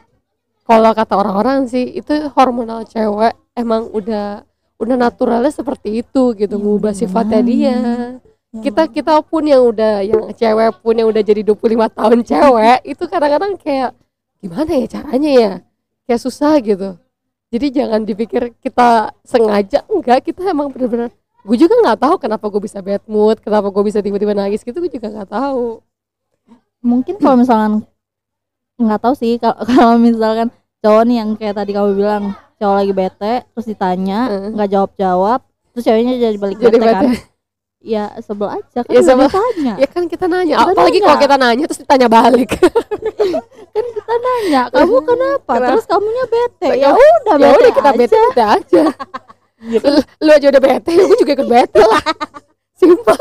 kalau 0.65 0.91
kata 0.95 1.15
orang-orang 1.19 1.67
sih 1.69 1.83
itu 1.83 2.31
hormonal 2.33 2.87
cewek 2.89 3.35
emang 3.59 3.91
udah 3.93 4.47
udah 4.81 4.97
naturalnya 4.97 5.53
seperti 5.53 6.01
itu 6.01 6.33
gitu 6.39 6.57
Ya, 6.57 6.63
ngubah 6.63 6.93
sifatnya 6.97 7.41
dia. 7.45 7.77
Ya, 7.77 8.65
kita 8.65 8.89
kita 8.89 9.21
pun 9.27 9.45
yang 9.45 9.63
udah 9.67 10.01
yang 10.01 10.33
cewek 10.33 10.81
pun 10.81 10.97
yang 10.97 11.13
udah 11.13 11.23
jadi 11.23 11.45
25 11.45 11.91
tahun 11.93 12.19
cewek 12.25 12.79
itu 12.89 13.05
kadang-kadang 13.05 13.53
kayak 13.61 13.91
gimana 14.41 14.71
ya 14.73 14.87
caranya 14.89 15.31
ya? 15.31 15.53
Kayak 16.09 16.21
susah 16.25 16.57
gitu 16.65 16.97
jadi 17.51 17.67
jangan 17.83 18.07
dipikir 18.07 18.55
kita 18.63 19.11
sengaja 19.27 19.83
enggak 19.91 20.31
kita 20.31 20.55
emang 20.55 20.71
bener-bener 20.71 21.11
gue 21.41 21.57
juga 21.57 21.75
nggak 21.83 21.99
tahu 21.99 22.15
kenapa 22.21 22.47
gue 22.53 22.63
bisa 22.63 22.79
bad 22.85 23.03
mood 23.09 23.41
kenapa 23.41 23.73
gue 23.73 23.83
bisa 23.83 23.99
tiba-tiba 24.05 24.37
nangis 24.37 24.63
gitu 24.63 24.77
gue 24.77 24.93
juga 24.93 25.09
nggak 25.09 25.31
tahu. 25.33 25.81
Mungkin 26.81 27.17
kalau 27.21 27.37
misalkan 27.41 27.85
nggak 28.81 29.01
tahu 29.01 29.15
sih 29.17 29.37
kalau 29.77 29.97
misalkan 30.01 30.49
cowok 30.81 31.03
nih 31.05 31.17
yang 31.21 31.31
kayak 31.37 31.55
tadi 31.57 31.71
kamu 31.77 31.97
bilang 31.97 32.25
cowok 32.61 32.77
lagi 32.77 32.93
bete 32.93 33.35
terus 33.53 33.67
ditanya 33.69 34.19
nggak 34.53 34.69
jawab 34.73 34.91
jawab 34.97 35.41
terus 35.73 35.85
ceweknya 35.85 36.17
jadi 36.17 36.37
balik 36.41 36.57
jadi 36.57 36.77
bete 36.77 36.93
kan? 36.93 37.05
bete 37.09 37.30
ya 37.81 38.13
sebel 38.19 38.49
aja 38.51 38.81
kan 38.81 38.89
Ya, 38.89 39.01
sebel. 39.01 39.25
ditanya 39.25 39.73
ya 39.75 39.87
kan 39.87 40.05
kita 40.05 40.27
nanya 40.27 40.55
Kita 40.55 40.69
apalagi 40.71 40.93
nanya. 40.93 41.07
kalau 41.07 41.19
kita 41.19 41.37
nanya 41.37 41.65
terus 41.65 41.81
ditanya 41.81 42.09
balik 42.09 42.51
kan 43.75 43.85
kita 43.91 44.15
nanya 44.17 44.63
kamu 44.69 44.97
kenapa 45.09 45.51
Kenapa? 45.51 45.69
terus 45.73 45.85
kamunya 45.85 46.25
bete 46.27 46.69
Ya 46.71 46.77
ya 46.79 46.91
udah 46.93 47.35
ya 47.35 47.49
bete 47.49 47.57
udah 47.59 47.73
kita 47.73 47.89
aja. 47.89 47.97
bete 47.97 48.17
bete 48.19 48.43
aja 48.45 48.83
Iya 49.61 49.79
kan? 49.79 49.93
lu, 50.19 50.31
aja 50.31 50.47
udah 50.49 50.63
bete 50.63 50.91
gue 50.91 51.17
juga 51.19 51.33
ikut 51.35 51.49
bete 51.49 51.81
lah 51.83 52.03
simpel 52.75 53.17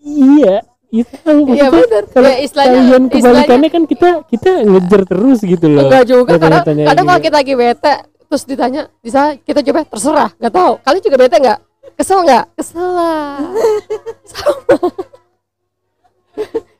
Iya. 0.00 0.56
Itu 0.86 1.16
kan 1.18 1.34
iya 1.44 1.66
benar 1.66 2.04
kalau 2.06 2.30
ya 2.30 2.38
istilahnya 2.38 2.78
kalian 2.78 3.02
istilahnya 3.04 3.42
kebalikannya 3.42 3.68
kan 3.68 3.82
kita 3.84 4.08
kita 4.24 4.50
ngejar 4.62 5.02
terus 5.04 5.38
gitu 5.42 5.66
loh. 5.66 5.82
enggak 5.82 6.04
juga 6.06 6.30
Kalau 6.30 6.40
kadang 6.40 6.62
tanya 6.62 6.82
kadang 6.86 7.04
kalau 7.04 7.18
gitu. 7.18 7.26
kita 7.26 7.36
lagi 7.36 7.54
bete 7.54 7.92
terus 8.22 8.42
ditanya 8.44 8.82
bisa 8.96 9.20
kita 9.36 9.60
coba 9.62 9.80
terserah 9.84 10.30
nggak 10.32 10.52
tahu 10.52 10.72
kalian 10.80 11.02
juga 11.02 11.16
bete 11.18 11.36
nggak 11.36 11.58
kesel 11.94 12.18
nggak 12.22 12.44
kesel 12.58 12.88
lah 12.90 13.38
sama 14.30 14.90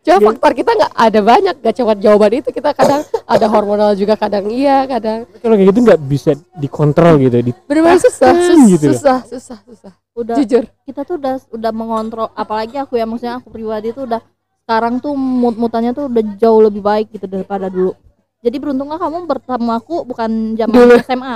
Cuma 0.06 0.22
Iya. 0.22 0.26
faktor 0.30 0.52
kita 0.54 0.70
nggak 0.70 0.92
ada 0.94 1.18
banyak, 1.18 1.54
gak 1.58 1.74
cuma 1.74 1.92
jawaban 1.98 2.38
itu 2.38 2.54
kita 2.54 2.70
kadang 2.70 3.02
ada 3.26 3.46
hormonal 3.50 3.90
juga 3.98 4.14
kadang 4.14 4.46
iya, 4.46 4.86
kadang 4.86 5.26
Kalau 5.42 5.58
kayak 5.58 5.74
gitu 5.74 5.80
nggak 5.82 6.00
bisa 6.06 6.30
dikontrol 6.54 7.18
gitu. 7.18 7.42
Di, 7.42 7.50
benar-benar 7.66 7.98
susah, 7.98 8.30
Tahan 8.30 8.38
sus- 8.54 8.70
gitu 8.70 8.86
susah, 8.94 9.18
susah, 9.26 9.58
susah. 9.66 9.92
udah 10.14 10.38
Jujur, 10.38 10.62
kita 10.86 11.02
tuh 11.02 11.18
udah 11.18 11.42
udah 11.50 11.72
mengontrol 11.74 12.30
apalagi 12.32 12.78
aku 12.78 12.94
ya 12.94 13.02
maksudnya 13.02 13.42
aku 13.42 13.50
pribadi 13.50 13.90
tuh 13.90 14.06
udah 14.06 14.22
sekarang 14.62 15.02
tuh 15.02 15.10
mood 15.12 15.58
mutannya 15.58 15.90
tuh 15.90 16.06
udah 16.06 16.22
jauh 16.38 16.60
lebih 16.62 16.86
baik 16.86 17.10
gitu 17.10 17.26
daripada 17.26 17.66
dulu 17.66 17.98
jadi 18.46 18.56
beruntunglah 18.56 18.94
kamu 18.96 19.26
bertemu 19.26 19.70
aku 19.74 19.96
bukan 20.04 20.30
zaman 20.54 20.70
Dulu. 20.72 20.94
SMA 21.02 21.34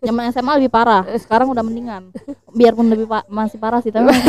zaman 0.00 0.22
SMA 0.30 0.52
lebih 0.56 0.70
parah 0.70 1.04
sekarang 1.14 1.46
udah 1.46 1.60
mendingan 1.60 2.08
biarpun 2.50 2.88
lebih 2.88 3.04
pa- 3.04 3.28
masih 3.28 3.56
parah 3.56 3.78
sih 3.78 3.90
tapi 3.90 4.08
lebih 4.08 4.24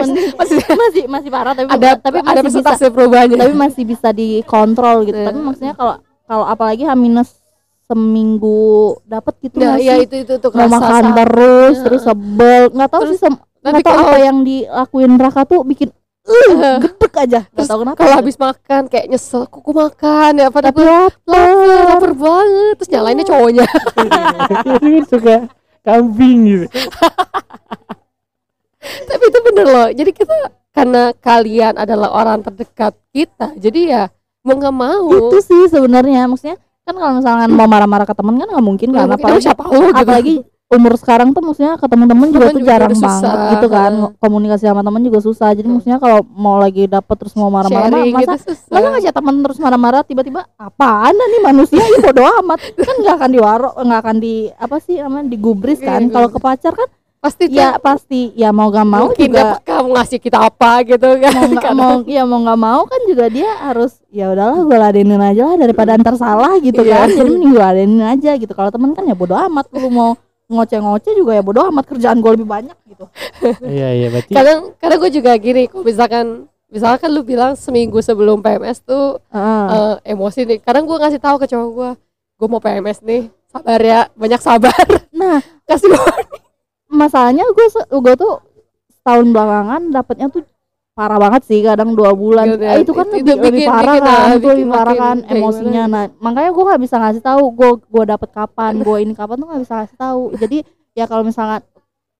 mending- 0.04 0.36
masih 0.36 1.04
masih 1.06 1.30
parah 1.30 1.52
tapi 1.52 1.66
ada 1.66 1.96
tapi 1.96 2.20
ada 2.20 2.40
masih 2.42 2.60
bisa 2.60 2.86
perubahannya. 2.86 3.38
tapi 3.38 3.52
masih 3.54 3.82
bisa 3.84 4.08
dikontrol 4.10 5.02
gitu 5.04 5.16
Iya. 5.16 5.26
tapi 5.26 5.38
maksudnya 5.38 5.72
kalau 5.72 5.94
kalau 6.24 6.44
apalagi 6.44 6.84
H 6.84 6.92
minus 6.94 7.40
seminggu 7.84 8.62
dapat 9.04 9.34
gitu 9.40 9.56
Nah, 9.56 9.74
nggak 9.74 9.80
iya 9.80 9.94
sih? 9.94 10.04
itu 10.04 10.14
itu 10.20 10.34
tuh 10.36 10.50
mau 10.52 10.68
makan 10.70 11.04
terus 11.16 11.74
Iya. 11.74 11.84
terus 11.84 12.02
sebel 12.02 12.60
nggak 12.70 12.88
tahu 12.88 13.02
Terus 13.02 13.18
sih 13.18 13.32
nggak 13.60 13.82
tahu 13.82 13.96
apa 13.98 14.16
yang 14.18 14.36
dilakuin 14.40 15.12
Raka 15.16 15.42
tuh 15.44 15.60
bikin 15.62 15.88
uh, 16.28 16.76
gedek 16.84 17.14
aja 17.16 17.40
nggak 17.48 17.66
tahu 17.68 17.78
kenapa 17.84 17.98
kalau 17.98 18.14
habis 18.20 18.36
makan 18.36 18.82
kayak 18.92 19.06
nyesel, 19.08 19.48
kok 19.48 19.64
makan 19.64 20.32
ya 20.36 20.48
pada 20.52 20.68
tapi 20.68 20.82
lapar, 20.84 21.12
lapar 21.96 22.12
banget. 22.12 22.74
Terus 22.80 22.90
nyalainnya 22.92 23.24
cowoknya. 23.24 23.66
itu 23.66 24.70
kan 24.92 25.04
suka 25.08 25.36
kambing 25.80 26.38
gitu. 26.44 26.66
Tapi 28.80 29.24
itu 29.28 29.38
bener 29.44 29.66
loh. 29.68 29.88
Jadi 29.92 30.10
kita 30.16 30.36
karena 30.72 31.12
kalian 31.20 31.74
adalah 31.76 32.08
orang 32.14 32.40
terdekat 32.40 32.96
kita, 33.12 33.52
jadi 33.58 33.80
ya 33.84 34.02
mau 34.40 34.56
nggak 34.56 34.76
mau. 34.76 35.08
itu 35.28 35.38
sih 35.44 35.68
sebenarnya 35.68 36.24
maksudnya 36.24 36.56
kan 36.86 36.94
kalau 36.96 37.12
misalkan 37.20 37.50
mau 37.52 37.68
marah-marah 37.68 38.06
ke 38.08 38.14
temen 38.16 38.34
kan 38.40 38.48
nggak 38.48 38.64
mungkin 38.64 38.88
kan 38.90 39.06
mungkin, 39.06 39.20
apalagi 39.20 39.40
siapa 39.44 39.62
lu 39.68 39.80
gitu. 39.92 39.94
apalagi 39.94 40.34
umur 40.70 40.94
sekarang 40.94 41.34
tuh 41.34 41.42
maksudnya 41.42 41.74
ke 41.74 41.82
teman-teman 41.84 42.30
juga 42.30 42.46
Temen 42.46 42.54
tuh 42.54 42.60
juga 42.60 42.70
jarang 42.70 42.90
udah 42.90 43.02
banget 43.02 43.26
susah. 43.26 43.50
gitu 43.50 43.66
kan 43.68 43.92
komunikasi 44.16 44.64
sama 44.64 44.82
teman 44.82 45.02
juga 45.02 45.18
susah 45.18 45.48
jadi 45.50 45.66
Hmm. 45.66 45.74
maksudnya 45.74 45.98
kalau 45.98 46.18
mau 46.24 46.56
lagi 46.56 46.86
dapet 46.86 47.16
terus 47.16 47.34
mau 47.34 47.50
marah-marah 47.50 47.90
masa 48.06 48.38
gitu 48.38 48.54
susah. 48.54 48.70
masa 48.70 48.86
ngajak 48.88 49.12
temen 49.12 49.34
terus 49.40 49.58
marah-marah 49.58 50.00
tiba-tiba 50.00 50.46
apaan 50.54 51.10
nih 51.12 51.42
manusia 51.42 51.82
ya 51.82 51.98
bodo 52.00 52.22
amat 52.22 52.58
kan 52.86 52.94
nggak 52.96 53.14
akan 53.14 53.30
diwaro 53.30 53.68
nggak 53.76 54.00
akan 54.00 54.16
di 54.16 54.34
apa 54.48 54.76
sih 54.78 54.96
namanya 54.96 55.26
digubris 55.28 55.78
kan 55.78 56.00
Iya, 56.00 56.12
kalau 56.12 56.28
iya. 56.28 56.34
ke 56.34 56.40
pacar 56.40 56.74
kan 56.74 56.88
Pasti 57.20 57.44
tuh 57.44 57.58
ya 57.58 57.76
pasti 57.76 58.32
ya 58.32 58.48
mau 58.48 58.70
gak 58.70 58.86
mau 58.86 59.04
mungkin 59.04 59.28
juga 59.28 59.60
mau 59.60 59.92
ngasih 59.92 60.16
kita 60.18 60.40
apa 60.40 60.80
gitu 60.86 61.20
kan. 61.20 61.36
mau 61.36 61.52
Kadang. 61.52 61.76
mau 61.76 61.92
ya 62.08 62.22
mau 62.24 62.40
nggak 62.40 62.56
mau 62.58 62.80
kan 62.86 63.00
juga 63.04 63.28
dia 63.28 63.44
harus 63.60 64.00
ya 64.08 64.32
udahlah 64.32 64.56
gue 64.56 64.78
ladenin 64.78 65.20
aja 65.20 65.44
lah 65.44 65.56
daripada 65.58 66.00
ntar 66.00 66.16
salah 66.16 66.56
gitu 66.56 66.80
Iya. 66.80 66.96
kan 66.96 67.08
jadi 67.10 67.28
mending 67.28 67.50
gue 67.50 67.60
ladenin 67.60 68.00
aja 68.00 68.30
gitu 68.32 68.48
kalau 68.50 68.70
temen 68.70 68.94
kan 68.94 69.04
ya 69.04 69.12
bodo 69.12 69.36
amat 69.36 69.68
lu 69.68 69.90
mau 69.90 70.16
ngoceh-ngoceh 70.50 71.14
juga 71.14 71.38
ya 71.38 71.42
bodo 71.46 71.62
amat 71.70 71.86
kerjaan 71.86 72.18
gue 72.18 72.30
lebih 72.34 72.48
banyak 72.50 72.74
gitu 72.90 73.06
Iya 73.78 73.88
iya 73.94 74.06
berarti 74.10 74.32
kadang 74.34 74.74
kadang 74.76 74.98
gue 74.98 75.10
juga 75.14 75.30
gini 75.38 75.70
kalau 75.70 75.86
misalkan 75.86 76.26
misalkan 76.66 77.10
lu 77.14 77.22
bilang 77.22 77.54
seminggu 77.54 78.02
sebelum 78.02 78.42
PMS 78.42 78.82
tuh 78.82 79.22
Heeh. 79.30 79.66
eh, 79.70 79.94
emosi 80.12 80.40
nih 80.50 80.58
kadang 80.58 80.90
gue 80.90 80.98
ngasih 80.98 81.22
tahu 81.22 81.38
ke 81.38 81.46
cowok 81.46 81.68
gue 81.70 81.90
gue 82.42 82.48
mau 82.50 82.58
PMS 82.58 82.98
nih 83.06 83.30
sabar 83.46 83.78
ya 83.78 84.00
banyak 84.18 84.40
sabar 84.42 84.84
nah 85.14 85.38
kasih 85.70 85.90
warning. 85.90 86.42
masalahnya 86.90 87.46
gue 87.46 87.66
gue 87.86 88.14
tuh 88.18 88.42
setahun 89.00 89.26
belakangan 89.30 89.82
dapetnya 89.94 90.26
tuh 90.28 90.42
parah 91.00 91.16
banget 91.16 91.42
sih 91.48 91.64
kadang 91.64 91.96
dua 91.96 92.12
bulan. 92.12 92.44
Gitu 92.46 92.60
ya. 92.60 92.70
Ah, 92.70 92.78
itu 92.78 92.92
kan 92.92 93.06
Itu- 93.08 93.16
lebih, 93.16 93.24
itu 93.24 93.40
lebih 93.40 93.52
bikin- 93.56 93.70
parah 93.72 93.94
bikin, 93.94 94.04
kan 94.04 94.20
itu 94.20 94.28
bikin 94.36 94.48
lebih 94.52 94.66
parah 94.68 94.94
kan 94.94 95.16
emosinya. 95.24 95.82
nah 95.86 96.04
makanya 96.20 96.50
gue 96.52 96.64
nggak 96.68 96.80
bisa 96.84 96.96
ngasih 96.96 97.22
tahu 97.22 97.42
gue 97.50 97.70
gue 97.80 98.04
dapet 98.04 98.28
kapan 98.30 98.72
gue 98.78 98.96
ini 99.00 99.12
kapan 99.12 99.36
tuh 99.36 99.46
nggak 99.48 99.62
bisa 99.64 99.74
ngasih 99.80 99.96
tahu. 99.96 100.22
Jadi 100.36 100.58
ya 100.92 101.04
kalau 101.06 101.24
misalkan 101.24 101.64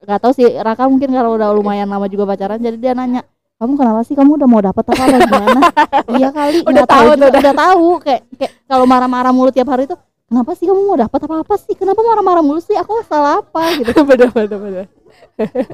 nggak 0.01 0.19
tahu 0.19 0.33
sih 0.33 0.49
Raka 0.57 0.89
mungkin 0.89 1.13
kalau 1.13 1.37
udah 1.37 1.53
lumayan 1.53 1.85
lama 1.85 2.09
juga 2.09 2.25
pacaran 2.25 2.57
jadi 2.57 2.77
dia 2.77 2.93
nanya 2.97 3.21
kamu 3.61 3.77
kenapa 3.77 4.01
sih? 4.01 4.17
Kamu 4.17 4.41
udah 4.41 4.49
mau 4.49 4.65
dapat 4.65 4.81
apa 4.83 5.03
apa 5.05 5.19
gimana 5.21 5.61
iya 6.17 6.29
kali 6.33 6.65
Udah 6.65 6.73
nggak 6.73 6.89
tahu 6.89 7.05
juga, 7.07 7.17
udah. 7.29 7.41
udah 7.45 7.55
tahu. 7.55 7.87
Kayak 8.01 8.21
kayak 8.35 8.53
kalau 8.65 8.85
marah-marah 8.89 9.33
mulu 9.37 9.53
tiap 9.53 9.69
hari 9.69 9.85
tuh 9.85 10.01
kenapa 10.25 10.57
sih 10.57 10.65
kamu 10.65 10.81
mau 10.81 10.97
dapat 10.97 11.21
apa 11.21 11.35
apa 11.45 11.55
sih? 11.61 11.77
Kenapa 11.77 12.01
marah-marah 12.01 12.41
mulu 12.41 12.57
sih? 12.59 12.73
Aku 12.75 13.05
salah 13.05 13.45
apa? 13.45 13.61
Gitu. 13.77 13.93
Bener 14.09 14.33
bener 14.33 14.57
bener. 14.57 14.87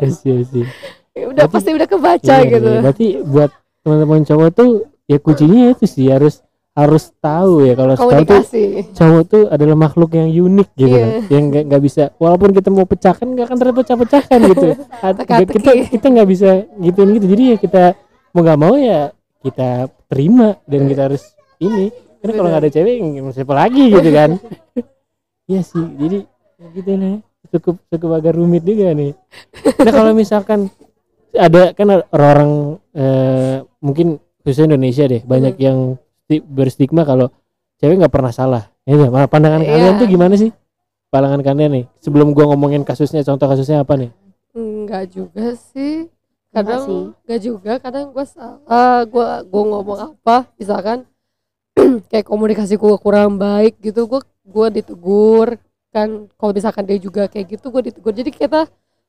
Iya 0.03 0.43
sih. 0.43 0.67
Udah 1.17 1.33
Berarti- 1.43 1.55
pasti 1.55 1.71
udah 1.73 1.89
kebaca 1.89 2.35
Iya, 2.37 2.51
gitu. 2.51 2.69
iya. 2.69 2.81
Berarti 2.81 3.07
buat 3.23 3.51
teman-teman 3.81 4.21
cowok 4.23 4.49
tuh 4.53 4.71
ya 5.05 5.17
kuncinya 5.17 5.63
itu 5.71 5.85
sih 5.85 6.07
harus 6.07 6.43
harus 6.73 7.09
tahu 7.17 7.65
ya. 7.65 7.73
Kalau 7.73 7.95
tahu 7.97 8.11
tuh 8.23 8.43
cowok 8.93 9.23
tuh 9.25 9.43
adalah 9.49 9.73
makhluk 9.75 10.13
yang 10.13 10.29
unik 10.29 10.69
gitu 10.75 10.91
Iya. 10.91 11.01
kan. 11.01 11.11
yang 11.31 11.43
nggak 11.49 11.65
nggak 11.67 11.83
bisa 11.83 12.03
walaupun 12.17 12.53
kita 12.53 12.69
mau 12.69 12.85
pecahkan 12.85 13.27
nggak 13.27 13.47
akan 13.47 13.59
terpecah-pecahkan 13.59 14.39
gitu. 14.47 14.67
Kita 15.57 15.71
kita 15.89 16.07
nggak 16.07 16.29
bisa 16.29 16.49
gituin 16.77 17.11
gitu. 17.15 17.27
Jadi 17.27 17.43
ya 17.49 17.57
kita 17.57 17.83
mau 18.31 18.45
nggak 18.45 18.61
mau 18.61 18.75
ya 18.77 19.09
kita 19.41 19.71
terima 20.07 20.61
dan 20.65 20.85
kita 20.85 21.09
harus 21.09 21.23
ini. 21.57 21.89
Karena 22.21 22.33
kalau 22.35 22.49
nggak 22.51 22.63
ada 22.63 22.71
cewek 22.71 22.95
ya 22.99 23.21
siapa 23.33 23.55
lagi 23.55 23.85
gitu 23.89 24.11
kan. 24.11 24.31
Iya 25.47 25.63
sih 25.63 25.87
jadi 25.95 26.19
ya 26.59 26.67
gitu 26.75 26.91
nih 26.93 27.23
cukup 27.49 27.79
cukup 27.87 28.11
agak 28.13 28.35
rumit 28.35 28.67
juga 28.67 28.91
nih. 28.91 29.15
Nah 29.79 29.93
kalau 29.95 30.11
misalkan 30.11 30.67
ada 31.39 31.63
kan 31.73 31.87
orang-orang 32.09 32.51
eh, 32.93 33.57
mungkin 33.79 34.07
khususnya 34.41 34.73
Indonesia 34.73 35.05
deh 35.05 35.23
banyak 35.23 35.55
Hmm. 35.55 35.63
yang 35.63 35.79
sti- 36.23 36.43
berstigma 36.43 37.03
kalau 37.03 37.29
cewek 37.77 37.99
nggak 37.99 38.11
pernah 38.11 38.31
salah 38.31 38.63
ya 38.83 38.95
nggak? 38.95 39.11
Malah 39.11 39.29
pandangan 39.29 39.61
Iya. 39.61 39.71
kalian 39.71 39.95
tuh 39.97 40.09
gimana 40.09 40.35
sih 40.35 40.51
pandangan 41.07 41.41
kalian 41.41 41.71
nih 41.73 41.85
sebelum 41.99 42.31
gua 42.31 42.51
ngomongin 42.51 42.83
kasusnya 42.83 43.23
contoh 43.23 43.47
kasusnya 43.47 43.81
apa 43.81 43.95
nih 43.97 44.11
Enggak 44.53 45.13
juga 45.13 45.53
sih. 45.53 46.09
Kadang 46.49 46.81
sih. 46.83 47.03
enggak 47.21 47.41
juga, 47.43 47.73
kadang 47.77 48.09
gue 48.09 48.25
salah. 48.25 49.05
Gua 49.05 49.45
gua 49.45 49.63
ngomong 49.69 49.99
apa, 50.11 50.49
misalkan 50.57 51.05
kayak 52.11 52.25
komunikasi 52.25 52.75
gue 52.75 52.97
kurang 52.97 53.37
baik 53.37 53.77
gitu, 53.79 54.09
gue 54.09 54.21
gua 54.43 54.73
ditegur 54.73 55.61
kan. 55.93 56.33
Kalau 56.33 56.53
misalkan 56.53 56.89
dia 56.89 56.97
juga 56.97 57.29
kayak 57.29 57.53
gitu, 57.53 57.69
gue 57.69 57.83
ditegur. 57.85 58.09
Jadi 58.11 58.33
kita 58.33 58.65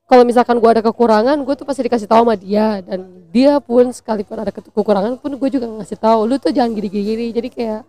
kalau 0.08 0.24
misalkan 0.24 0.56
gue 0.56 0.70
ada 0.72 0.80
kekurangan, 0.80 1.36
gue 1.44 1.54
tuh 1.54 1.68
pasti 1.68 1.84
dikasih 1.84 2.08
tahu 2.08 2.24
sama 2.24 2.34
dia 2.40 2.80
dan 2.80 3.28
dia 3.28 3.60
pun 3.60 3.92
sekalipun 3.92 4.40
ada 4.40 4.48
ke- 4.48 4.72
kekurangan 4.72 5.20
pun 5.20 5.36
gue 5.36 5.48
juga 5.52 5.68
ngasih 5.68 6.00
tahu. 6.00 6.24
Lu 6.24 6.40
tuh 6.40 6.48
jangan 6.48 6.72
gini-gini. 6.72 7.28
Jadi 7.28 7.48
kayak 7.52 7.84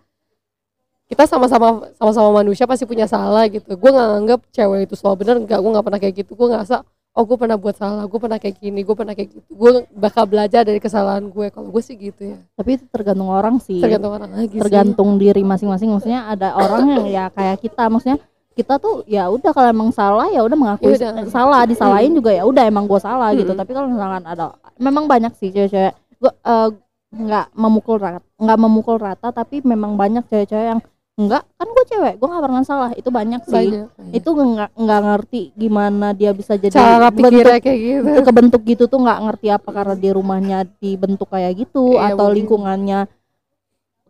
kita 1.08 1.24
sama-sama 1.24 1.88
sama-sama 1.96 2.44
manusia 2.44 2.68
pasti 2.68 2.84
punya 2.84 3.08
salah 3.08 3.48
gitu. 3.48 3.72
Gue 3.72 3.90
nggak 3.90 4.08
nganggap 4.12 4.40
cewek 4.52 4.84
itu 4.84 4.94
selalu 5.00 5.16
bener, 5.24 5.36
enggak. 5.40 5.58
Gue 5.64 5.70
nggak 5.72 5.86
pernah 5.88 6.00
kayak 6.04 6.14
gitu. 6.20 6.32
Gue 6.36 6.46
ngerasa 6.52 6.84
oh 7.10 7.24
gue 7.26 7.36
pernah 7.36 7.58
buat 7.58 7.74
salah 7.74 8.06
gue 8.06 8.20
pernah 8.22 8.38
kayak 8.38 8.56
gini 8.62 8.86
gue 8.86 8.94
pernah 8.94 9.14
kayak 9.18 9.34
gitu 9.34 9.48
gue 9.50 9.70
bakal 9.98 10.30
belajar 10.30 10.62
dari 10.62 10.78
kesalahan 10.78 11.26
gue 11.26 11.50
kalau 11.50 11.68
gue 11.74 11.82
sih 11.82 11.98
gitu 11.98 12.22
ya 12.22 12.38
tapi 12.54 12.78
itu 12.78 12.86
tergantung 12.86 13.26
orang 13.26 13.58
sih 13.58 13.82
tergantung 13.82 14.14
orang 14.14 14.30
lagi 14.30 14.54
sih. 14.54 14.62
tergantung 14.62 15.18
diri 15.18 15.42
masing-masing 15.42 15.90
maksudnya 15.90 16.30
ada 16.30 16.54
orang 16.54 16.86
yang 16.86 17.04
ya 17.10 17.24
kayak 17.34 17.66
kita 17.66 17.90
maksudnya 17.90 18.22
kita 18.60 18.76
tuh 18.76 19.02
ya 19.06 19.26
udah 19.26 19.50
kalau 19.50 19.68
emang 19.68 19.90
salah 19.90 20.28
ya 20.28 20.40
udah 20.40 20.54
mengakui 20.54 20.92
Ya 20.92 21.10
salah 21.26 21.64
disalahin 21.64 22.12
juga 22.12 22.30
ya 22.30 22.44
udah 22.44 22.62
emang 22.62 22.84
gue 22.84 22.98
salah 22.98 23.32
gitu 23.32 23.48
Mm-mm. 23.48 23.58
tapi 23.58 23.70
kalau 23.70 23.88
misalkan 23.88 24.22
ada 24.22 24.46
memang 24.76 25.04
banyak 25.06 25.32
sih 25.34 25.48
cewek-cewek 25.48 25.92
gue 26.16 26.32
eh, 26.36 26.68
nggak 27.10 27.46
memukul 27.54 27.96
rata 27.96 28.20
nggak 28.36 28.58
memukul 28.58 28.96
rata 28.96 29.28
tapi 29.30 29.58
memang 29.62 29.94
banyak 29.94 30.22
cewek-cewek 30.24 30.66
yang 30.68 30.80
enggak 31.16 31.44
kan 31.52 31.68
gue 31.68 31.84
cewek 31.86 32.14
gue 32.16 32.28
nggak 32.28 32.44
pernah 32.46 32.62
salah 32.62 32.90
itu 32.92 33.08
banyak 33.10 33.42
sih 33.44 33.52
banyak 33.68 33.88
itu 34.10 34.28
nggak 34.30 34.70
nggak 34.72 35.00
ngerti 35.02 35.42
gimana 35.52 36.06
dia 36.10 36.30
bisa 36.30 36.54
jadi 36.54 36.72
cara 36.72 37.08
bentuk 37.08 37.28
pikirnya 37.28 37.58
kayak 37.58 37.78
gitu 37.82 38.08
kebentuk 38.22 38.62
gitu 38.64 38.84
tuh 38.86 38.98
nggak 38.98 39.18
ngerti 39.22 39.46
apa 39.48 39.68
karena 39.68 39.94
di 39.94 40.08
rumahnya 40.08 40.58
dibentuk 40.76 41.28
kayak 41.28 41.52
gitu 41.58 41.92
Iya, 41.92 42.14
atau 42.14 42.24
mungkin. 42.24 42.36
lingkungannya 42.40 43.00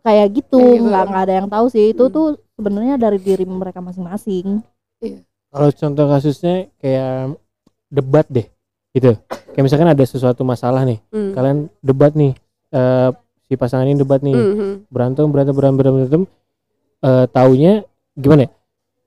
kayak 0.01 0.27
gitu 0.33 0.57
gitu. 0.57 0.83
nggak 0.83 1.03
nggak 1.03 1.23
ada 1.25 1.33
yang 1.35 1.47
tahu 1.47 1.65
sih 1.67 1.91
itu 1.91 2.03
Hmm. 2.03 2.13
tuh 2.13 2.27
sebenarnya 2.61 2.95
dari 2.95 3.17
diri 3.17 3.41
mereka 3.41 3.81
masing-masing 3.81 4.61
kalau 5.49 5.69
contoh 5.73 6.05
kasusnya 6.05 6.69
kayak 6.77 7.33
debat 7.89 8.29
deh 8.29 8.45
gitu 8.93 9.17
kayak 9.51 9.65
misalkan 9.65 9.89
ada 9.89 10.05
sesuatu 10.05 10.45
masalah 10.45 10.85
nih 10.85 11.01
Hmm. 11.09 11.33
kalian 11.33 11.57
debat 11.81 12.13
nih 12.13 12.37
eh, 12.69 13.09
si 13.43 13.57
pasangan 13.57 13.83
ini 13.83 13.97
debat 13.97 14.21
nih 14.21 14.31
Mhm. 14.31 14.69
berantem 14.87 15.25
berantem 15.25 15.51
berantem 15.51 15.75
berantem, 15.75 15.93
berantem 15.97 16.23
eh, 17.01 17.25
taunya 17.27 17.81
gimana 18.13 18.45
ya 18.45 18.51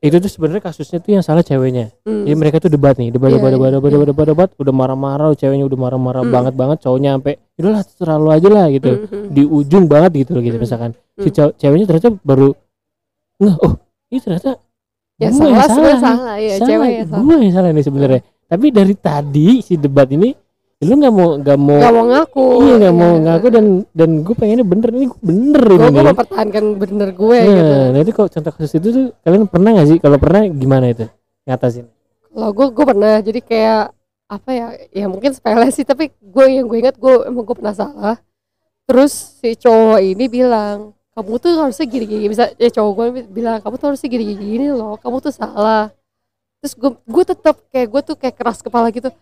itu 0.05 0.21
tuh 0.21 0.29
sebenarnya 0.29 0.61
kasusnya 0.61 1.01
tuh 1.01 1.15
yang 1.15 1.25
salah 1.25 1.41
ceweknya 1.41 1.95
Hmm. 2.05 2.27
jadi 2.27 2.37
mereka 2.37 2.59
tuh 2.59 2.69
debat 2.69 2.99
nih 2.99 3.09
debat 3.09 3.31
Iya, 3.31 3.39
debat 3.39 3.49
iya, 3.49 3.57
debat 3.57 3.71
debat 3.71 3.89
iya. 3.89 3.95
debat 3.95 4.09
debat 4.11 4.27
debat 4.27 4.49
udah 4.59 4.75
marah-marah 4.75 5.31
ceweknya 5.33 5.65
udah 5.65 5.79
marah-marah 5.79 6.23
Hmm. 6.27 6.35
banget 6.35 6.55
banget 6.59 6.79
cowoknya 6.83 7.11
sampai 7.17 7.33
udahlah 7.55 7.83
terlalu 7.87 8.29
aja 8.35 8.49
lah 8.51 8.67
gitu 8.69 8.91
Mhm. 8.91 9.25
di 9.31 9.43
ujung 9.47 9.85
banget 9.87 10.11
gitu 10.27 10.31
loh 10.35 10.43
gitu 10.43 10.57
Hmm. 10.59 10.65
misalkan 10.67 10.91
si 11.15 11.29
Hmm. 11.31 11.55
ceweknya 11.55 11.87
ternyata 11.87 12.09
baru 12.21 12.53
nggak 13.37 13.57
oh. 13.59 13.75
ini 14.09 14.19
ternyata 14.19 14.51
ya 15.15 15.29
gua 15.29 15.39
salah 15.39 15.51
yang 15.51 15.61
nih. 15.61 16.01
salah. 16.01 16.37
ya 16.37 16.53
Salah, 16.53 16.69
cewek 16.69 16.91
ya 16.91 17.05
salah. 17.05 17.23
gue 17.23 17.35
yang 17.39 17.53
salah 17.53 17.71
nih 17.71 17.85
sebenarnya. 17.85 18.21
Tapi 18.45 18.67
dari 18.69 18.95
tadi 18.95 19.49
si 19.61 19.75
debat 19.75 20.09
ini 20.09 20.31
lu 20.85 21.01
nggak 21.01 21.15
mau 21.15 21.29
nggak 21.41 21.59
mau 21.59 21.79
nggak 21.81 21.95
mau 21.95 22.05
ngaku. 22.05 22.47
Iya 22.61 22.75
nggak 22.77 22.95
mau 22.95 23.09
Iya. 23.09 23.23
ngaku 23.25 23.47
dan 23.49 23.65
dan 23.91 24.11
gue 24.21 24.35
pengennya 24.35 24.67
bener. 24.67 24.89
Ini 24.91 25.07
bener 25.19 25.63
gue 25.63 25.73
ini. 25.73 25.81
Gue 25.81 25.91
nih. 25.95 26.05
mempertahankan 26.13 26.65
bener 26.77 27.09
gue 27.11 27.39
Nah, 27.39 27.49
gitu. 27.49 27.75
nah 27.89 28.01
itu 28.01 28.13
kalau 28.13 28.29
contoh 28.29 28.53
kasus 28.53 28.73
itu 28.75 28.89
tuh 28.91 29.05
kalian 29.21 29.43
pernah 29.47 29.71
nggak 29.73 29.89
sih? 29.89 29.99
Kalau 29.99 30.19
pernah 30.19 30.41
gimana 30.47 30.87
itu? 30.89 31.07
Ngatasin. 31.45 31.87
Kalau 32.27 32.51
gue 32.51 32.67
gue 32.69 32.85
pernah. 32.85 33.15
Jadi 33.19 33.41
kayak 33.41 33.83
apa 34.25 34.51
ya 34.51 34.67
ya 34.91 35.07
mungkin 35.07 35.31
sepele 35.31 35.69
sih 35.69 35.85
tapi 35.85 36.11
gue 36.11 36.45
yang 36.49 36.67
gue 36.67 36.79
ingat 36.81 36.97
gue 36.97 37.15
emang 37.25 37.45
gue 37.45 37.57
pernah 37.57 37.73
salah. 37.73 38.17
Terus 38.85 39.13
si 39.41 39.57
cowok 39.57 40.05
ini 40.05 40.29
bilang 40.29 40.93
kamu 41.15 41.39
tuh 41.39 41.53
harusnya 41.63 41.87
gini 41.87 42.05
gini 42.11 42.27
bisa 42.27 42.51
ya 42.59 42.71
cowok 42.75 42.93
gue 42.99 43.07
bilang 43.31 43.63
kamu 43.63 43.75
tuh 43.79 43.87
harusnya 43.95 44.09
gini 44.11 44.25
gini, 44.35 44.43
gini 44.59 44.67
loh. 44.75 44.99
Kamu 44.99 45.23
tuh 45.23 45.31
salah. 45.31 45.95
Terus 46.59 46.75
gue 46.75 46.91
gue 46.91 47.25
tetap 47.25 47.57
kayak 47.71 47.87
gue 47.87 48.01
tuh 48.03 48.17
kayak 48.19 48.35
keras 48.35 48.59
kepala 48.59 48.91
gitu. 48.91 49.15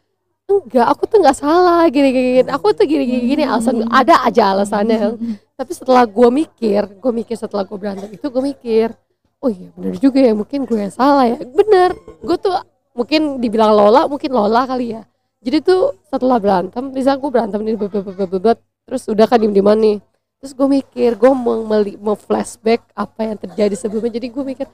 Enggak 0.49 0.87
aku 0.89 1.05
tuh 1.05 1.21
nggak 1.21 1.37
salah. 1.37 1.85
Gini 1.93 2.09
gini 2.09 2.29
aku 2.49 2.73
tuh 2.73 2.89
gini 2.89 3.05
gini 3.05 3.23
gini 3.37 3.43
alasan 3.45 3.85
ada 3.93 4.25
aja 4.25 4.57
alasannya. 4.57 5.21
Tapi 5.53 5.73
setelah 5.77 6.09
gue 6.09 6.29
mikir 6.33 6.83
gue 6.97 7.13
mikir 7.13 7.37
setelah 7.37 7.69
gue 7.69 7.77
berantem 7.77 8.09
itu 8.09 8.25
gue 8.25 8.43
mikir 8.43 8.97
oh 9.45 9.53
iya 9.53 9.69
bener 9.77 9.95
juga 10.01 10.19
ya. 10.25 10.33
Mungkin 10.33 10.65
gue 10.65 10.79
yang 10.89 10.95
salah 10.97 11.29
ya. 11.29 11.39
Bener. 11.45 11.93
Gue 12.25 12.41
tuh 12.41 12.57
mungkin 12.97 13.37
dibilang 13.37 13.77
Lola 13.77 14.09
mungkin 14.09 14.33
Lola 14.33 14.65
kali 14.65 14.97
ya. 14.97 15.05
Jadi 15.43 15.59
tuh 15.61 15.99
setelah 16.09 16.39
berantem 16.41 16.89
misalnya 16.89 17.19
gue 17.21 17.31
berantem 17.35 17.61
nih 17.67 17.75
beb- 17.77 17.91
beb- 17.91 18.15
beb- 18.15 18.31
beb- 18.31 18.43
beb, 18.49 18.59
terus 18.87 19.03
udah 19.11 19.27
kan 19.27 19.43
diem 19.43 19.53
nih 19.53 19.97
terus 20.43 20.59
gue 20.59 20.67
mikir 20.83 21.15
gue 21.15 21.31
mau 21.31 21.63
mau 22.03 22.19
flashback 22.19 22.83
apa 22.99 23.31
yang 23.31 23.39
terjadi 23.39 23.79
sebelumnya. 23.79 24.19
Jadi 24.19 24.27
gue 24.27 24.43
mikir 24.43 24.67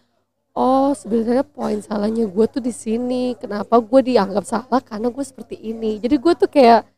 oh 0.56 0.96
sebenarnya 0.96 1.44
poin 1.44 1.76
salahnya 1.84 2.24
gue 2.24 2.46
tuh 2.48 2.64
di 2.64 2.72
sini. 2.72 3.36
Kenapa 3.36 3.76
gue 3.76 4.00
dianggap 4.00 4.48
salah? 4.48 4.80
Karena 4.80 5.12
gue 5.12 5.20
seperti 5.20 5.60
ini. 5.60 6.00
Jadi 6.00 6.16
gue 6.16 6.32
tuh 6.32 6.48
kayak 6.48 6.88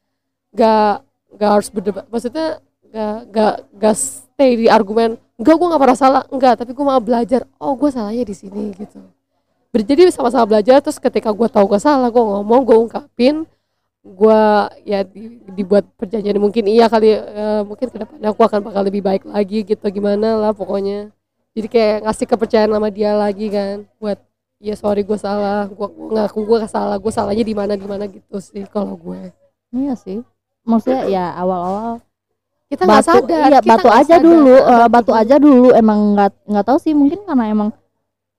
gak 0.54 1.02
gak 1.34 1.50
harus 1.50 1.68
berdebat 1.74 2.06
maksudnya 2.14 2.62
gak 2.94 3.18
gak 3.34 3.54
gak 3.74 3.96
stay 3.98 4.58
di 4.58 4.66
argumen 4.70 5.18
enggak 5.34 5.54
gue 5.58 5.66
gak 5.66 5.82
pernah 5.82 5.98
salah. 5.98 6.22
Enggak 6.30 6.62
tapi 6.62 6.70
gue 6.70 6.86
mau 6.86 7.02
belajar 7.02 7.50
oh 7.58 7.74
gue 7.74 7.90
salahnya 7.90 8.22
di 8.22 8.38
sini 8.38 8.70
gitu. 8.78 9.02
Jadi 9.74 10.14
sama-sama 10.14 10.46
belajar 10.46 10.78
terus 10.78 11.02
ketika 11.02 11.34
gue 11.34 11.48
tahu 11.50 11.74
gue 11.74 11.80
salah 11.82 12.06
gue 12.06 12.22
ngomong 12.22 12.62
gue 12.62 12.78
ungkapin 12.86 13.50
gue 14.00 14.40
ya 14.88 15.04
di- 15.04 15.44
dibuat 15.52 15.84
perjanjian 16.00 16.40
mungkin 16.40 16.64
iya 16.64 16.88
kali 16.88 17.12
eh, 17.12 17.60
mungkin 17.68 17.92
ke 17.92 17.96
depannya 18.00 18.32
aku 18.32 18.40
akan 18.48 18.60
bakal 18.64 18.82
lebih 18.88 19.04
baik 19.04 19.28
lagi 19.28 19.60
gitu 19.62 19.84
gimana 19.92 20.40
lah 20.40 20.52
pokoknya. 20.56 21.12
Jadi 21.52 21.66
kayak 21.68 21.96
ngasih 22.08 22.26
kepercayaan 22.30 22.72
sama 22.72 22.88
dia 22.88 23.12
lagi 23.12 23.46
kan 23.52 23.84
buat 24.00 24.16
ya 24.60 24.72
sorry 24.76 25.04
gue 25.04 25.18
salah 25.20 25.68
gue 25.68 25.88
ngaku 26.16 26.40
gue 26.48 26.58
salah 26.68 26.96
gue 26.96 27.12
salahnya 27.12 27.44
di 27.44 27.52
mana 27.56 27.76
di 27.76 27.84
mana 27.84 28.08
gitu 28.08 28.40
sih 28.40 28.64
kalau 28.72 28.96
gue. 28.96 29.32
Iya 29.72 29.92
sih. 30.00 30.24
Maksudnya 30.64 31.04
ya 31.08 31.24
awal-awal 31.36 32.00
kita 32.70 32.86
nggak 32.86 33.02
sadar 33.02 33.48
iya 33.50 33.58
kita 33.58 33.82
batu 33.82 33.88
aja 33.90 34.14
sadar. 34.16 34.22
dulu 34.22 34.54
eh, 34.54 34.86
Batu 34.86 35.12
aja 35.12 35.36
dulu 35.42 35.68
emang 35.74 35.98
nggak 36.14 36.30
nggak 36.46 36.64
tahu 36.70 36.78
sih 36.78 36.94
mungkin 36.94 37.18
karena 37.26 37.50
emang 37.50 37.68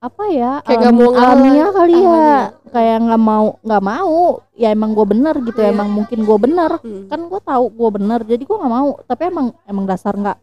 apa 0.02 0.24
ya 0.28 0.52
Kayak 0.66 0.78
nggak 0.82 0.94
mau 0.98 1.10
alamiah 1.14 1.70
kali 1.70 1.94
ya. 1.94 2.02
alamiah. 2.02 2.44
kayak 2.68 2.96
nggak 3.00 3.22
mau 3.22 3.46
nggak 3.62 3.84
mau. 3.84 4.18
Ya 4.52 4.68
emang 4.70 4.90
gue 4.92 5.06
bener 5.06 5.34
gitu 5.40 5.60
Iya. 5.60 5.70
emang 5.70 5.88
mungkin 5.88 6.18
gue 6.20 6.38
bener. 6.38 6.70
Hmm. 6.76 7.06
kan 7.06 7.20
gue 7.22 7.40
tahu 7.40 7.64
gue 7.70 7.90
bener 7.92 8.20
jadi 8.24 8.42
gue 8.42 8.56
nggak 8.58 8.72
mau. 8.72 8.90
Tapi 9.00 9.22
emang 9.24 9.46
emang 9.62 9.84
dasar 9.86 10.12
nggak 10.12 10.38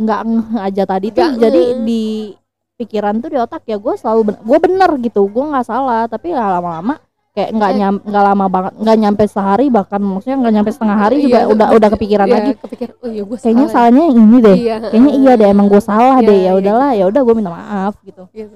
nggak 0.00 0.20
aja 0.58 0.82
tadi 0.88 1.06
tuh. 1.12 1.20
Nggak 1.20 1.36
jadi 1.38 1.60
di 1.84 2.04
pikiran 2.74 3.20
tuh 3.20 3.28
di 3.28 3.38
otak 3.38 3.62
ya 3.64 3.76
gue 3.76 3.94
selalu 3.94 4.20
ben 4.24 4.36
gue 4.40 4.58
bener 4.58 4.90
gitu. 4.98 5.28
Gue 5.28 5.44
nggak 5.44 5.66
salah 5.68 6.08
tapi 6.08 6.32
ya 6.32 6.48
lama-lama 6.50 6.96
kayak 7.34 7.50
nggak 7.50 7.70
Eh. 7.70 7.76
nyam 7.76 7.94
nggak 7.98 8.24
lama 8.24 8.44
banget 8.46 8.72
nggak 8.78 8.96
nyampe 8.96 9.22
sehari 9.26 9.66
bahkan 9.66 9.98
maksudnya 9.98 10.36
nggak 10.38 10.54
nyampe 10.54 10.70
setengah 10.70 10.96
hari 10.96 11.16
juga 11.18 11.38
Iya, 11.42 11.50
udah 11.50 11.68
udah 11.74 11.88
kepikiran 11.90 12.26
iya, 12.26 12.34
lagi. 12.38 12.50
kepikiran 12.56 12.94
oh 13.02 13.10
iya 13.10 13.22
gue 13.26 13.36
kayaknya 13.36 13.66
salah 13.66 13.74
salahnya 13.90 14.02
yang 14.06 14.18
ini 14.22 14.38
deh. 14.38 14.56
Iya 14.56 14.74
kayaknya 14.86 15.12
iya 15.12 15.32
deh 15.34 15.48
emang 15.50 15.66
gue 15.66 15.82
salah 15.82 16.16
Iya, 16.16 16.28
deh. 16.30 16.38
Ya 16.38 16.42
iya. 16.46 16.52
udahlah 16.54 16.90
ya 16.94 17.04
udah 17.10 17.20
gue 17.20 17.34
minta 17.34 17.50
maaf 17.50 17.94
gitu. 18.00 18.22
Iya, 18.30 18.46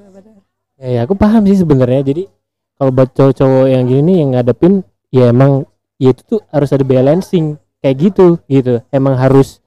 ya, 0.79 0.87
ya 0.89 1.01
aku 1.03 1.15
paham 1.15 1.43
sih 1.45 1.59
sebenarnya. 1.59 2.03
Jadi 2.07 2.23
kalau 2.79 2.91
buat 2.95 3.11
cowok-cowok 3.11 3.67
yang 3.67 3.83
gini 3.85 4.01
nih 4.01 4.17
yang 4.23 4.29
ngadepin 4.33 4.73
ya 5.11 5.25
emang 5.29 5.67
ya 5.99 6.15
itu 6.15 6.23
tuh 6.25 6.41
harus 6.49 6.71
ada 6.71 6.85
balancing. 6.87 7.59
Kayak 7.79 7.97
gitu 7.99 8.27
gitu. 8.47 8.79
Emang 8.91 9.15
harus 9.15 9.59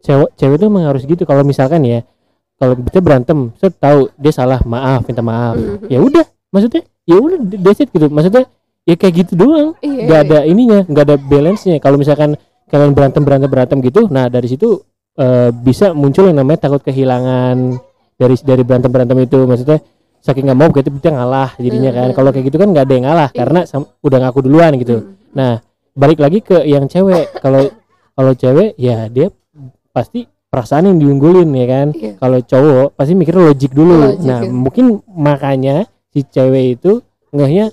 cewek 0.00 0.30
cewek 0.34 0.56
tuh 0.58 0.66
emang 0.66 0.86
harus 0.86 1.02
gitu. 1.02 1.22
Kalau 1.22 1.42
misalkan 1.42 1.82
ya 1.82 2.06
kalau 2.54 2.78
kita 2.78 3.02
berantem 3.02 3.50
saya 3.58 3.74
tahu 3.74 4.14
dia 4.14 4.30
salah 4.30 4.62
maaf 4.62 5.02
minta 5.06 5.22
maaf. 5.22 5.58
Mhm. 5.58 5.90
ya 5.90 5.98
udah 5.98 6.24
maksudnya 6.50 6.82
ya 7.02 7.18
udah 7.18 7.38
that's 7.58 7.82
it 7.82 7.90
gitu. 7.90 8.06
Maksudnya 8.06 8.46
ya 8.84 8.94
kayak 8.94 9.14
gitu 9.18 9.32
doang 9.36 9.68
Iya. 9.80 10.02
nggak 10.06 10.20
ada 10.24 10.38
ininya 10.44 10.80
nggak 10.84 11.04
ada 11.04 11.16
balance 11.16 11.62
nya 11.64 11.76
kalau 11.78 11.96
misalkan 11.96 12.34
kalian 12.66 12.92
berantem 12.92 13.22
berantem 13.22 13.48
berantem 13.48 13.78
gitu 13.80 14.06
nah 14.08 14.26
dari 14.26 14.46
situ 14.46 14.80
eh, 15.14 15.50
bisa 15.52 15.92
muncul 15.92 16.24
yang 16.24 16.38
namanya 16.38 16.64
takut 16.64 16.80
kehilangan 16.80 17.76
dari 18.14 18.34
dari 18.40 18.62
berantem 18.62 18.88
berantem 18.88 19.18
itu 19.18 19.38
maksudnya 19.42 19.78
saking 20.20 20.44
nggak 20.44 20.58
mau 20.58 20.68
gitu 20.70 20.88
kita 20.90 21.10
ngalah 21.10 21.50
jadinya 21.56 21.90
kan 21.90 22.08
Mhm. 22.08 22.14
kalau 22.14 22.30
kayak 22.30 22.44
gitu 22.46 22.56
kan 22.56 22.68
nggak 22.68 22.84
ada 22.84 22.94
yang 22.94 23.04
ngalah 23.04 23.28
Iya. 23.28 23.38
karena 23.38 23.60
udah 24.00 24.18
ngaku 24.20 24.38
duluan 24.42 24.72
gitu 24.76 24.96
Mhm. 24.96 25.12
nah 25.32 25.52
balik 25.92 26.18
lagi 26.18 26.38
ke 26.40 26.56
yang 26.64 26.86
cewek 26.86 27.36
kalau 27.38 27.68
kalau 28.12 28.32
cewek 28.32 28.76
ya 28.76 29.08
dia 29.08 29.28
pasti 29.90 30.24
perasaan 30.46 30.88
yang 30.88 30.98
diunggulin 30.98 31.48
ya 31.50 31.66
kan 31.66 31.86
Iya. 31.90 32.12
kalau 32.16 32.38
cowok 32.40 32.88
pasti 32.94 33.12
mikir 33.14 33.34
logik 33.34 33.72
dulu 33.72 33.96
Logik, 34.08 34.18
nah 34.22 34.40
ya. 34.40 34.50
mungkin 34.50 34.84
makanya 35.06 35.76
si 36.08 36.22
cewek 36.22 36.76
itu 36.76 37.00
ngehnya 37.30 37.70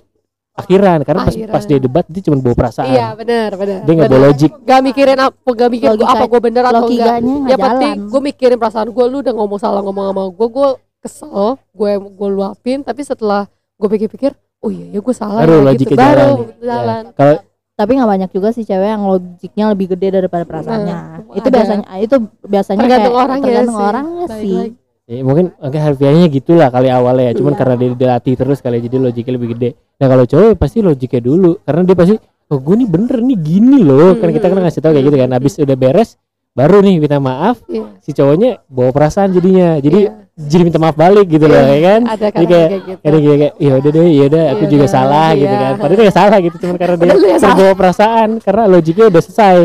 akhiran 0.57 0.99
karena 1.01 1.21
pas 1.21 1.31
Akhiran. 1.31 1.53
pas 1.53 1.63
dia 1.63 1.77
debat 1.77 2.05
dia 2.05 2.21
cuma 2.21 2.35
bawa 2.37 2.55
perasaan 2.57 2.89
Iya 2.89 3.07
benar 3.13 3.49
benar. 3.53 3.79
dia 3.79 3.93
nggak 3.93 4.09
bawa 4.09 4.21
logik 4.25 4.51
Gak 4.59 4.79
mikirin 4.81 5.19
apa, 5.19 5.49
gak 5.53 5.69
mikirin 5.69 5.89
gua 5.91 5.99
Logika- 5.99 6.15
apa 6.15 6.25
gue 6.25 6.41
bener 6.41 6.63
atau 6.63 6.81
enggak. 6.83 7.17
Ya 7.45 7.55
penting 7.55 7.93
jalan 7.93 8.09
gue 8.09 8.21
mikirin 8.23 8.57
perasaan 8.57 8.87
gue, 8.89 9.05
lu 9.05 9.17
udah 9.19 9.33
ngomong 9.33 9.57
salah 9.57 9.81
ngomong 9.81 10.03
sama 10.07 10.21
gue, 10.27 10.47
gue 10.49 10.69
kesel, 10.99 11.45
gue 11.71 11.91
gue 11.95 12.29
luapin, 12.29 12.81
tapi 12.81 13.01
setelah 13.01 13.45
gue 13.75 13.87
pikir-pikir, 13.87 14.33
oh 14.57 14.69
iya 14.69 14.89
ya 14.89 14.99
gue 14.99 15.15
salah 15.15 15.39
baru 15.39 15.61
ya, 15.63 15.71
gitu. 15.75 15.93
baru 15.93 16.29
jalan 16.59 17.03
Ya. 17.03 17.13
kalau 17.13 17.35
tapi 17.73 17.91
nggak 17.93 18.09
banyak 18.09 18.29
juga 18.31 18.49
sih 18.49 18.65
cewek 18.65 18.89
yang 18.89 19.05
logiknya 19.05 19.65
lebih 19.69 19.93
gede 19.93 20.07
daripada 20.11 20.43
perasaannya 20.43 20.95
Nah, 20.97 21.21
itu 21.31 21.45
ada. 21.45 21.55
biasanya 21.55 21.85
itu 21.99 22.15
biasanya 22.41 22.79
Tergantung 22.81 23.05
kayak 23.07 23.21
orangnya 23.21 23.45
tergantung 23.45 23.75
sih. 23.75 23.85
orangnya 23.85 24.25
sih 24.33 24.57
lagi. 24.57 24.71
Ya 25.07 25.23
mungkin 25.23 25.55
mungkin 25.55 25.79
harfiahnya 25.81 26.27
gitulah 26.27 26.67
kali 26.67 26.91
awalnya 26.91 27.31
ya 27.31 27.39
cuman 27.39 27.55
Iya. 27.55 27.59
karena 27.63 27.75
dia 27.75 27.89
dilatih 27.95 28.33
terus 28.35 28.59
kali 28.59 28.77
jadi 28.79 28.99
logiknya 28.99 29.33
lebih 29.33 29.49
gede 29.55 29.69
nah 29.95 30.07
kalau 30.07 30.27
cowok 30.27 30.59
pasti 30.59 30.83
logiknya 30.83 31.21
dulu 31.23 31.51
karena 31.63 31.81
dia 31.81 31.95
pasti 31.95 32.15
oh 32.47 32.59
gue 32.59 32.75
nih 32.75 32.87
bener 32.87 33.17
nih 33.23 33.37
gini 33.39 33.79
loh 33.81 34.15
kan 34.15 34.29
kita 34.29 34.45
kan 34.45 34.59
ngasih 34.59 34.79
tahu 34.79 34.91
kayak 34.91 35.05
gitu 35.07 35.17
kan 35.17 35.29
abis 35.31 35.53
udah 35.57 35.75
beres 35.75 36.19
baru 36.51 36.81
nih 36.81 36.99
minta 36.99 37.17
maaf 37.17 37.63
Iya. 37.65 37.87
si 37.99 38.11
cowoknya 38.11 38.59
bawa 38.67 38.91
perasaan 38.91 39.31
jadinya 39.31 39.79
jadi 39.79 39.99
Iya. 40.09 40.11
jadi 40.43 40.61
minta 40.65 40.77
maaf 40.77 40.95
balik 40.95 41.27
gitu 41.29 41.45
loh 41.45 41.55
Iya. 41.55 41.71
ya 41.71 41.79
kan 41.79 42.01
ada 42.03 42.27
Jadi 42.27 42.45
kayak 42.45 42.67
kayak 42.67 42.81
gitu. 42.83 43.31
kayak 43.31 43.51
ya 43.57 43.71
udah 43.73 43.91
deh 43.93 44.07
ya 44.11 44.23
udah 44.27 44.43
aku 44.51 44.59
Iya 44.59 44.71
juga 44.75 44.85
salah 44.89 45.29
gitu 45.33 45.47
iya. 45.47 45.63
kan 45.63 45.73
padahal 45.77 45.99
dia 46.01 46.11
salah 46.11 46.37
gitu 46.43 46.55
cuman 46.59 46.75
karena 46.75 46.95
dia 46.97 47.07
Padahal 47.07 47.39
terbawa 47.39 47.73
perasaan 47.79 48.29
karena 48.43 48.63
logiknya 48.67 49.05
udah 49.07 49.21
selesai 49.23 49.57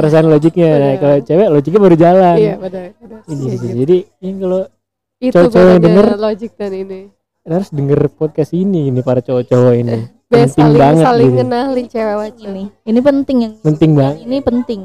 perasaan 0.00 0.26
logiknya 0.26 0.70
nah, 0.74 0.94
kalau 0.96 1.16
cewek 1.20 1.48
logiknya 1.52 1.80
baru 1.82 1.96
jalan 1.98 2.36
Iya 2.38 2.54
benar. 2.56 2.84
Ini 3.28 3.36
Kayak 3.36 3.52
gitu. 3.52 3.66
jadi 3.84 3.96
yang 4.24 4.36
kalau 4.40 4.62
Itu 5.18 5.34
cowok-cowok 5.34 5.76
denger. 5.78 6.06
logik 6.16 6.52
dan 6.54 6.72
ini. 6.72 7.00
harus 7.42 7.72
denger 7.72 8.12
podcast 8.12 8.52
ini 8.52 8.86
ini 8.86 9.00
para 9.00 9.18
cowok-cowok 9.18 9.74
ini 9.74 10.04
Biar 10.28 10.44
penting 10.44 10.52
saling 10.60 10.76
banget 10.76 11.04
saling 11.08 11.26
gitu. 11.26 11.38
kenalin 11.40 11.86
cewek 11.88 12.32
ini 12.38 12.62
ini 12.84 13.00
penting 13.00 13.36
yang 13.40 13.52
penting 13.58 13.90
banget 13.96 14.16
ini 14.20 14.36
penting. 14.48 14.80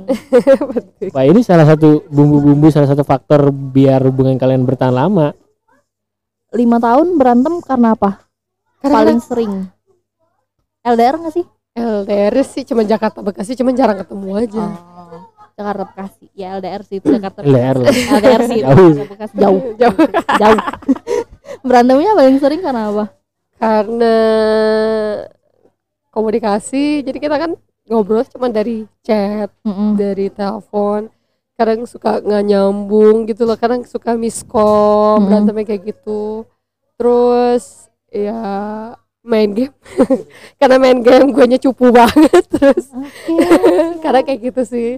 Wah 1.11 1.25
ini 1.27 1.43
salah 1.43 1.67
satu 1.67 2.07
bumbu-bumbu 2.07 2.71
salah 2.71 2.87
satu 2.87 3.03
faktor 3.03 3.51
biar 3.51 3.99
hubungan 4.01 4.39
kalian 4.39 4.63
bertahan 4.63 4.95
lama 4.95 5.35
lima 6.49 6.77
tahun 6.79 7.19
berantem 7.19 7.59
karena 7.59 7.91
apa 7.91 8.23
Karena 8.79 8.95
paling 8.95 9.19
sering 9.19 9.53
LDR 10.81 11.19
nggak 11.19 11.33
sih 11.35 11.45
LDR 11.73 12.35
sih 12.43 12.63
cuma 12.63 12.81
Jakarta 12.81 13.19
Bekasi 13.19 13.53
cuma 13.53 13.73
jarang 13.73 13.97
ketemu 13.97 14.29
aja. 14.37 14.63
Oh, 14.63 14.92
Jakarta 15.53 15.83
Bekasi 15.85 16.25
ya 16.33 16.57
LDR 16.57 16.81
sih 16.81 16.97
itu 16.97 17.07
Jakarta 17.13 17.39
LDR 17.45 17.77
lah. 17.77 17.93
LDR 17.93 18.41
sih 18.49 18.59
Jauh. 18.65 18.93
Bekasi 19.05 19.33
jauh 19.37 19.61
Jauh. 19.77 19.97
jauh 20.41 20.59
berantemnya 21.61 22.11
paling 22.17 22.37
sering 22.41 22.61
karena 22.61 22.89
apa 22.89 23.05
Karena 23.55 24.15
komunikasi, 26.11 27.01
jadi 27.01 27.17
kita 27.17 27.35
kan 27.39 27.51
ngobrol 27.87 28.21
cuma 28.29 28.51
dari 28.51 28.85
chat, 29.01 29.49
Mm-mm. 29.65 29.95
dari 29.95 30.29
telepon. 30.29 31.09
Kadang 31.53 31.85
suka 31.87 32.19
nggak 32.19 32.43
nyambung 32.43 33.23
gitu 33.23 33.45
loh, 33.47 33.55
kadang 33.55 33.85
suka 33.87 34.13
miskom, 34.13 35.23
Mm-mm. 35.23 35.25
berantemnya 35.25 35.63
kayak 35.63 35.83
gitu. 35.95 36.43
Terus 36.99 37.87
ya 38.11 38.41
main 39.23 39.49
game. 39.55 39.73
Karena 40.59 40.75
main 40.77 40.99
game 40.99 41.31
gue 41.31 41.45
cupu 41.63 41.89
banget 41.89 42.43
terus. 42.53 42.91
Oke. 42.91 43.47
Karena 44.03 44.21
kayak 44.21 44.53
gitu 44.53 44.61
sih. 44.67 44.89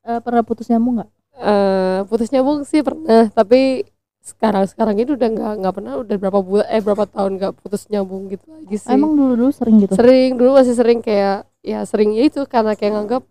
Eh, 0.00 0.20
pernah 0.24 0.42
putus 0.42 0.66
nyambung 0.72 1.00
nggak? 1.00 1.10
Eh 1.40 2.00
putus 2.08 2.28
nyambung 2.32 2.64
sih 2.68 2.80
pernah 2.84 3.28
tapi 3.32 3.84
sekarang 4.20 4.68
sekarang 4.68 4.96
ini 5.00 5.16
udah 5.16 5.28
nggak 5.32 5.52
nggak 5.64 5.74
pernah 5.76 5.92
udah 5.96 6.16
berapa 6.20 6.40
bulan 6.44 6.66
eh 6.68 6.80
berapa 6.84 7.04
tahun 7.08 7.32
nggak 7.40 7.52
putus 7.64 7.88
nyambung 7.88 8.28
gitu 8.28 8.44
lagi 8.48 8.76
sih. 8.76 8.92
Emang 8.92 9.16
dulu 9.16 9.32
dulu 9.36 9.50
sering 9.52 9.76
gitu? 9.80 9.92
Sering 9.96 10.30
dulu 10.36 10.50
masih 10.60 10.74
sering 10.76 11.00
kayak 11.00 11.48
ya 11.60 11.84
seringnya 11.84 12.22
itu 12.28 12.40
karena 12.48 12.72
kayak 12.76 12.92
nganggap 12.96 13.22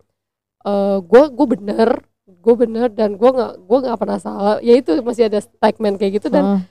eh 0.66 0.98
gue 1.02 1.24
gue 1.34 1.48
bener 1.58 1.90
gue 2.30 2.56
bener 2.56 2.88
dan 2.94 3.18
gue 3.18 3.30
nggak 3.30 3.54
gue 3.66 3.78
nggak 3.86 3.98
pernah 4.02 4.20
salah. 4.22 4.56
Ya 4.62 4.74
itu 4.78 4.92
masih 5.02 5.30
ada 5.30 5.40
statement 5.42 5.98
kayak 5.98 6.22
gitu 6.22 6.28
dan 6.30 6.44
Heeh, 6.46 6.62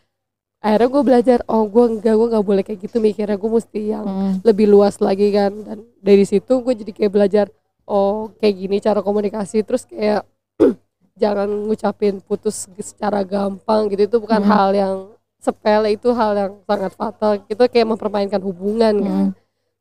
akhirnya 0.63 0.89
gue 0.95 1.03
belajar 1.07 1.39
oh 1.51 1.67
gue 1.67 1.85
enggak 1.99 2.15
gue 2.19 2.27
nggak 2.35 2.47
boleh 2.47 2.63
kayak 2.67 2.81
gitu 2.87 2.97
mikirnya 3.03 3.39
gue 3.39 3.51
mesti 3.51 3.81
yang 3.95 4.07
heeh. 4.07 4.33
lebih 4.47 4.67
luas 4.71 4.99
lagi 5.03 5.31
kan. 5.35 5.53
Dan 5.67 5.79
dari 6.03 6.23
situ 6.27 6.63
gue 6.63 6.75
jadi 6.75 6.91
kayak 6.95 7.13
belajar 7.15 7.47
oh 7.89 8.31
kayak 8.37 8.55
gini 8.55 8.77
cara 8.79 9.01
komunikasi 9.01 9.65
terus 9.65 9.89
kayak 9.89 10.29
jangan 11.23 11.49
ngucapin 11.49 12.21
putus 12.23 12.69
secara 12.79 13.25
gampang 13.25 13.89
gitu. 13.91 14.05
Itu 14.07 14.17
bukan 14.23 14.45
Hmm. 14.45 14.53
hal 14.53 14.71
yang 14.77 14.97
sepele 15.41 15.97
itu 15.97 16.13
hal 16.13 16.33
yang 16.37 16.53
sangat 16.69 16.93
fatal. 16.95 17.33
Itu 17.49 17.65
kayak 17.67 17.89
mempermainkan 17.89 18.41
hubungan 18.45 18.95
kan. 19.03 19.27
Hmm. 19.33 19.33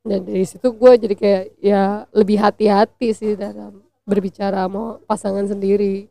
dan 0.08 0.24
dari 0.24 0.48
situ 0.48 0.72
gue 0.72 0.92
jadi 1.04 1.16
kayak 1.20 1.44
ya 1.60 2.08
lebih 2.16 2.40
hati-hati 2.40 3.12
sih 3.12 3.36
dalam 3.36 3.84
berbicara 4.08 4.64
sama 4.64 5.04
pasangan 5.04 5.44
sendiri. 5.44 6.08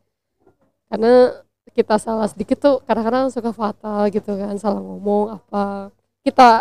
Karena 0.93 1.33
kita 1.73 1.97
salah 1.97 2.29
sedikit 2.29 2.61
tuh 2.61 2.77
kadang-kadang 2.85 3.33
suka 3.33 3.57
fatal 3.57 4.13
gitu 4.13 4.37
kan 4.37 4.53
salah 4.61 4.85
ngomong 4.85 5.41
apa. 5.41 5.89
Kita 6.21 6.61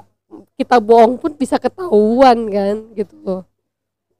kita 0.55 0.79
bohong 0.79 1.19
pun 1.19 1.35
bisa 1.35 1.59
ketahuan 1.59 2.47
kan 2.47 2.75
gitu. 2.95 3.15
loh 3.23 3.43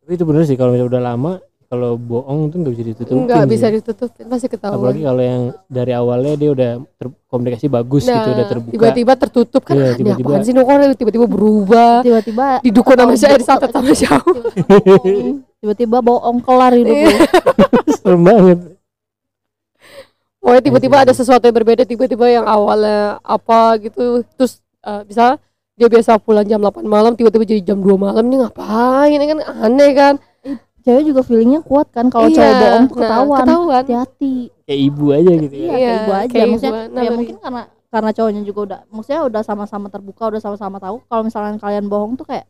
tapi 0.06 0.14
itu 0.14 0.24
bener 0.24 0.45
sih 0.45 0.53
kalau 0.53 0.70
misalnya 0.70 0.91
udah 0.91 1.03
lama 1.03 1.32
kalau 1.66 1.97
bohong 1.97 2.45
itu 2.45 2.56
nggak 2.56 2.72
bisa 2.72 2.84
ditutupin 2.86 3.26
nggak 3.26 3.45
bisa 3.49 3.66
sih. 3.66 3.74
ditutupin 3.76 4.26
pasti 4.30 4.47
ketahuan 4.47 4.78
apalagi 4.78 5.01
kalau 5.01 5.24
yang 5.26 5.41
dari 5.66 5.91
awalnya 5.91 6.34
dia 6.38 6.49
udah 6.51 6.72
terkomunikasi 6.95 7.66
bagus 7.68 8.06
gitu 8.06 8.30
udah 8.32 8.45
terbuka 8.45 8.70
Nah, 8.70 8.78
tiba-tiba 8.78 9.14
tertutup 9.18 9.62
kan 9.66 9.74
ini 9.74 9.97
tiba-tiba. 9.97 10.30
apaan 10.30 10.45
sih 10.45 10.53
kok 10.53 10.95
tiba-tiba 10.95 11.26
berubah 11.26 11.93
tiba-tiba 11.99 12.45
didukung 12.62 12.93
sama 12.93 13.18
gitu. 13.34 13.41
disatet 13.41 13.70
sama 13.74 13.91
siapa 13.91 14.30
tiba-tiba 15.58 15.97
bohong 15.99 16.38
kelar 16.39 16.72
hidup 16.72 16.95
Iya. 16.95 17.10
serem 17.97 18.22
banget 18.22 18.60
Pokoknya 20.38 20.62
tiba-tiba 20.62 20.95
Iya 20.95 21.03
ada 21.03 21.14
sesuatu 21.18 21.41
yang 21.41 21.58
berbeda 21.58 21.84
tiba-tiba 21.84 22.30
yang 22.30 22.45
awalnya 22.45 23.18
apa 23.20 23.82
gitu 23.82 24.22
terus 24.38 24.62
eh, 24.80 25.01
bisa 25.01 25.41
dia 25.76 25.88
biasa 25.92 26.16
pulang 26.18 26.48
jam 26.48 26.64
8 26.64 26.88
malam 26.88 27.14
tiba-tiba 27.14 27.44
jadi 27.44 27.62
jam 27.62 27.84
2 27.84 28.00
malam 28.00 28.24
ini 28.26 28.40
ngapain? 28.40 29.12
Ini 29.12 29.26
kan 29.28 29.40
aneh 29.62 29.92
kan? 29.92 30.16
Cewek 30.86 31.04
juga 31.04 31.22
feelingnya 31.26 31.66
kuat 31.66 31.90
kan 31.92 32.08
kalau 32.08 32.30
Iya, 32.30 32.38
cewek 32.38 32.54
bohong 32.62 32.84
tuh 32.86 32.96
nah, 32.96 33.02
ketahuan. 33.04 33.40
ketahuan. 33.42 33.76
Hati-hati. 33.84 34.36
Kayak 34.64 34.80
ibu 34.86 35.06
aja 35.12 35.32
gitu 35.36 35.56
ya. 35.56 35.66
Iya 35.66 35.74
Iya, 35.76 35.76
kayak 35.76 35.98
ibu 36.00 36.12
aja. 36.14 36.30
kayak 36.32 36.48
maksudnya 36.48 36.72
ibu. 36.72 36.94
Nah, 36.96 37.02
ya 37.04 37.12
mungkin 37.12 37.36
karena 37.42 37.62
karena 37.90 38.10
cowoknya 38.12 38.42
juga 38.44 38.60
udah 38.62 38.80
maksudnya 38.92 39.22
udah 39.26 39.42
sama-sama 39.44 39.88
terbuka 39.90 40.24
udah 40.32 40.42
sama-sama 40.42 40.78
tahu. 40.80 40.96
Kalau 41.06 41.22
misalkan 41.26 41.56
kalian 41.58 41.86
bohong 41.90 42.14
tuh 42.16 42.26
kayak 42.26 42.46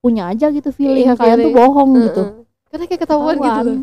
punya 0.00 0.32
aja 0.32 0.46
gitu 0.50 0.70
feeling. 0.72 1.06
Iya, 1.06 1.14
kalian 1.14 1.38
tuh 1.38 1.52
feeling. 1.52 1.58
bohong 1.62 1.90
gitu. 2.02 2.22
Heeh. 2.24 2.42
karena 2.66 2.84
kayak 2.90 3.02
ketahuan 3.06 3.36
gitu 3.38 3.60
loh 3.62 3.76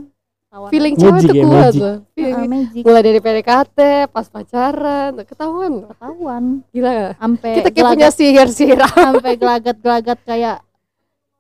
Ketahuan. 0.54 0.70
feeling 0.70 0.94
Magic 0.94 1.02
cewek 1.02 1.18
tuh 1.20 1.34
ya, 1.34 1.42
kuat 1.44 1.58
magic. 1.66 1.82
loh 1.82 1.98
Feeling- 2.14 2.38
Ah, 2.38 2.46
magic 2.48 2.82
mulai 2.84 3.02
dari 3.02 3.20
PDKT 3.20 3.78
pas 4.08 4.26
pacaran 4.28 5.12
ketahuan 5.24 5.74
ketahuan 5.84 6.44
gila 6.70 6.92
gak? 6.94 7.12
sampai 7.18 7.52
kita 7.56 7.70
kayak 7.72 7.86
punya 7.90 8.10
sihir-sihir 8.12 8.80
sampai 8.86 9.32
gelagat-gelagat 9.34 10.20
kayak 10.22 10.58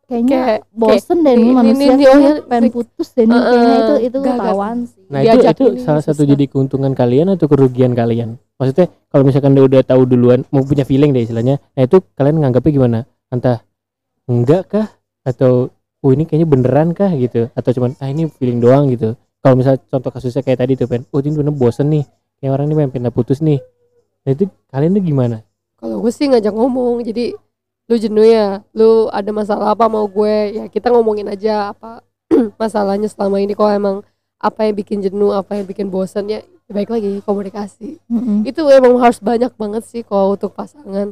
kayaknya 0.03 0.39
Kayak- 0.49 0.63
bosen 0.67 1.17
deh 1.19 1.31
ini- 1.31 1.37
nih 1.37 1.45
ini- 1.45 1.53
manusia 1.53 1.93
ini- 1.93 2.07
oh, 2.07 2.17
pengen 2.43 2.63
ini- 2.63 2.73
putus 2.73 3.07
deh 3.11 3.23
nih 3.23 3.33
Heeh, 3.33 3.45
kayaknya 3.45 3.77
itu 3.77 3.95
itu 4.03 4.17
ketahuan 4.19 4.77
sih 4.83 5.01
Nah 5.05 5.19
itu 5.19 5.27
Diajak 5.29 5.53
itu 5.53 5.65
ini 5.69 5.79
salah 5.79 6.01
satu 6.01 6.15
susah. 6.17 6.29
jadi 6.33 6.43
keuntungan 6.47 6.91
kalian 6.91 7.27
atau 7.29 7.45
kerugian 7.45 7.93
kalian. 7.93 8.29
Maksudnya 8.55 8.85
kalau 9.07 9.23
misalkan 9.23 9.53
dia 9.53 9.61
udah 9.63 9.81
tahu 9.83 10.01
duluan 10.03 10.41
mau 10.49 10.61
punya 10.61 10.81
feeling 10.81 11.13
deh 11.13 11.21
istilahnya. 11.21 11.61
Nah 11.69 11.81
itu 11.81 12.01
kalian 12.11 12.35
nganggapnya 12.39 12.71
gimana? 12.71 12.99
Entah 13.29 13.61
enggak 14.25 14.63
kah 14.67 14.87
atau 15.21 15.69
oh 16.03 16.11
ini 16.11 16.27
kayaknya 16.27 16.47
beneran 16.51 16.91
kah 16.91 17.09
gitu 17.15 17.47
atau 17.55 17.71
cuman 17.71 17.95
ah 18.03 18.11
ini 18.11 18.27
feeling 18.27 18.59
doang 18.59 18.91
gitu. 18.91 19.15
Kalau 19.39 19.55
misal 19.55 19.79
contoh 19.87 20.11
kasusnya 20.11 20.43
kayak 20.43 20.63
tadi 20.63 20.75
tuh 20.75 20.87
pen, 20.87 21.07
oh 21.09 21.19
ini 21.23 21.31
bener 21.35 21.55
bosen 21.55 21.87
nih. 21.91 22.03
Kayak 22.39 22.51
orang 22.59 22.65
ini 22.67 22.73
pengen 22.79 22.91
pindah 22.91 23.13
putus 23.15 23.39
nih. 23.43 23.59
Nah 24.23 24.31
itu 24.31 24.47
kalian 24.71 24.95
tuh 24.95 25.03
gimana? 25.03 25.37
kalau 25.83 25.99
gue 25.99 26.11
sih 26.15 26.31
ngajak 26.31 26.55
ngomong 26.55 27.03
jadi 27.03 27.35
lu 27.91 27.95
jenuh 27.99 28.23
ya 28.23 28.63
lu 28.71 29.11
ada 29.11 29.27
masalah 29.35 29.75
apa 29.75 29.91
mau 29.91 30.07
gue 30.07 30.55
ya 30.55 30.65
kita 30.71 30.87
ngomongin 30.87 31.27
aja 31.27 31.75
apa 31.75 31.99
masalahnya 32.61 33.11
selama 33.11 33.43
ini 33.43 33.51
kalau 33.51 33.71
emang 33.75 33.95
apa 34.39 34.63
yang 34.63 34.79
bikin 34.79 35.03
jenuh 35.03 35.35
apa 35.35 35.59
yang 35.59 35.67
bikin 35.67 35.91
bosan 35.91 36.31
ya 36.31 36.39
baik 36.71 36.87
lagi 36.87 37.19
komunikasi 37.27 37.99
Mm-mm. 38.07 38.47
itu 38.47 38.63
emang 38.71 38.95
harus 39.03 39.19
banyak 39.19 39.51
banget 39.59 39.83
sih 39.83 40.07
kalau 40.07 40.39
untuk 40.39 40.55
pasangan 40.55 41.11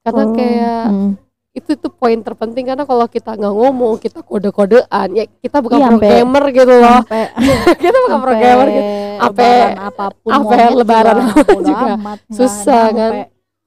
karena 0.00 0.24
Oh, 0.24 0.32
kayak 0.32 0.84
mm. 0.88 1.12
Itu 1.56 1.72
tuh 1.72 1.88
poin 1.88 2.20
terpenting 2.20 2.68
karena 2.68 2.84
kalau 2.84 3.08
kita 3.08 3.32
nggak 3.32 3.54
ngomong 3.56 3.96
kita 3.96 4.20
kode-kodean. 4.20 5.08
Ya 5.16 5.24
kita 5.40 5.64
bukan 5.64 5.80
Iya, 5.80 5.88
programmer 5.88 6.44
gitu 6.52 6.74
loh. 6.76 7.00
Sampai 7.00 7.22
kita 7.82 7.96
bukan 8.04 8.18
programmer 8.20 8.66
gitu. 8.68 8.92
Lebaran 9.16 9.78
apa 9.80 10.04
pun 10.12 10.30
sampai 10.36 10.56
monyet 10.60 10.76
lebaran 10.76 11.16
juga, 11.32 11.64
juga. 11.64 11.86
amat, 11.96 12.18
Susah, 12.28 12.84
kan? 12.92 13.12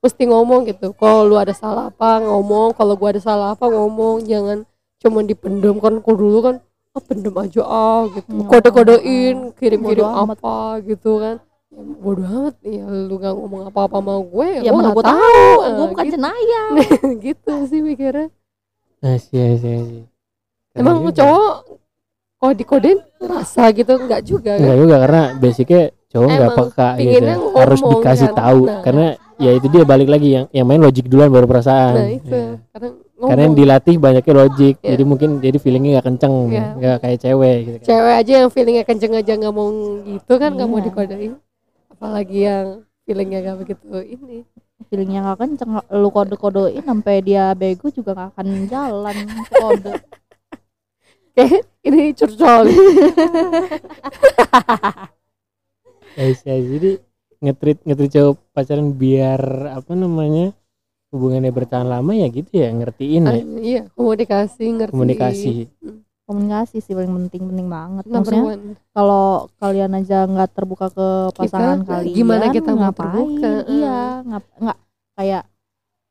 mesti 0.06 0.24
ngomong 0.30 0.60
gitu. 0.70 0.88
Kalau 0.94 1.26
lu 1.26 1.36
ada 1.42 1.54
salah 1.58 1.90
apa 1.90 2.22
ngomong. 2.22 2.78
Kalau 2.78 2.94
gua 2.94 3.10
ada 3.10 3.22
salah 3.26 3.58
apa 3.58 3.66
ngomong. 3.66 4.22
Jangan 4.30 4.70
cuma 5.02 5.26
dipendam 5.26 5.82
kan 5.82 5.98
kalau 5.98 6.18
dulu 6.18 6.38
kan 6.46 6.56
ah 6.94 7.02
pendem 7.02 7.34
aja 7.42 7.62
ah 7.66 8.06
gitu. 8.14 8.30
Hmm, 8.30 8.46
kode-kodein 8.46 9.38
kirim-kirim 9.58 10.06
amat. 10.06 10.38
apa 10.38 10.82
gitu 10.86 11.22
kan 11.22 11.36
ya, 11.70 11.82
bodoh 12.00 12.26
amat 12.28 12.56
ya 12.62 12.84
lu 12.86 13.16
gak 13.16 13.32
ngomong 13.32 13.62
apa-apa 13.68 13.96
sama 13.96 14.14
gue 14.20 14.48
ya 14.58 14.62
gua 14.64 14.72
mana 14.72 14.82
nggak 14.84 14.96
gue 14.96 15.06
tahu 15.06 15.54
Ah, 15.60 15.70
gue 15.70 15.86
bukan 15.88 16.04
gitu, 16.04 16.14
cenayang 16.16 16.72
gitu 17.26 17.54
sih 17.66 17.80
mikirnya 17.80 18.28
Asih, 19.00 19.56
asih, 19.56 19.74
asih. 19.80 20.04
Keren 20.70 20.80
emang 20.82 20.98
juga. 21.02 21.14
cowok 21.16 21.54
kalau 22.36 22.54
dikodein 22.54 23.00
rasa 23.22 23.64
gitu 23.72 23.92
enggak 23.96 24.22
juga 24.24 24.52
kan 24.52 24.60
Enggak 24.60 24.78
juga 24.78 24.96
karena 25.00 25.22
basicnya 25.36 25.82
cowok 26.10 26.28
nggak 26.28 26.52
peka 26.54 26.90
gitu 26.98 27.32
harus 27.54 27.80
ngomong 27.80 27.94
dikasih 27.96 28.28
kan. 28.28 28.38
tahu 28.38 28.62
Nah. 28.66 28.82
karena 28.82 29.06
ya 29.38 29.52
itu 29.54 29.68
dia 29.68 29.84
balik 29.84 30.10
lagi 30.10 30.30
yang 30.34 30.46
yang 30.50 30.66
main 30.66 30.80
logik 30.80 31.06
duluan 31.06 31.30
baru 31.30 31.46
perasaan 31.46 31.94
nah 31.96 32.10
itu 32.10 32.28
Ya. 32.30 32.60
kadang 32.70 32.94
karena 33.20 33.30
yang 33.38 33.40
ngomong 33.46 33.56
dilatih 33.58 33.96
banyaknya 33.98 34.34
logik 34.36 34.76
Iya. 34.78 34.90
jadi 34.90 35.04
mungkin 35.06 35.30
jadi 35.38 35.58
feelingnya 35.58 35.92
gak 35.94 36.08
kenceng 36.10 36.36
Iya. 36.50 36.66
nggak 36.76 36.98
kayak 37.00 37.18
cewek 37.20 37.58
gitu 37.62 37.78
kan 37.78 37.86
cewek 37.86 38.14
aja 38.18 38.34
yang 38.36 38.50
feelingnya 38.50 38.84
kenceng 38.84 39.14
aja 39.14 39.32
nggak 39.34 39.54
mau 39.54 39.68
gitu 40.02 40.34
kan 40.34 40.50
nggak 40.50 40.68
mau 40.68 40.78
Iya. 40.78 40.86
dikodein 40.86 41.34
apalagi 42.00 42.48
yang 42.48 42.88
feelingnya 43.04 43.44
gak 43.44 43.60
begitu 43.60 43.92
ini. 44.08 44.48
Feelingnya 44.88 45.20
nggak 45.28 45.38
kenceng 45.44 45.84
lu 45.92 46.08
kode 46.08 46.40
kodein 46.40 46.80
sampai 46.80 47.20
dia 47.20 47.52
bego 47.52 47.92
juga 47.92 48.16
nggak 48.16 48.30
akan 48.32 48.48
jalan 48.72 49.18
kode. 49.52 49.94
Kayak 51.36 51.68
ini 51.92 52.16
curcol. 52.16 52.72
Guys, 56.20 56.44
guys, 56.44 56.68
jadi 56.68 57.00
ngetrit 57.40 57.80
ngetrit 57.88 58.12
cowok 58.12 58.36
pacaran 58.52 58.92
biar 58.92 59.40
apa 59.72 59.96
namanya 59.96 60.52
hubungannya 61.16 61.48
bertahan 61.48 61.88
lama 61.88 62.12
ya 62.12 62.28
gitu 62.28 62.60
ya 62.60 62.68
ngertiin 62.76 63.24
ya. 63.24 63.40
Iya 63.60 63.82
komunikasi 63.96 64.64
ngerti. 64.68 64.92
Komunikasi 64.96 65.52
komunikasi 66.30 66.78
sih 66.78 66.94
paling 66.94 67.10
penting 67.10 67.44
penting 67.44 67.68
banget 67.68 68.06
number 68.06 68.22
maksudnya 68.22 68.44
kalau 68.92 69.26
kalian 69.58 69.92
aja 69.92 70.18
nggak 70.24 70.50
terbuka 70.54 70.88
ke 70.88 71.08
pasangan 71.34 71.82
Kita, 71.82 71.90
kalian 71.90 72.14
gimana 72.14 72.46
kita 72.48 72.72
ngapain? 72.72 73.02
terbuka? 73.02 73.52
iya 73.68 74.00
ngap 74.22 74.44
nggak 74.56 74.78
kayak 75.16 75.44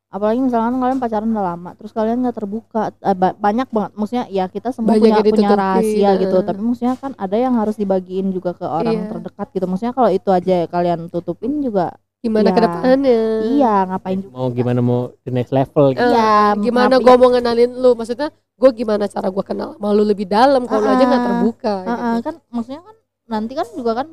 apalagi 0.09 0.41
misalkan 0.41 0.75
kalian 0.75 0.99
pacaran 0.99 1.29
udah 1.29 1.47
lama 1.47 1.71
terus 1.77 1.93
kalian 1.93 2.19
nggak 2.19 2.33
terbuka 2.35 2.83
eh, 2.99 3.13
ba- 3.13 3.37
banyak 3.37 3.69
banget 3.69 3.93
maksudnya 3.93 4.25
ya 4.27 4.49
kita 4.49 4.73
semua 4.73 4.97
Banyak 4.97 5.21
punya 5.21 5.33
punya 5.37 5.49
rahasia 5.53 6.11
gitu 6.17 6.33
eh. 6.35 6.43
tapi 6.43 6.61
maksudnya 6.61 6.95
kan 6.97 7.13
ada 7.15 7.37
yang 7.37 7.55
harus 7.55 7.77
dibagiin 7.77 8.33
juga 8.33 8.51
ke 8.53 8.65
orang 8.65 8.97
Iya. 8.97 9.09
terdekat 9.13 9.47
gitu 9.53 9.65
maksudnya 9.65 9.93
kalau 9.93 10.09
itu 10.09 10.29
aja 10.29 10.65
kalian 10.67 11.07
tutupin 11.07 11.61
juga 11.61 11.93
gimana 12.19 12.45
Iya. 12.45 12.53
ke 12.53 12.61
depannya 12.61 13.21
iya 13.49 13.75
ngapain 13.87 14.19
juga 14.19 14.35
mau 14.35 14.49
gimana 14.51 14.81
mau 14.81 15.01
the 15.23 15.31
next 15.31 15.51
level 15.51 15.85
gitu. 15.91 16.01
Eh, 16.01 16.11
iya 16.11 16.53
gimana 16.55 16.95
gue 16.97 17.15
mau 17.15 17.29
ngenalin 17.29 17.71
lu 17.73 17.95
maksudnya 17.95 18.29
gue 18.53 18.71
gimana 18.73 19.07
cara 19.07 19.29
gue 19.29 19.45
kenal 19.45 19.69
sama 19.73 19.89
lu 19.93 20.03
lebih 20.03 20.27
dalam 20.27 20.65
kalau 20.65 20.83
lu 20.83 20.91
aja 20.91 21.05
nggak 21.05 21.15
Ah, 21.17 21.27
terbuka 21.29 21.75
Ah, 21.79 21.91
ah, 21.91 22.13
gitu. 22.13 22.25
kan 22.25 22.35
maksudnya 22.49 22.83
kan 22.83 22.97
nanti 23.29 23.53
kan 23.55 23.67
juga 23.73 23.93
kan 23.95 24.09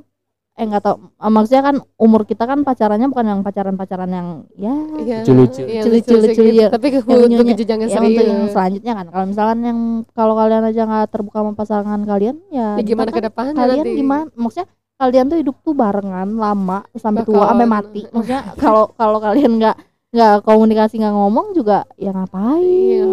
eh 0.55 0.63
nggak 0.63 0.81
tau 0.81 0.95
maksudnya 1.19 1.63
kan 1.65 1.75
umur 1.97 2.23
kita 2.23 2.45
kan 2.45 2.61
pacarannya 2.61 3.09
bukan 3.09 3.25
yang 3.27 3.41
pacaran-pacaran 3.41 4.07
yang 4.07 4.27
ya 4.55 4.71
Lucu-lucu. 5.19 5.65
Lucu-lucu, 5.65 5.89
lucu-lucu 6.15 6.31
gitu. 6.31 6.55
iya. 6.55 6.67
tapi 6.69 6.87
ke 6.87 6.99
Yang 7.01 7.03
untuk 7.03 7.43
nyonya- 7.43 7.59
yang 7.59 7.81
yang 7.81 8.05
untuk 8.05 8.23
yang 8.23 8.41
selanjutnya 8.47 8.93
kan 8.93 9.05
kalau 9.09 9.25
misalkan 9.25 9.57
yang 9.61 9.79
kalau 10.13 10.33
kalian 10.33 10.63
aja 10.63 10.81
nggak 10.85 11.05
terbuka 11.09 11.37
sama 11.41 11.51
pasangan 11.53 11.99
kalian 12.01 12.35
ya, 12.49 12.77
ya 12.77 12.83
gimana 12.85 13.09
ntar 13.09 13.11
ke 13.11 13.19
kan 13.19 13.27
depannya 13.27 13.53
kalian 13.57 13.77
nanti 13.81 13.91
gimana 13.97 14.29
maksudnya 14.31 14.67
kalian 14.95 15.25
tuh 15.27 15.37
hidup 15.37 15.55
tuh 15.59 15.73
barengan 15.73 16.29
lama 16.29 16.87
sampai 16.93 17.23
tua 17.23 17.51
sampai 17.51 17.67
mati. 17.67 18.01
Maksudnya 18.15 18.41
kalau 18.55 18.91
kalau 18.91 19.19
kalian 19.19 19.59
nggak 19.59 19.75
nggak 20.09 20.35
komunikasi 20.41 20.95
nggak 20.97 21.11
ngomong 21.13 21.51
juga 21.51 21.83
ya 21.95 22.15
ngapain? 22.15 22.63
Iya 22.63 23.05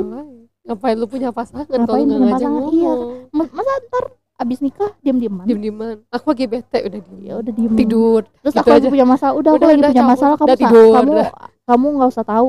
ngapain? 0.64 0.94
Lu 0.94 1.06
punya 1.06 1.34
pasangan 1.34 1.66
Ngapain 1.66 2.06
punya 2.06 2.30
pasangan? 2.30 2.52
ngomong? 2.54 2.70
Iya. 2.72 2.92
Ma- 3.30 3.52
masa 3.52 3.72
ntar 3.82 4.04
abis 4.38 4.58
nikah 4.58 4.90
diem 4.98 5.18
dieman 5.18 5.46
diem 5.46 5.60
dieman 5.60 6.02
aku 6.10 6.34
lagi 6.34 6.46
bete 6.46 6.78
udah 6.80 7.00
diem. 7.00 7.18
Ya 7.20 7.34
udah 7.38 7.52
diem. 7.52 7.72
Tidur. 7.74 8.20
Terus 8.42 8.52
gitu 8.52 8.60
aku 8.60 8.70
lagi 8.70 8.86
aja. 8.86 8.92
punya 8.94 9.06
masalah 9.06 9.34
udah, 9.34 9.50
aku 9.50 9.58
Udah, 9.58 9.68
lagi 9.68 9.78
udah, 9.78 9.90
punya 9.90 10.04
masalah 10.06 10.34
kamu 10.34 10.46
Udah 10.46 10.58
tidur, 10.58 10.92
kamu 10.92 11.10
udah. 11.12 11.28
kamu 11.64 11.86
nggak 11.92 12.10
usah 12.10 12.26
tahu 12.26 12.48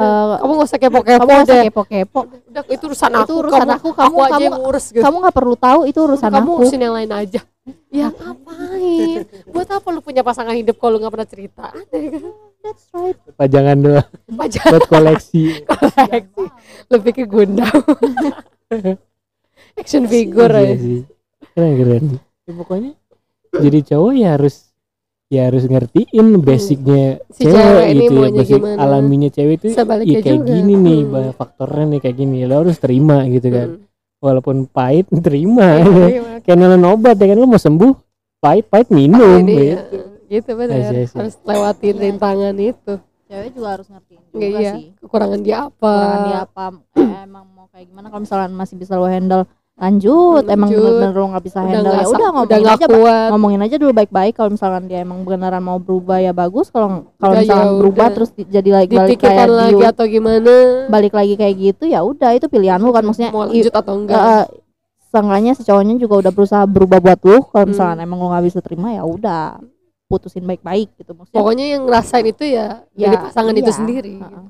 Eh, 0.00 0.34
kamu 0.40 0.52
gak 0.56 0.64
usah 0.64 0.78
kepo 0.80 0.98
kamu 1.04 1.28
usah 1.28 1.44
deh. 1.44 1.64
kepo-kepo. 1.68 2.20
Udah 2.48 2.62
itu 2.66 2.84
urusan 2.88 3.10
aku. 3.12 3.20
itu 3.20 3.32
urusan 3.36 3.68
aku 3.68 3.88
kamu 3.92 4.08
aku 4.08 4.16
aja 4.16 4.32
kamu 4.32 4.44
yang 4.48 4.54
ngurus 4.56 4.86
gitu. 4.88 5.02
kamu 5.04 5.16
nggak 5.20 5.36
perlu 5.36 5.54
tahu 5.60 5.80
itu 5.84 5.98
urusan 6.00 6.30
kamu 6.32 6.40
aku. 6.40 6.56
urusin 6.56 6.80
yang 6.80 6.94
lain 6.96 7.10
aja 7.12 7.40
ya 7.90 8.06
ngapain? 8.08 9.26
Buat 9.46 9.68
apa 9.72 9.88
lu 9.88 10.00
punya 10.00 10.22
pasangan 10.22 10.52
hidup 10.52 10.76
kalau 10.76 10.94
lu 10.94 11.00
nggak 11.00 11.12
pernah 11.12 11.28
cerita? 11.28 11.64
Aneh 11.68 12.04
kan? 12.08 12.24
That's 12.60 12.84
right. 12.92 13.18
Pajangan 13.34 13.76
doang. 13.78 14.08
Pajak 14.30 14.62
buat 14.64 14.84
koleksi. 14.86 15.64
Koleksi. 15.64 16.44
Lebih 16.86 17.12
ke 17.12 17.24
Gundam? 17.24 17.80
Action 19.76 20.04
figure 20.04 20.50
Iya 20.52 20.66
ya. 20.66 20.76
sih. 20.76 21.00
keren 21.50 21.72
keren. 21.74 22.04
Ya, 22.44 22.52
pokoknya. 22.54 22.92
Jadi 23.52 23.78
cowok 23.84 24.12
ya 24.14 24.28
harus 24.32 24.54
ya 25.26 25.46
harus 25.46 25.62
ngertiin 25.64 26.26
basicnya 26.38 27.22
Si 27.28 27.42
cewek, 27.44 27.54
cewek 27.54 27.86
ini 27.88 27.98
gitu 28.00 28.14
ya. 28.14 28.30
basic 28.30 28.50
gimana. 28.56 28.78
alaminya 28.78 29.28
cewek 29.28 29.54
itu 29.56 29.66
ya 29.70 29.84
kayak 30.20 30.26
juga. 30.36 30.46
gini 30.48 30.74
nih 30.76 31.00
Hmm. 31.00 31.10
banyak 31.10 31.34
faktornya 31.34 31.84
nih 31.88 32.00
kayak 32.00 32.16
gini. 32.16 32.38
Lo 32.44 32.54
harus 32.60 32.76
terima 32.76 33.18
gitu 33.26 33.48
kan. 33.48 33.68
Hmm. 33.72 33.89
Walaupun 34.20 34.68
pahit 34.68 35.08
terima 35.26 35.80
Iya, 35.80 36.06
iya, 36.08 36.22
kayak 36.44 36.56
nelan 36.60 36.84
obat 36.86 37.16
ya 37.16 37.26
kan 37.32 37.36
lo 37.40 37.48
mau 37.48 37.60
sembuh 37.60 37.92
pahit 38.40 38.64
pahit 38.68 38.88
minum 38.92 39.40
ini 39.42 39.52
ya, 39.52 39.60
gitu. 39.80 39.98
gitu 40.30 40.50
benar 40.54 40.76
Iya, 40.76 40.88
iya, 40.92 41.02
iya. 41.04 41.16
harus 41.16 41.34
lewatin 41.42 41.94
Iya. 41.96 42.02
rintangan 42.06 42.56
itu 42.60 42.94
cewek 43.30 43.50
juga 43.54 43.68
harus 43.78 43.86
ngertiin 43.88 44.22
juga 44.30 44.46
iya. 44.46 44.72
sih 44.74 44.84
kekurangan 44.98 45.40
dia 45.40 45.56
apa 45.70 45.92
kekurangan 45.94 46.22
dia 46.28 46.38
apa 46.44 46.64
eh, 46.98 47.20
emang 47.26 47.44
mau 47.54 47.66
kayak 47.70 47.86
gimana 47.88 48.06
kalau 48.10 48.22
misalnya 48.22 48.48
masih 48.52 48.76
bisa 48.78 48.92
lo 48.98 49.06
handle 49.06 49.44
lanjut, 49.80 50.44
emang 50.44 50.68
bener-bener 50.68 51.10
lo 51.10 51.26
nggak 51.32 51.40
bisa 51.42 51.58
udah 51.58 51.66
handle 51.66 51.80
ya 51.82 51.96
udah 51.96 52.06
udah 52.06 52.28
ngomongin 52.30 52.60
nggak 52.60 52.76
aja 52.76 52.86
kuat. 52.86 53.28
ngomongin 53.32 53.60
aja 53.60 53.76
dulu 53.76 53.92
baik-baik. 53.96 54.32
Kalau 54.34 54.50
misalkan 54.50 54.82
dia 54.84 54.98
emang 55.00 55.24
beneran 55.24 55.58
mau 55.58 55.76
berubah 55.76 56.20
ya 56.20 56.30
bagus. 56.30 56.68
Kalau 56.68 57.08
kalau 57.16 57.32
Udah, 57.32 57.42
misalkan 57.42 57.64
ya 57.66 57.78
berubah 57.80 58.04
udah. 58.04 58.14
terus 58.14 58.30
di- 58.30 58.44
jadi 58.46 58.70
lagi 58.76 58.94
balik 58.94 59.18
kayak 59.18 59.48
lagi 59.48 59.72
di 59.72 59.82
atau 59.82 60.04
gimana? 60.04 60.54
Balik 60.86 61.12
lagi 61.12 61.34
kayak 61.34 61.54
gitu 61.56 61.84
ya 61.86 62.00
udah. 62.00 62.30
Itu 62.30 62.46
pilihan 62.46 62.76
lu 62.76 62.92
kan 62.92 63.02
maksudnya 63.02 63.32
mau 63.32 63.48
lanjut 63.48 63.72
atau 63.72 63.94
enggak? 63.96 64.20
Eh, 64.20 64.46
seenggaknya 65.08 65.52
si 65.54 65.62
cowoknya 65.64 65.94
juga 65.96 66.14
udah 66.22 66.32
berusaha 66.32 66.64
berubah 66.64 66.98
buat 67.00 67.20
lu 67.20 67.40
kalau 67.44 67.64
Hmm. 67.64 67.72
misalkan 67.72 67.98
emang 67.98 68.18
lu 68.18 68.28
nggak 68.28 68.44
bisa 68.44 68.60
terima 68.60 68.92
ya 68.92 69.02
udah. 69.02 69.58
Putusin 70.06 70.42
baik-baik 70.42 70.92
gitu 70.94 71.14
maksudnya. 71.14 71.38
Pokoknya 71.38 71.64
yang 71.70 71.82
ngerasain 71.86 72.26
itu 72.26 72.42
ya, 72.44 72.82
dari 72.90 73.16
pasangan 73.16 73.54
itu 73.54 73.66
iya. 73.66 73.78
sendiri. 73.78 74.14
Heeh. 74.18 74.44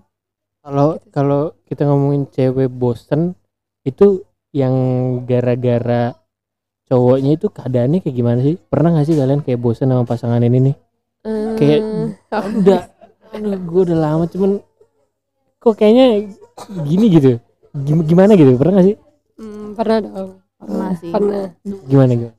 kalau 0.61 0.89
Gitu 0.93 1.01
sih. 1.01 1.11
kalau 1.11 1.43
kita 1.65 1.83
ngomongin 1.85 2.23
cewek 2.29 2.69
bosen 2.69 3.33
itu 3.81 4.21
yang 4.51 4.75
gara-gara 5.25 6.15
cowoknya 6.91 7.39
itu 7.39 7.47
keadaannya 7.49 7.99
kayak 8.03 8.17
gimana 8.17 8.41
sih? 8.43 8.57
Pernah 8.59 8.99
gak 8.99 9.07
sih 9.07 9.17
kalian 9.17 9.41
kayak 9.47 9.61
bosen 9.63 9.91
sama 9.91 10.05
pasangan 10.07 10.43
ini 10.43 10.59
nih? 10.71 10.75
Eh, 11.27 11.55
kayak 11.59 11.81
udah 12.61 12.81
aduh 13.31 13.55
gue 13.63 13.81
udah 13.87 13.99
lama 13.99 14.25
cuman 14.27 14.59
kok 15.63 15.75
kayaknya 15.79 16.27
gini 16.87 17.07
gitu. 17.15 17.33
Gim- 17.71 18.07
gimana 18.07 18.35
gitu? 18.35 18.59
Pernah 18.59 18.83
gak 18.83 18.87
sih? 18.91 18.97
Hmm, 19.39 19.73
pernah 19.79 19.99
dong. 20.03 20.31
Pernah 20.59 20.91
sih. 20.99 21.13
pernah. 21.15 21.45
Gimana 21.65 22.13
gitu 22.19 22.33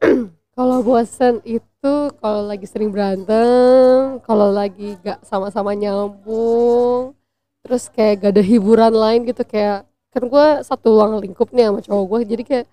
kalau 0.56 0.80
bosan 0.80 1.44
itu 1.44 1.94
kalau 2.16 2.48
lagi 2.48 2.64
sering 2.64 2.88
berantem 2.88 4.20
kalau 4.24 4.48
lagi 4.52 4.96
gak 5.04 5.20
sama-sama 5.20 5.76
nyambung 5.76 7.12
terus 7.60 7.92
kayak 7.92 8.24
gak 8.24 8.32
ada 8.38 8.44
hiburan 8.44 8.94
lain 8.96 9.28
gitu 9.28 9.44
kayak 9.44 9.84
kan 10.16 10.24
gue 10.24 10.46
satu 10.64 10.96
ruang 10.96 11.20
lingkup 11.20 11.52
nih 11.52 11.68
sama 11.68 11.80
cowok 11.84 12.04
gue 12.08 12.20
jadi 12.32 12.42
kayak 12.48 12.66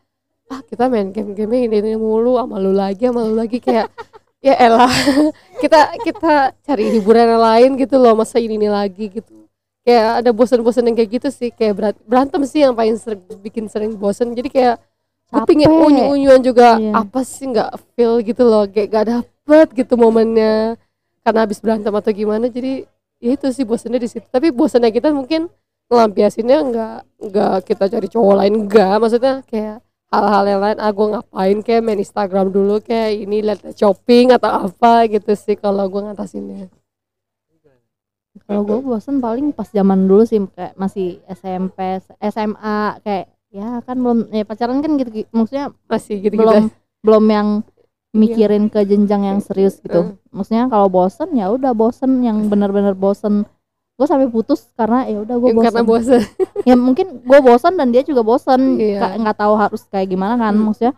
ah 0.48 0.62
kita 0.64 0.88
main 0.88 1.12
game-game 1.12 1.68
ini, 1.68 1.76
ini 1.84 1.92
mulu 2.00 2.40
sama 2.40 2.56
lu 2.64 2.72
lagi 2.72 3.04
sama 3.12 3.28
lu 3.28 3.36
lagi 3.36 3.60
kayak 3.60 3.92
ya 4.40 4.56
elah 4.56 4.92
kita 5.64 6.00
kita 6.00 6.34
cari 6.64 6.84
hiburan 6.96 7.36
yang 7.36 7.44
lain 7.44 7.70
gitu 7.76 7.96
loh 8.00 8.16
masa 8.16 8.40
ini 8.40 8.56
ini 8.56 8.72
lagi 8.72 9.12
gitu. 9.12 9.44
Kayak 9.84 10.24
ada 10.24 10.30
bosan-bosan 10.32 10.88
yang 10.88 10.96
kayak 10.96 11.12
gitu 11.20 11.28
sih 11.28 11.52
kayak 11.52 11.74
berat, 11.76 11.96
berantem 12.08 12.40
sih 12.48 12.64
yang 12.64 12.72
paling 12.72 12.96
sering 12.96 13.20
bikin 13.44 13.68
sering 13.68 13.92
bosan 14.00 14.32
jadi 14.32 14.48
kayak 14.48 14.76
gue 15.28 15.42
pingin 15.44 15.68
unyu-unyuan 15.68 16.40
juga 16.40 16.80
Iya. 16.80 16.92
apa 17.04 17.20
sih 17.26 17.52
nggak 17.52 17.72
feel 17.92 18.22
gitu 18.24 18.44
loh 18.48 18.64
kayak 18.70 18.88
gak 18.92 19.06
dapet 19.12 19.68
gitu 19.76 20.00
momennya. 20.00 20.80
Karena 21.24 21.40
habis 21.48 21.60
berantem 21.64 21.92
atau 21.92 22.12
gimana 22.12 22.48
jadi 22.48 22.84
ya 23.20 23.32
itu 23.36 23.48
sih 23.52 23.64
bosannya 23.64 24.00
di 24.00 24.08
situ. 24.12 24.28
Tapi 24.28 24.52
bosannya 24.52 24.92
kita 24.92 25.12
mungkin 25.12 25.48
ngelampiasinnya 25.94 26.60
nggak 26.74 26.98
nggak 27.30 27.56
kita 27.70 27.86
cari 27.94 28.08
cowok 28.10 28.34
lain 28.42 28.54
enggak 28.66 28.96
maksudnya 28.98 29.46
kayak 29.46 29.86
hal-hal 30.14 30.46
yang 30.46 30.62
lain 30.62 30.78
ah 30.78 30.92
gue 30.94 31.08
ngapain 31.10 31.58
kayak 31.66 31.82
main 31.82 31.98
Instagram 31.98 32.48
dulu 32.54 32.78
kayak 32.86 33.26
ini 33.26 33.42
lihat 33.42 33.66
shopping 33.74 34.30
atau 34.38 34.70
apa? 34.70 35.10
Gitu 35.10 35.34
sih 35.34 35.58
kalau 35.58 35.90
gue 35.90 36.02
ngatasinnya. 36.06 36.70
Kalau 38.46 38.62
gue 38.62 38.80
bosen 38.82 39.18
paling 39.18 39.54
pas 39.54 39.66
zaman 39.70 40.06
dulu 40.06 40.26
sih 40.26 40.38
kayak 40.54 40.78
masih 40.78 41.22
SMP 41.30 42.02
SMA 42.30 43.02
kayak 43.02 43.26
ya 43.54 43.82
kan 43.86 43.98
belum 44.02 44.34
ya 44.34 44.44
pacaran 44.46 44.82
kan 44.82 44.98
gitu 44.98 45.30
maksudnya 45.30 45.70
masih 45.86 46.18
gitu 46.18 46.42
belum 46.42 46.74
belum 47.06 47.26
yang 47.30 47.48
mikirin 48.14 48.70
ke 48.70 48.86
jenjang 48.86 49.26
yang 49.26 49.40
serius 49.42 49.82
gitu. 49.82 50.18
Maksudnya 50.30 50.70
kalau 50.70 50.90
bosen 50.90 51.34
ya 51.34 51.50
udah 51.50 51.74
bosen. 51.74 52.22
Yang 52.22 52.54
benar-benar 52.54 52.94
bosen 52.94 53.50
gue 54.04 54.10
sampai 54.10 54.28
putus 54.28 54.68
karena 54.74 55.00
ya 55.06 55.18
udah 55.18 55.36
gue 55.38 55.50
karena 55.58 55.82
bosan 55.82 56.20
ya 56.68 56.76
mungkin 56.76 57.24
gue 57.24 57.40
bosen 57.40 57.74
dan 57.74 57.88
dia 57.88 58.02
juga 58.02 58.20
bosen 58.22 58.76
Iya. 58.76 59.00
Ka- 59.00 59.16
nggak 59.18 59.38
tahu 59.38 59.54
harus 59.56 59.82
kayak 59.88 60.08
gimana 60.10 60.36
kan 60.36 60.52
Hmm. 60.52 60.68
maksudnya 60.68 60.94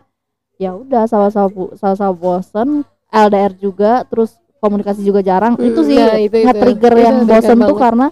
ya 0.55 0.73
udah 0.73 1.05
sama-sama 1.05 1.47
sama-sama 1.73 2.11
bosen 2.11 2.81
LDR 3.07 3.53
juga 3.53 4.01
terus 4.03 4.33
komunikasi 4.57 5.01
juga 5.01 5.21
jarang 5.21 5.53
Hmm, 5.53 5.67
itu 5.67 5.79
sih 5.83 5.93
ya, 5.93 6.17
itu- 6.17 6.33
itu. 6.33 6.37
nge-trigger 6.43 6.91
Itu 6.91 7.03
yang 7.03 7.15
nge-trigger 7.19 7.37
bosen 7.37 7.55
tuh 7.55 7.65
banget. 7.67 7.83
karena 7.83 8.07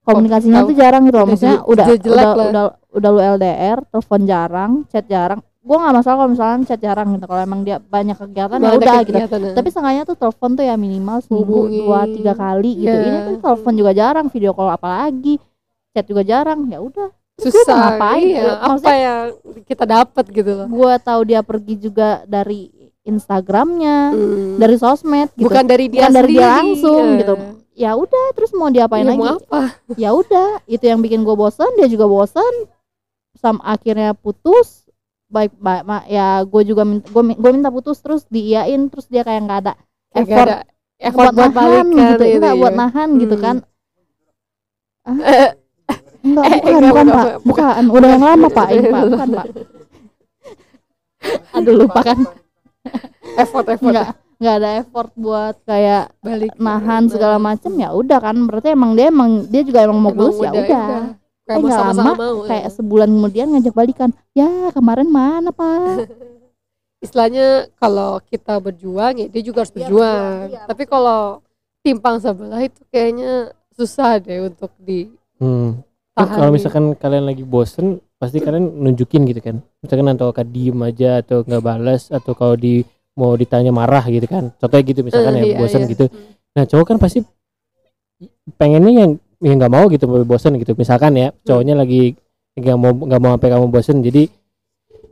komunikasinya 0.00 0.58
tahu. 0.58 0.66
tuh 0.66 0.76
jarang 0.76 1.02
gitu 1.04 1.16
loh 1.16 1.26
maksudnya 1.26 1.58
udah 1.62 1.86
udah 1.86 2.30
udah 2.48 2.64
udah 2.90 3.10
lu 3.10 3.20
LDR 3.36 3.78
telepon 3.84 4.20
jarang 4.24 4.72
chat 4.88 5.04
jarang 5.04 5.44
gue 5.68 5.76
nggak 5.76 5.94
masalah 5.94 6.16
kalau 6.16 6.30
misalnya 6.32 6.64
chat 6.64 6.80
jarang 6.80 7.08
gitu 7.12 7.26
kalau 7.26 7.42
emang 7.42 7.60
dia 7.60 7.76
banyak 7.76 8.16
kegiatan 8.16 8.56
ya 8.56 8.70
udah 8.72 8.96
gitu 8.98 9.12
kegiatan, 9.12 9.38
nah. 9.38 9.52
tapi 9.52 9.68
seenggaknya 9.68 10.02
tuh 10.02 10.16
telepon 10.16 10.50
tuh 10.54 10.64
ya 10.64 10.74
minimal 10.74 11.20
seminggu 11.20 11.58
dua 11.68 12.00
tiga 12.08 12.32
kali 12.32 12.72
gitu 12.78 12.88
Iya. 12.90 13.04
ini 13.04 13.18
tuh 13.28 13.40
telepon 13.44 13.72
juga 13.74 13.92
jarang 13.92 14.26
video 14.26 14.50
call 14.50 14.70
apalagi 14.70 15.36
chat 15.90 16.04
juga 16.04 16.22
jarang 16.22 16.64
ya 16.66 16.80
udah 16.80 17.12
susah 17.36 17.76
ngapain? 17.76 18.34
iya, 18.34 18.50
apa 18.58 18.90
yang 18.90 19.20
kita 19.62 19.84
dapat 19.84 20.24
gitu 20.26 20.50
loh 20.54 20.66
gue 20.66 20.92
tahu 20.98 21.20
dia 21.22 21.40
pergi 21.40 21.74
juga 21.78 22.08
dari 22.24 22.72
Instagramnya 23.04 23.96
Hmm. 24.10 24.56
dari 24.56 24.76
sosmed 24.76 25.28
gitu 25.32 25.44
bukan 25.44 25.64
dari 25.64 25.86
dia 25.86 26.00
Bukan 26.02 26.14
dari 26.14 26.32
dia 26.34 26.48
langsung 26.50 27.04
ya. 27.06 27.18
gitu. 27.18 27.34
ya 27.74 27.90
udah 27.94 28.24
terus 28.32 28.50
mau 28.52 28.68
diapain 28.68 29.00
Iya, 29.00 29.10
lagi 29.10 29.20
mau 29.22 29.36
apa 29.38 29.60
ya 29.94 30.10
udah 30.12 30.48
itu 30.64 30.82
yang 30.82 30.98
bikin 30.98 31.22
gue 31.22 31.32
bosan 31.32 31.68
dia 31.74 31.86
juga 31.86 32.04
bosan 32.04 32.52
sam 33.34 33.60
akhirnya 33.60 34.12
putus 34.12 34.87
baik 35.28 35.52
baik 35.56 35.82
ma- 35.84 36.06
ya 36.06 36.40
gue 36.42 36.62
juga 36.64 36.82
minta 36.82 37.04
gue 37.06 37.22
gue 37.32 37.50
minta 37.52 37.68
putus 37.68 38.00
terus 38.00 38.24
diiyain 38.26 38.88
terus 38.88 39.06
dia 39.06 39.20
kayak 39.20 39.40
nggak 39.44 39.60
ada 39.62 39.72
Kayak 40.08 40.24
effort 40.24 40.48
ada 40.48 40.56
effort 40.98 41.30
buat, 41.30 41.52
nahan 41.52 41.86
gitu. 41.86 42.00
gitu 42.00 42.24
enggak 42.34 42.54
buat 42.56 42.72
ya. 42.72 42.78
nahan 42.78 43.08
gitu 43.16 43.36
Hmm. 43.36 43.44
kan. 43.44 43.56
Eh, 45.08 45.50
enggak 46.20 46.44
Eh, 46.44 46.58
bukan 46.58 46.74
enggak, 46.74 46.82
bukan 46.84 47.06
enggak, 47.06 47.16
pak. 47.16 47.26
bukan. 47.40 47.82
bukan 47.86 47.98
udah 47.98 48.08
yang 48.10 48.24
lama 48.24 48.48
pak. 48.50 48.66
Ini 48.68 48.88
pak 48.88 49.02
bukan 49.12 49.28
pak. 49.30 49.46
Aduh 51.52 51.74
lupa 51.76 52.00
kan. 52.02 52.18
Effort 53.36 53.66
effort. 53.68 53.92
Enggak 53.92 54.08
nggak 54.38 54.54
ada 54.54 54.70
effort 54.78 55.10
buat 55.18 55.58
kayak 55.66 56.14
balik 56.22 56.54
nahan 56.56 57.10
segala 57.10 57.36
macem 57.38 57.74
ya 57.74 57.90
udah 57.90 58.18
kan. 58.18 58.36
Berarti 58.46 58.68
emang 58.70 58.94
dia 58.94 59.10
emang 59.10 59.44
dia 59.44 59.62
juga 59.62 59.82
emang 59.82 59.98
mau 59.98 60.12
putus 60.14 60.38
ya 60.38 60.50
udah 60.50 60.64
kayak 60.64 61.17
Eh, 61.48 61.56
nggak 61.56 61.78
sama-sama 61.80 62.12
lama, 62.12 62.24
mau 62.28 62.44
kayak 62.44 62.66
ya. 62.68 62.74
sebulan 62.76 63.08
kemudian 63.08 63.46
ngajak 63.56 63.74
balikan 63.74 64.10
ya 64.36 64.68
kemarin 64.76 65.08
mana 65.08 65.48
pak 65.48 66.04
istilahnya 67.04 67.72
kalau 67.80 68.20
kita 68.28 68.60
berjuang 68.60 69.16
ya 69.16 69.26
dia 69.32 69.42
juga 69.42 69.64
harus 69.64 69.72
berjuang 69.72 70.52
iya. 70.52 70.68
tapi 70.68 70.84
kalau 70.84 71.40
timpang 71.80 72.20
sebelah 72.20 72.60
itu 72.60 72.84
kayaknya 72.92 73.54
susah 73.72 74.20
deh 74.20 74.44
untuk 74.44 74.70
di 74.76 75.08
Hmm. 75.38 75.86
Kalau 76.18 76.50
misalkan 76.50 76.98
kalian 76.98 77.30
lagi 77.30 77.46
bosen 77.46 78.02
pasti 78.18 78.42
kalian 78.42 78.82
nunjukin 78.82 79.22
gitu 79.30 79.38
kan 79.38 79.62
misalkan 79.78 80.10
atau 80.10 80.34
kan 80.34 80.42
diem 80.50 80.74
aja 80.82 81.22
atau 81.22 81.46
nggak 81.46 81.62
balas 81.62 82.10
atau 82.10 82.34
kalau 82.34 82.58
di 82.58 82.82
mau 83.14 83.38
ditanya 83.38 83.70
marah 83.70 84.02
gitu 84.10 84.26
kan 84.26 84.50
contohnya 84.58 84.82
gitu 84.82 85.06
misalkan 85.06 85.38
Eh, 85.38 85.42
ya 85.42 85.46
iya, 85.54 85.58
bosen 85.62 85.86
iya. 85.86 85.90
gitu 85.94 86.04
nah 86.58 86.66
cowok 86.66 86.86
kan 86.90 86.98
pasti 86.98 87.22
pengennya 88.58 88.92
yang 89.06 89.12
yang 89.38 89.56
nggak 89.56 89.70
mau 89.70 89.86
gitu 89.86 90.04
mau 90.04 90.22
bosen 90.22 90.58
gitu. 90.58 90.74
Misalkan 90.74 91.14
ya 91.14 91.30
Hmm. 91.30 91.38
cowoknya 91.44 91.74
lagi 91.74 92.14
nggak 92.58 92.76
mau 92.76 92.90
nggak 92.90 93.20
mau 93.20 93.30
sampai 93.38 93.50
kamu 93.54 93.66
bosen 93.70 93.96
jadi 94.02 94.22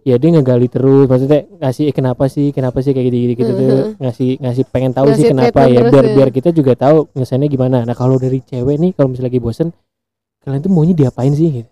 ya 0.03 0.18
dia 0.18 0.31
ngegali 0.35 0.66
terus. 0.66 1.07
Maksudnya 1.07 1.47
ngasih 1.59 1.85
eh, 1.89 1.95
kenapa 1.95 2.24
sih? 2.27 2.51
Kenapa 2.51 2.79
sih? 2.81 2.91
kayak 2.91 3.07
gitu 3.07 3.16
gitu, 3.18 3.35
gitu 3.39 3.53
tuh 3.55 3.83
ngasih 3.99 4.31
ngasih 4.39 4.64
pengen 4.70 4.91
tahu 4.91 5.07
sih 5.11 5.27
Ngasih 5.27 5.31
kenapa 5.31 5.61
treatment 5.62 5.77
ya 5.79 5.91
biar 5.91 6.05
ya. 6.05 6.14
biar 6.14 6.29
kita 6.31 6.49
juga 6.51 6.72
tahu 6.74 7.07
ngesannya 7.12 7.49
gimana. 7.49 7.79
Nah 7.83 7.95
kalau 7.95 8.16
dari 8.16 8.39
cewek 8.41 8.77
nih 8.77 8.91
kalau 8.95 9.11
misalnya 9.11 9.31
lagi 9.31 9.41
bosen 9.41 9.68
kalian 10.43 10.62
tuh 10.62 10.70
maunya 10.70 10.95
diapain 10.95 11.35
sih? 11.35 11.62
Gitu 11.62 11.70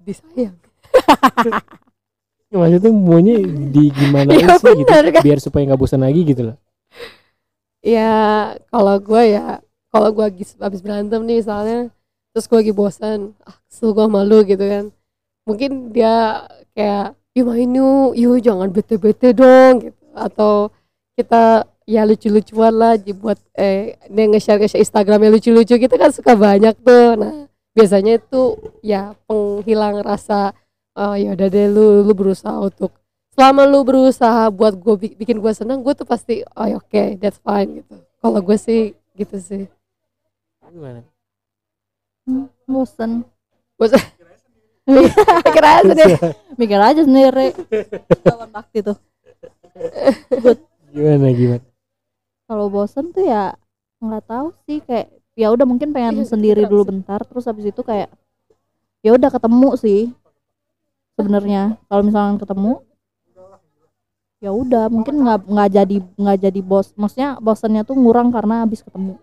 disayang. 0.00 0.56
Maksudnya 2.50 2.90
maunya 2.90 3.34
di 3.70 3.94
gimana 3.94 4.34
Iya, 4.34 4.56
sih 4.58 4.74
gitu 4.74 4.90
kan? 4.90 5.22
biar 5.22 5.38
supaya 5.38 5.62
nggak 5.70 5.78
bosan 5.78 6.02
lagi 6.02 6.26
gitu 6.26 6.50
loh. 6.50 6.56
Ya 7.80 8.10
kalau 8.68 8.98
gue 8.98 9.22
ya 9.30 9.62
kalau 9.90 10.08
gue 10.14 10.24
habis, 10.24 10.54
habis 10.56 10.80
berantem 10.80 11.20
nih 11.26 11.42
misalnya 11.42 11.90
terus 12.30 12.46
gue 12.46 12.58
lagi 12.62 12.74
bosan 12.74 13.34
ah 13.42 13.58
kesel 13.66 13.90
gue 13.90 14.06
malu 14.06 14.46
gitu 14.46 14.62
kan. 14.62 14.84
Mungkin 15.46 15.90
dia 15.90 16.46
kayak 16.78 17.18
yuk 17.34 17.46
main 17.50 17.70
yuk 17.74 18.14
yuk 18.14 18.38
jangan 18.38 18.70
bete-bete 18.70 19.34
dong 19.34 19.90
gitu. 19.90 20.02
Atau 20.14 20.70
kita 21.18 21.66
ya 21.90 22.06
lucu-lucuan 22.06 22.70
lah 22.70 22.94
buat 23.18 23.38
eh 23.58 23.98
dia 24.06 24.24
nge-share 24.30 24.62
nge-share 24.62 24.78
Instagramnya 24.78 25.34
lucu-lucu 25.34 25.74
kita 25.74 25.98
kan 25.98 26.14
suka 26.14 26.38
banyak 26.38 26.78
tuh. 26.86 27.18
Nah 27.18 27.50
biasanya 27.74 28.22
itu 28.22 28.58
ya 28.86 29.18
penghilang 29.26 29.98
rasa 30.06 30.54
oh 30.94 31.18
ya 31.18 31.34
udah 31.34 31.48
deh 31.50 31.66
lu 31.66 32.06
lu 32.06 32.14
berusaha 32.14 32.54
untuk 32.62 32.94
selama 33.34 33.66
lu 33.66 33.82
berusaha 33.82 34.50
buat 34.54 34.78
gue 34.78 35.18
bikin 35.18 35.42
gue 35.42 35.52
senang 35.54 35.82
gue 35.82 35.94
tuh 35.98 36.06
pasti 36.06 36.46
oh 36.54 36.66
ya 36.66 36.78
oke 36.78 37.02
that's 37.18 37.42
fine 37.42 37.82
gitu. 37.82 37.94
Kalau 38.22 38.38
gue 38.38 38.54
sih 38.54 38.94
gitu 39.18 39.38
sih 39.42 39.66
gimana? 40.70 41.00
Bosen. 42.66 43.26
Bosan 43.78 44.00
mikir 44.90 45.62
aja 45.78 45.92
deh 45.94 46.12
mikir 46.58 46.80
aja 46.80 47.00
sendiri. 47.06 47.54
Lawan 48.26 48.50
bakti 48.50 48.82
tuh 48.82 48.98
gimana 50.90 51.30
gimana? 51.30 51.64
Kalau 52.50 52.66
bosen 52.66 53.14
tuh 53.14 53.22
ya 53.22 53.54
nggak 54.02 54.24
tahu 54.26 54.46
sih 54.66 54.82
kayak 54.82 55.14
ya 55.38 55.54
udah 55.54 55.62
mungkin 55.62 55.94
pengen 55.94 56.26
Iya, 56.26 56.26
sendiri 56.26 56.66
kepikiran 56.66 56.70
dulu 56.70 56.82
sih. 56.82 56.90
bentar 56.90 57.20
terus 57.22 57.46
habis 57.46 57.70
itu 57.70 57.80
kayak 57.86 58.10
ya 59.00 59.14
udah 59.14 59.30
ketemu 59.30 59.70
sih 59.78 60.00
sebenarnya. 61.14 61.78
Kalau 61.86 62.02
misalnya 62.02 62.42
ketemu 62.42 62.72
ya 64.40 64.50
udah 64.50 64.88
mungkin 64.90 65.20
nggak 65.22 65.40
nggak 65.46 65.68
jadi 65.70 65.96
nggak 66.18 66.38
jadi 66.50 66.60
bos. 66.66 66.90
Maksudnya 66.98 67.38
bosannya 67.38 67.86
tuh 67.86 67.94
ngurang 67.94 68.34
karena 68.34 68.66
habis 68.66 68.82
ketemu 68.82 69.22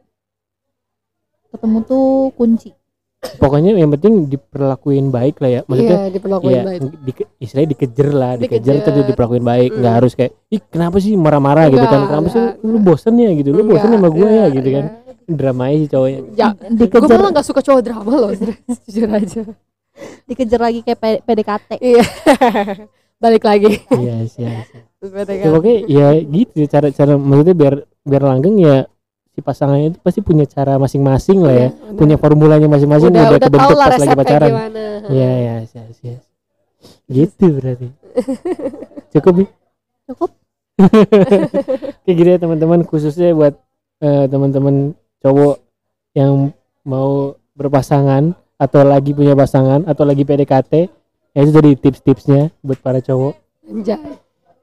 ketemu 1.49 1.77
tuh 1.83 2.05
kunci. 2.33 2.69
Pokoknya 3.17 3.73
yang 3.73 3.89
penting 3.89 4.29
diperlakuin 4.29 5.09
baik 5.09 5.41
lah 5.41 5.49
ya. 5.49 5.61
Maksudnya 5.65 5.97
iya 5.99 6.09
diperlakuin 6.13 6.53
Iya, 6.53 6.61
baik. 6.63 6.79
di, 7.01 7.11
istilahnya 7.41 7.69
dikejar 7.73 8.09
lah, 8.13 8.33
dikejar, 8.37 8.73
Dikejar. 8.77 8.93
terus 8.93 9.05
diperlakuin 9.09 9.41
baik, 9.43 9.69
nggak 9.73 9.89
Mm. 9.91 9.99
harus 9.99 10.13
kayak, 10.13 10.31
ih 10.47 10.61
kenapa 10.63 10.97
sih 10.97 11.17
marah-marah? 11.17 11.65
Gitu 11.67 11.81
kan, 11.81 11.97
Enggak, 11.97 12.09
kenapa 12.13 12.27
sih 12.29 12.41
lu 12.61 12.77
bosen 12.77 13.13
ya? 13.17 13.29
gitu, 13.33 13.49
lu 13.51 13.63
bosen 13.65 13.89
Enggak, 13.89 13.99
sama 13.99 14.09
gue 14.13 14.21
ya? 14.21 14.31
iya, 14.31 14.45
gitu 14.53 14.69
kan, 14.69 14.85
iya. 14.85 15.33
drama 15.33 15.63
aja 15.65 15.77
sih 15.77 15.89
cowoknya. 15.89 16.19
ya 16.37 16.47
gue 16.53 16.77
dikejar 16.77 17.17
malah 17.17 17.31
gak 17.33 17.47
suka 17.49 17.61
cowok 17.65 17.81
drama 17.83 18.11
loh 18.15 18.31
jujur 18.85 19.09
aja. 19.09 19.41
Dikejar 20.29 20.59
lagi 20.61 20.79
kayak 20.85 20.99
PDKT 21.25 21.69
iya. 21.81 22.05
Balik 23.23 23.43
lagi. 23.43 23.81
Iya 23.89 24.29
iya 24.29 24.29
sih. 24.29 24.45
PDKT. 25.01 25.41
Ya, 25.41 25.49
pokoknya 25.49 25.77
ya 25.89 26.07
gitu 26.21 26.57
cara 26.69 26.87
cara 26.93 27.17
maksudnya 27.17 27.55
biar 27.57 27.73
biar 28.05 28.23
langgeng 28.23 28.61
ya 28.61 28.85
si 29.37 29.45
pasangannya 29.45 29.93
itu 29.93 29.99
pasti 30.01 30.25
punya 30.25 30.49
cara 30.49 30.81
masing-masing 30.81 31.45
lah 31.45 31.53
ya, 31.53 31.59
Iya, 31.61 31.69
udah. 31.69 31.93
punya 31.93 32.15
formulanya 32.17 32.65
masing-masing 32.65 33.13
udah 33.13 33.37
udah, 33.37 33.39
kebentuk 33.45 33.77
pas 33.77 34.01
lagi 34.01 34.15
pacaran. 34.17 34.49
Iya 35.13 35.29
iya 35.29 35.53
iya 35.61 35.81
iya. 36.01 36.17
Gitu 37.05 37.45
berarti. 37.53 37.87
Cukup 39.13 39.33
nih. 39.45 39.49
cukup 40.07 40.31
kayak 42.07 42.15
gitu 42.15 42.29
ya 42.31 42.39
teman-teman 42.39 42.79
khususnya 42.87 43.35
buat 43.35 43.59
eh, 43.99 44.25
teman-teman 44.31 44.95
cowok 45.19 45.59
yang 46.15 46.55
mau 46.87 47.35
berpasangan 47.59 48.31
atau 48.55 48.81
lagi 48.87 49.11
punya 49.11 49.35
pasangan 49.35 49.83
atau 49.83 50.07
lagi 50.07 50.23
PDKT 50.23 50.73
ya 51.35 51.39
itu 51.43 51.51
jadi 51.51 51.75
tips-tipsnya 51.75 52.55
buat 52.63 52.79
para 52.79 53.03
cowok 53.03 53.35
anjay 53.67 53.99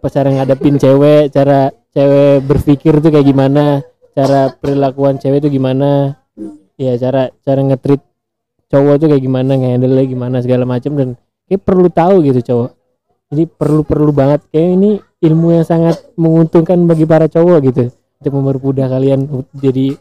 pas 0.00 0.08
cara 0.08 0.32
ngadepin 0.32 0.80
cewek 0.80 1.28
cara 1.28 1.68
cewek 1.92 2.40
berpikir 2.48 3.04
tuh 3.04 3.12
kayak 3.12 3.28
gimana 3.28 3.84
cara 4.14 4.54
perilakuan 4.54 5.18
cewek 5.18 5.44
tuh 5.44 5.52
gimana? 5.52 6.16
Ya 6.78 6.94
cara 6.98 7.30
cara 7.42 7.60
ngetrit 7.62 8.00
cowok 8.70 8.94
tuh 8.98 9.06
kayak 9.10 9.22
gimana 9.22 9.54
ngehandle 9.54 10.02
gimana 10.06 10.42
segala 10.42 10.66
macam 10.66 10.94
dan 10.98 11.08
kayak 11.46 11.62
perlu 11.62 11.90
tahu 11.90 12.24
gitu 12.26 12.40
cowok. 12.42 12.70
Ini 13.34 13.44
perlu 13.50 13.82
perlu 13.82 14.10
banget. 14.14 14.46
Kayak 14.50 14.70
ini 14.78 14.90
ilmu 15.22 15.58
yang 15.58 15.66
sangat 15.66 16.00
menguntungkan 16.14 16.78
bagi 16.86 17.04
para 17.04 17.26
cowok 17.26 17.58
gitu 17.70 17.84
untuk 18.20 18.32
mempermudah 18.40 18.86
kalian 18.88 19.26
jadi 19.52 19.98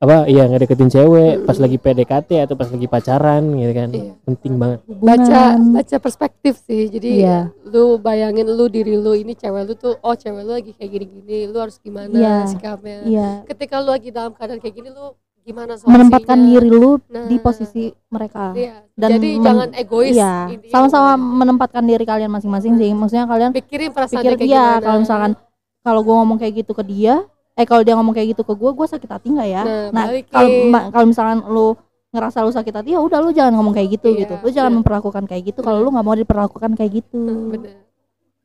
apa 0.00 0.24
iya 0.24 0.48
ngedeketin 0.48 0.88
cewek 0.88 1.44
pas 1.44 1.60
lagi 1.60 1.76
PDKT 1.76 2.30
atau 2.40 2.56
pas 2.56 2.64
lagi 2.66 2.88
pacaran 2.88 3.44
gitu 3.52 3.68
kan. 3.70 3.88
Iya. 3.92 4.12
penting 4.24 4.54
banget. 4.56 4.78
Baca 4.88 5.20
Hubungan. 5.52 5.76
baca 5.76 5.96
perspektif 6.00 6.54
sih. 6.58 6.88
Jadi 6.88 7.20
Iya. 7.20 7.52
lu 7.62 8.00
bayangin 8.00 8.48
lu 8.48 8.64
diri 8.66 8.96
lu 8.96 9.12
ini 9.12 9.36
cewek 9.36 9.62
lu 9.62 9.74
tuh 9.76 10.00
oh 10.00 10.16
cewek 10.16 10.40
lu 10.40 10.56
lagi 10.56 10.72
kayak 10.72 10.88
gini-gini 10.90 11.44
lu 11.46 11.58
harus 11.60 11.76
gimana 11.76 12.16
Iya. 12.16 12.48
sikapnya? 12.48 12.98
Iya. 13.04 13.28
Ketika 13.44 13.76
lu 13.78 13.92
lagi 13.92 14.08
dalam 14.08 14.32
keadaan 14.32 14.56
kayak 14.56 14.72
gini 14.74 14.88
lu 14.88 15.12
gimana 15.40 15.76
solusinya? 15.76 15.92
Menempatkan 15.92 16.38
diri 16.42 16.68
lu 16.70 16.90
Nah, 17.06 17.28
di 17.28 17.36
posisi 17.36 17.84
mereka. 18.08 18.56
Iya. 18.56 18.88
dan 18.96 19.08
jadi 19.12 19.28
men- 19.30 19.44
jangan 19.44 19.68
egois 19.74 20.16
iya. 20.16 20.48
sama-sama 20.68 21.12
menempatkan 21.16 21.84
diri 21.84 22.04
kalian 22.04 22.32
masing-masing 22.32 22.76
sih. 22.76 22.88
Maksudnya 22.90 23.28
kalian 23.28 23.52
pikirin 23.52 23.92
perasaan 23.92 24.16
pikir 24.16 24.32
dia 24.32 24.40
kayak 24.40 24.48
gimana. 24.48 24.80
kalau 24.80 24.98
misalkan 24.98 25.32
kalau 25.80 26.00
gue 26.00 26.14
ngomong 26.14 26.36
kayak 26.36 26.54
gitu 26.58 26.72
ke 26.72 26.84
dia 26.84 27.20
eh 27.60 27.66
kalau 27.68 27.84
dia 27.84 27.92
ngomong 27.92 28.10
kayak 28.10 28.32
gitu 28.32 28.42
ke 28.42 28.52
gue 28.52 28.70
gue 28.72 28.86
sakit 28.88 29.04
hati 29.06 29.28
nggak 29.30 29.48
ya? 29.48 29.62
Nah, 29.62 29.88
nah 29.92 30.04
kalau 30.26 30.48
ma- 30.66 30.88
kalau 30.88 31.04
misalkan 31.06 31.38
lu 31.44 31.76
ngerasa 32.10 32.40
lu 32.40 32.50
sakit 32.50 32.72
hati 32.72 32.88
ya 32.90 32.98
udah 32.98 33.20
lu 33.20 33.30
jangan 33.30 33.52
ngomong 33.54 33.70
kayak 33.70 34.00
gitu 34.00 34.08
Iya, 34.10 34.24
gitu. 34.24 34.34
Lu 34.40 34.48
jangan 34.48 34.72
iya. 34.72 34.78
memperlakukan 34.80 35.24
kayak 35.28 35.42
gitu. 35.46 35.60
Kalau 35.60 35.78
lu 35.78 35.92
nggak 35.92 36.02
mau 36.02 36.16
diperlakukan 36.16 36.70
kayak 36.74 36.92
gitu. 37.04 37.20
Bener. 37.52 37.84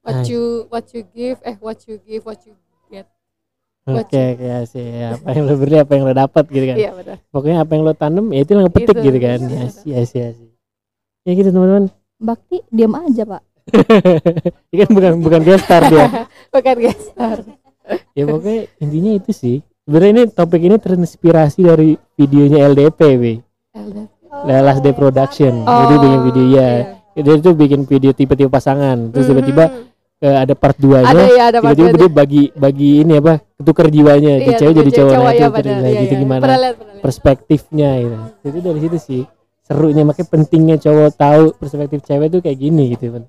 What 0.04 0.22
you 0.28 0.44
what 0.70 0.86
you 0.92 1.02
give 1.10 1.40
eh 1.42 1.56
what 1.58 1.80
you 1.88 1.98
give 2.04 2.22
what 2.22 2.38
you 2.44 2.54
get. 2.92 3.10
Oke 3.86 4.06
Baca. 4.06 4.22
kayak 4.36 4.64
sih 4.68 4.86
apa 5.02 5.28
yang 5.32 5.46
lo 5.46 5.56
beri 5.56 5.76
apa 5.78 5.92
yang 5.94 6.04
lo 6.06 6.14
dapat 6.14 6.44
gitu 6.50 6.66
kan. 6.68 6.78
Iya 6.78 6.92
benar 6.94 7.18
pokoknya 7.30 7.58
apa 7.62 7.72
yang 7.74 7.84
lo 7.86 7.94
tanam 7.94 8.26
ya 8.30 8.40
itu 8.42 8.50
yang 8.54 8.64
lo 8.66 8.70
petik 8.70 8.94
Itu, 8.94 9.02
gitu 9.02 9.18
kan. 9.18 9.40
iya, 9.42 9.58
ya 9.58 9.68
sih 9.70 9.90
ya 9.90 10.02
sih 10.06 10.20
ya 10.20 10.30
sih 10.34 10.50
ya 11.24 11.32
gitu 11.34 11.50
teman-teman. 11.50 11.86
Bakti 12.18 12.58
diam 12.70 12.94
aja 12.94 13.24
pak. 13.26 13.42
Ini 14.70 14.78
kan 14.78 14.90
bukan 14.94 15.12
bukan 15.22 15.42
gestar 15.42 15.82
dia. 15.90 16.06
Bukan 16.54 16.76
guys 16.78 17.06
ya 18.14 18.24
pokoknya 18.26 18.58
intinya 18.80 19.12
itu 19.14 19.32
sih. 19.32 19.58
Sebenarnya 19.86 20.12
ini 20.12 20.24
topik 20.28 20.62
ini 20.62 20.76
terinspirasi 20.82 21.60
dari 21.62 21.94
videonya 22.18 22.66
LDP 22.66 23.00
Wi. 23.16 23.34
Lah, 24.36 24.60
Last 24.62 24.82
Day 24.82 24.92
Production 24.92 25.64
jadi 25.64 25.96
bikin 25.96 26.22
video 26.28 26.46
ya 26.52 26.70
dia 27.16 27.34
itu 27.40 27.52
bikin 27.56 27.88
video 27.88 28.12
tipe-tipe 28.12 28.52
pasangan. 28.52 29.10
Terus 29.10 29.26
tiba-tiba 29.26 29.66
Mhm. 29.72 29.84
eh, 30.20 30.38
ada 30.42 30.54
part 30.56 30.76
2 30.76 31.00
ada 31.00 31.14
nya 31.14 31.26
ya 31.32 31.46
tiba-tiba 31.54 31.90
dia 31.96 32.10
bagi 32.10 32.44
bagi 32.52 33.06
ini 33.06 33.14
apa 33.16 33.40
tukar 33.62 33.88
jiwanya. 33.88 34.42
Iya, 34.42 34.58
cewek 34.58 34.74
jadi 34.84 34.92
cowok 34.92 35.12
nah, 35.14 35.32
ya 35.32 35.48
itu 35.48 35.56
cerita 35.62 35.88
iya, 35.88 36.02
gitu 36.02 36.14
iya. 36.14 36.22
gimana 36.24 36.42
Pernah 36.44 36.60
lihat, 36.60 36.76
pernah 36.76 36.92
lihat. 36.92 37.04
perspektifnya 37.04 37.90
gitu. 38.00 38.16
Itu 38.44 38.58
dari 38.60 38.80
situ 38.82 38.98
sih 39.00 39.22
serunya. 39.62 40.04
Makanya 40.04 40.28
pentingnya 40.28 40.78
cowok 40.82 41.10
tahu 41.16 41.44
perspektif 41.56 42.00
cewek 42.04 42.28
tuh 42.28 42.40
kayak 42.42 42.58
gini 42.60 42.84
gitu 42.98 43.06
kan 43.16 43.24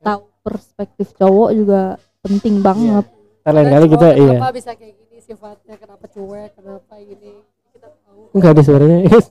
tahu 0.00 0.20
perspektif 0.40 1.06
cowok 1.16 1.50
juga 1.56 1.80
penting 2.20 2.60
banget 2.60 3.04
lain 3.52 3.68
kali 3.68 3.86
kita 3.92 4.06
Cowok 4.08 4.16
iya. 4.16 4.32
kenapa 4.32 4.56
bisa 4.56 4.70
kayak 4.72 4.94
gini 4.96 5.20
sifatnya? 5.20 5.76
Kenapa 5.76 6.04
cuek? 6.08 6.50
Kenapa 6.56 6.94
ini? 6.96 7.32
Kita 7.76 7.88
tahu. 7.92 8.32
Enggak 8.32 8.50
ada 8.56 8.62
suaranya 8.64 8.98
aja 9.04 9.18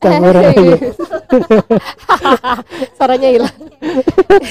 suaranya 2.97 3.30
hilang. 3.34 3.57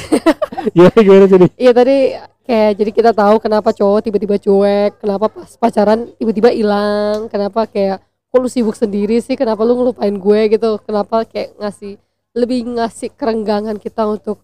Gimana 0.74 0.98
gimana 0.98 1.26
tadi 1.30 1.46
iya 1.58 1.72
tadi 1.74 1.96
kayak 2.42 2.70
jadi 2.78 2.90
kita 2.90 3.10
tahu 3.14 3.38
kenapa 3.38 3.70
cowok 3.70 4.02
tiba-tiba 4.02 4.34
cuek 4.38 4.98
kenapa 4.98 5.30
pas 5.30 5.50
pacaran 5.58 6.10
tiba-tiba 6.18 6.50
hilang 6.50 7.30
kenapa 7.30 7.66
kayak 7.70 8.02
kok 8.32 8.40
lu 8.40 8.48
sibuk 8.48 8.74
sendiri 8.74 9.20
sih? 9.20 9.36
Kenapa 9.36 9.60
lu 9.60 9.76
ngelupain 9.76 10.16
gue? 10.16 10.40
gitu. 10.56 10.80
Kenapa 10.80 11.28
kayak 11.28 11.52
ngasih 11.60 12.00
lebih 12.32 12.64
ngasih 12.64 13.12
kerenggangan 13.12 13.76
kita 13.76 14.08
untuk 14.08 14.40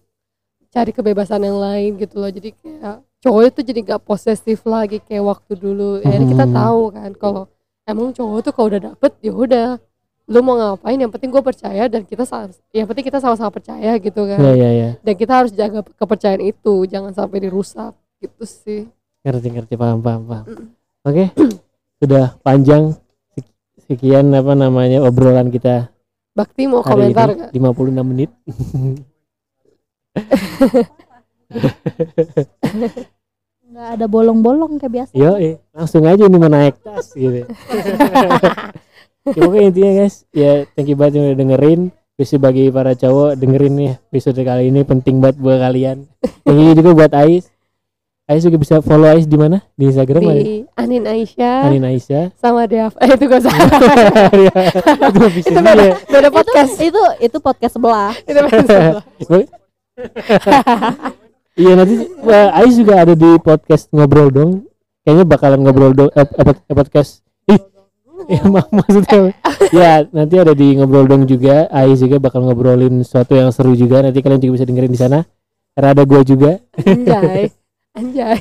cari 0.69 0.93
kebebasan 0.93 1.41
yang 1.41 1.57
lain 1.57 1.97
gitu 1.97 2.21
loh. 2.21 2.29
Jadi 2.29 2.53
kayak 2.53 3.01
cowok 3.19 3.41
itu 3.47 3.59
jadi 3.63 3.79
gak 3.85 4.01
posesif 4.01 4.63
lagi 4.63 4.97
kayak 4.99 5.23
waktu 5.25 5.51
dulu. 5.53 5.99
Ya 5.99 6.17
kita 6.17 6.45
Hmm. 6.45 6.55
tahu 6.55 6.79
kan 6.89 7.09
kalau 7.13 7.41
emang 7.83 8.09
cowok 8.09 8.37
tuh 8.41 8.51
kalau 8.51 8.67
udah 8.69 8.81
dapet 8.89 9.11
ya 9.19 9.31
udah. 9.31 9.67
Lu 10.29 10.39
mau 10.39 10.53
ngapain? 10.53 10.93
Yang 10.93 11.11
penting 11.11 11.29
gue 11.29 11.41
percaya 11.41 11.83
dan 11.85 12.01
kita 12.03 12.21
yang 12.69 12.85
penting 12.85 13.03
kita 13.03 13.17
sama-sama 13.17 13.49
percaya 13.49 13.97
gitu 13.97 14.19
kan. 14.23 14.37
Ya 14.37 14.51
ya 14.53 14.69
ya 14.71 14.89
dan 14.99 15.13
kita 15.13 15.31
harus 15.35 15.51
jaga 15.51 15.81
kepercayaan 15.81 16.39
itu 16.39 16.85
jangan 16.85 17.11
sampai 17.11 17.37
dirusak. 17.41 17.91
Gitu 18.19 18.43
sih. 18.45 18.81
Ngerti 19.21 19.47
ngerti. 19.49 19.73
Paham 19.73 19.99
paham 19.99 20.21
paham. 20.23 20.45
Mm. 20.45 20.65
oke. 21.01 21.23
Sudah 21.97 22.37
panjang 22.39 22.93
Sek- 23.33 23.51
sekian 23.83 24.29
apa 24.31 24.53
namanya 24.53 25.01
obrolan 25.01 25.49
kita 25.49 25.89
Bakti 26.31 26.69
mau 26.69 26.79
komentar 26.79 27.27
ini. 27.27 27.35
nggak? 27.35 27.49
56 27.51 28.05
menit 28.05 28.29
nggak 33.69 33.87
ada 33.97 34.05
bolong-bolong 34.09 34.81
kayak 34.81 34.93
biasa 34.93 35.11
Yo, 35.13 35.37
langsung 35.73 36.01
aja 36.05 36.25
nih 36.25 36.39
mau 36.41 36.49
naik 36.49 36.81
tas 36.81 37.13
gitu. 37.13 37.45
ya, 39.29 39.41
pokoknya 39.45 39.65
intinya 39.69 39.91
guys, 40.01 40.25
ya 40.33 40.65
thank 40.73 40.89
you 40.89 40.97
banget 40.97 41.21
yang 41.21 41.25
udah 41.33 41.37
dengerin. 41.37 41.81
Bisa 42.19 42.35
bagi 42.35 42.67
para 42.67 42.97
cowok 42.97 43.39
dengerin 43.39 43.73
nih 43.77 43.91
episode 44.11 44.41
kali 44.43 44.67
ini 44.67 44.83
penting 44.83 45.23
banget 45.23 45.39
buat 45.39 45.61
kalian. 45.61 46.03
Thank 46.43 46.59
you 46.59 46.73
juga 46.75 46.91
buat 46.91 47.13
Ais. 47.15 47.47
Ais 48.27 48.43
juga 48.43 48.57
bisa 48.59 48.81
follow 48.83 49.07
Ais 49.07 49.23
di 49.23 49.37
mana? 49.39 49.63
Di 49.73 49.87
Instagram 49.87 50.21
ada 50.21 50.37
di 50.37 50.61
Anin 50.77 51.01
Aisyah 51.01 51.65
Anin 51.65 51.81
Aisyah. 51.81 52.29
sama 52.37 52.69
Dev 52.69 52.93
eh 53.01 53.09
itu 53.09 53.25
gak 53.25 53.41
usah 53.41 53.55
Ya, 54.45 54.57
itu 55.09 55.19
bisa 55.33 55.49
itu 55.49 55.61
beda 55.61 55.85
beda 56.05 56.29
podcast 56.29 56.73
itu 56.77 57.03
itu 57.17 57.37
podcast 57.41 57.73
sebelah 57.73 58.13
itu 58.21 58.37
beda 58.37 58.61
sebelah. 58.61 59.05
Iya 61.59 61.75
nanti 61.75 61.95
Ais 62.55 62.73
juga 62.79 63.03
ada 63.03 63.11
di 63.11 63.29
podcast 63.43 63.91
ngobrol 63.91 64.31
dong. 64.31 64.51
Kayaknya 65.03 65.25
bakalan 65.27 65.59
ngobrol 65.59 65.91
dong 65.91 66.09
eh, 66.15 66.23
eh, 66.23 66.45
pod- 66.47 66.63
podcast. 66.71 67.19
Ih, 67.51 67.59
ya 68.39 68.43
mak- 68.47 68.71
maksudnya 68.71 69.35
ya 69.75 69.91
nanti 70.15 70.39
ada 70.39 70.55
di 70.55 70.79
ngobrol 70.79 71.03
dong 71.03 71.27
juga. 71.27 71.67
Ais 71.67 71.99
juga 71.99 72.15
bakal 72.23 72.47
ngobrolin 72.47 73.03
sesuatu 73.03 73.35
yang 73.35 73.51
seru 73.51 73.75
juga. 73.75 73.99
Nanti 73.99 74.23
kalian 74.23 74.39
juga 74.39 74.63
bisa 74.63 74.65
dengerin 74.71 74.93
di 74.95 74.99
sana. 75.03 75.19
Karena 75.75 75.89
ada 75.91 76.03
gua 76.07 76.21
juga. 76.23 76.63
anjay 76.79 77.51
anjay 77.99 78.39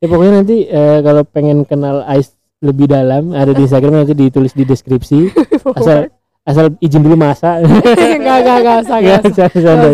Ya 0.00 0.06
pokoknya 0.08 0.32
nanti 0.40 0.56
eh, 0.64 0.98
kalau 1.04 1.22
pengen 1.28 1.68
kenal 1.68 2.00
Ais 2.08 2.32
lebih 2.64 2.88
dalam 2.88 3.36
ada 3.36 3.52
di 3.52 3.68
Instagram 3.68 4.08
nanti 4.08 4.16
ditulis 4.16 4.56
di 4.56 4.64
deskripsi. 4.64 5.28
Asal 5.78 6.08
asal 6.44 6.76
izin 6.80 7.04
dulu 7.04 7.16
masa. 7.16 7.60
enggak 7.60 8.36
enggak 8.40 8.56
enggak 8.60 8.76
usah 8.84 8.98
enggak 9.00 9.20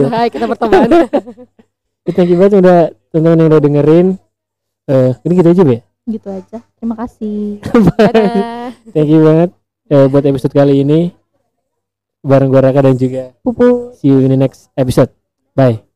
usah 0.06 0.22
kita 0.30 0.44
berteman 0.46 0.90
Thank 2.08 2.32
you 2.32 2.38
banget 2.40 2.64
udah 2.64 2.78
teman-teman 3.12 3.40
yang 3.40 3.48
udah 3.52 3.62
dengerin. 3.62 4.06
Eh, 4.90 5.10
ini 5.22 5.32
gitu 5.38 5.50
aja 5.54 5.62
ya. 5.62 5.80
gitu 6.10 6.26
aja 6.26 6.58
terima 6.74 6.98
kasih 6.98 7.62
Thank 8.94 9.08
you 9.14 9.22
banget 9.22 9.50
eh, 9.86 10.06
buat 10.10 10.24
episode 10.26 10.50
kali 10.50 10.82
ini 10.82 11.14
bareng 12.20 12.50
gua 12.50 12.66
Raka 12.66 12.82
dan 12.82 12.98
juga 12.98 13.30
pupu 13.46 13.94
see 13.94 14.10
you 14.10 14.18
in 14.20 14.34
the 14.34 14.40
next 14.40 14.68
episode. 14.74 15.14
Bye. 15.54 15.89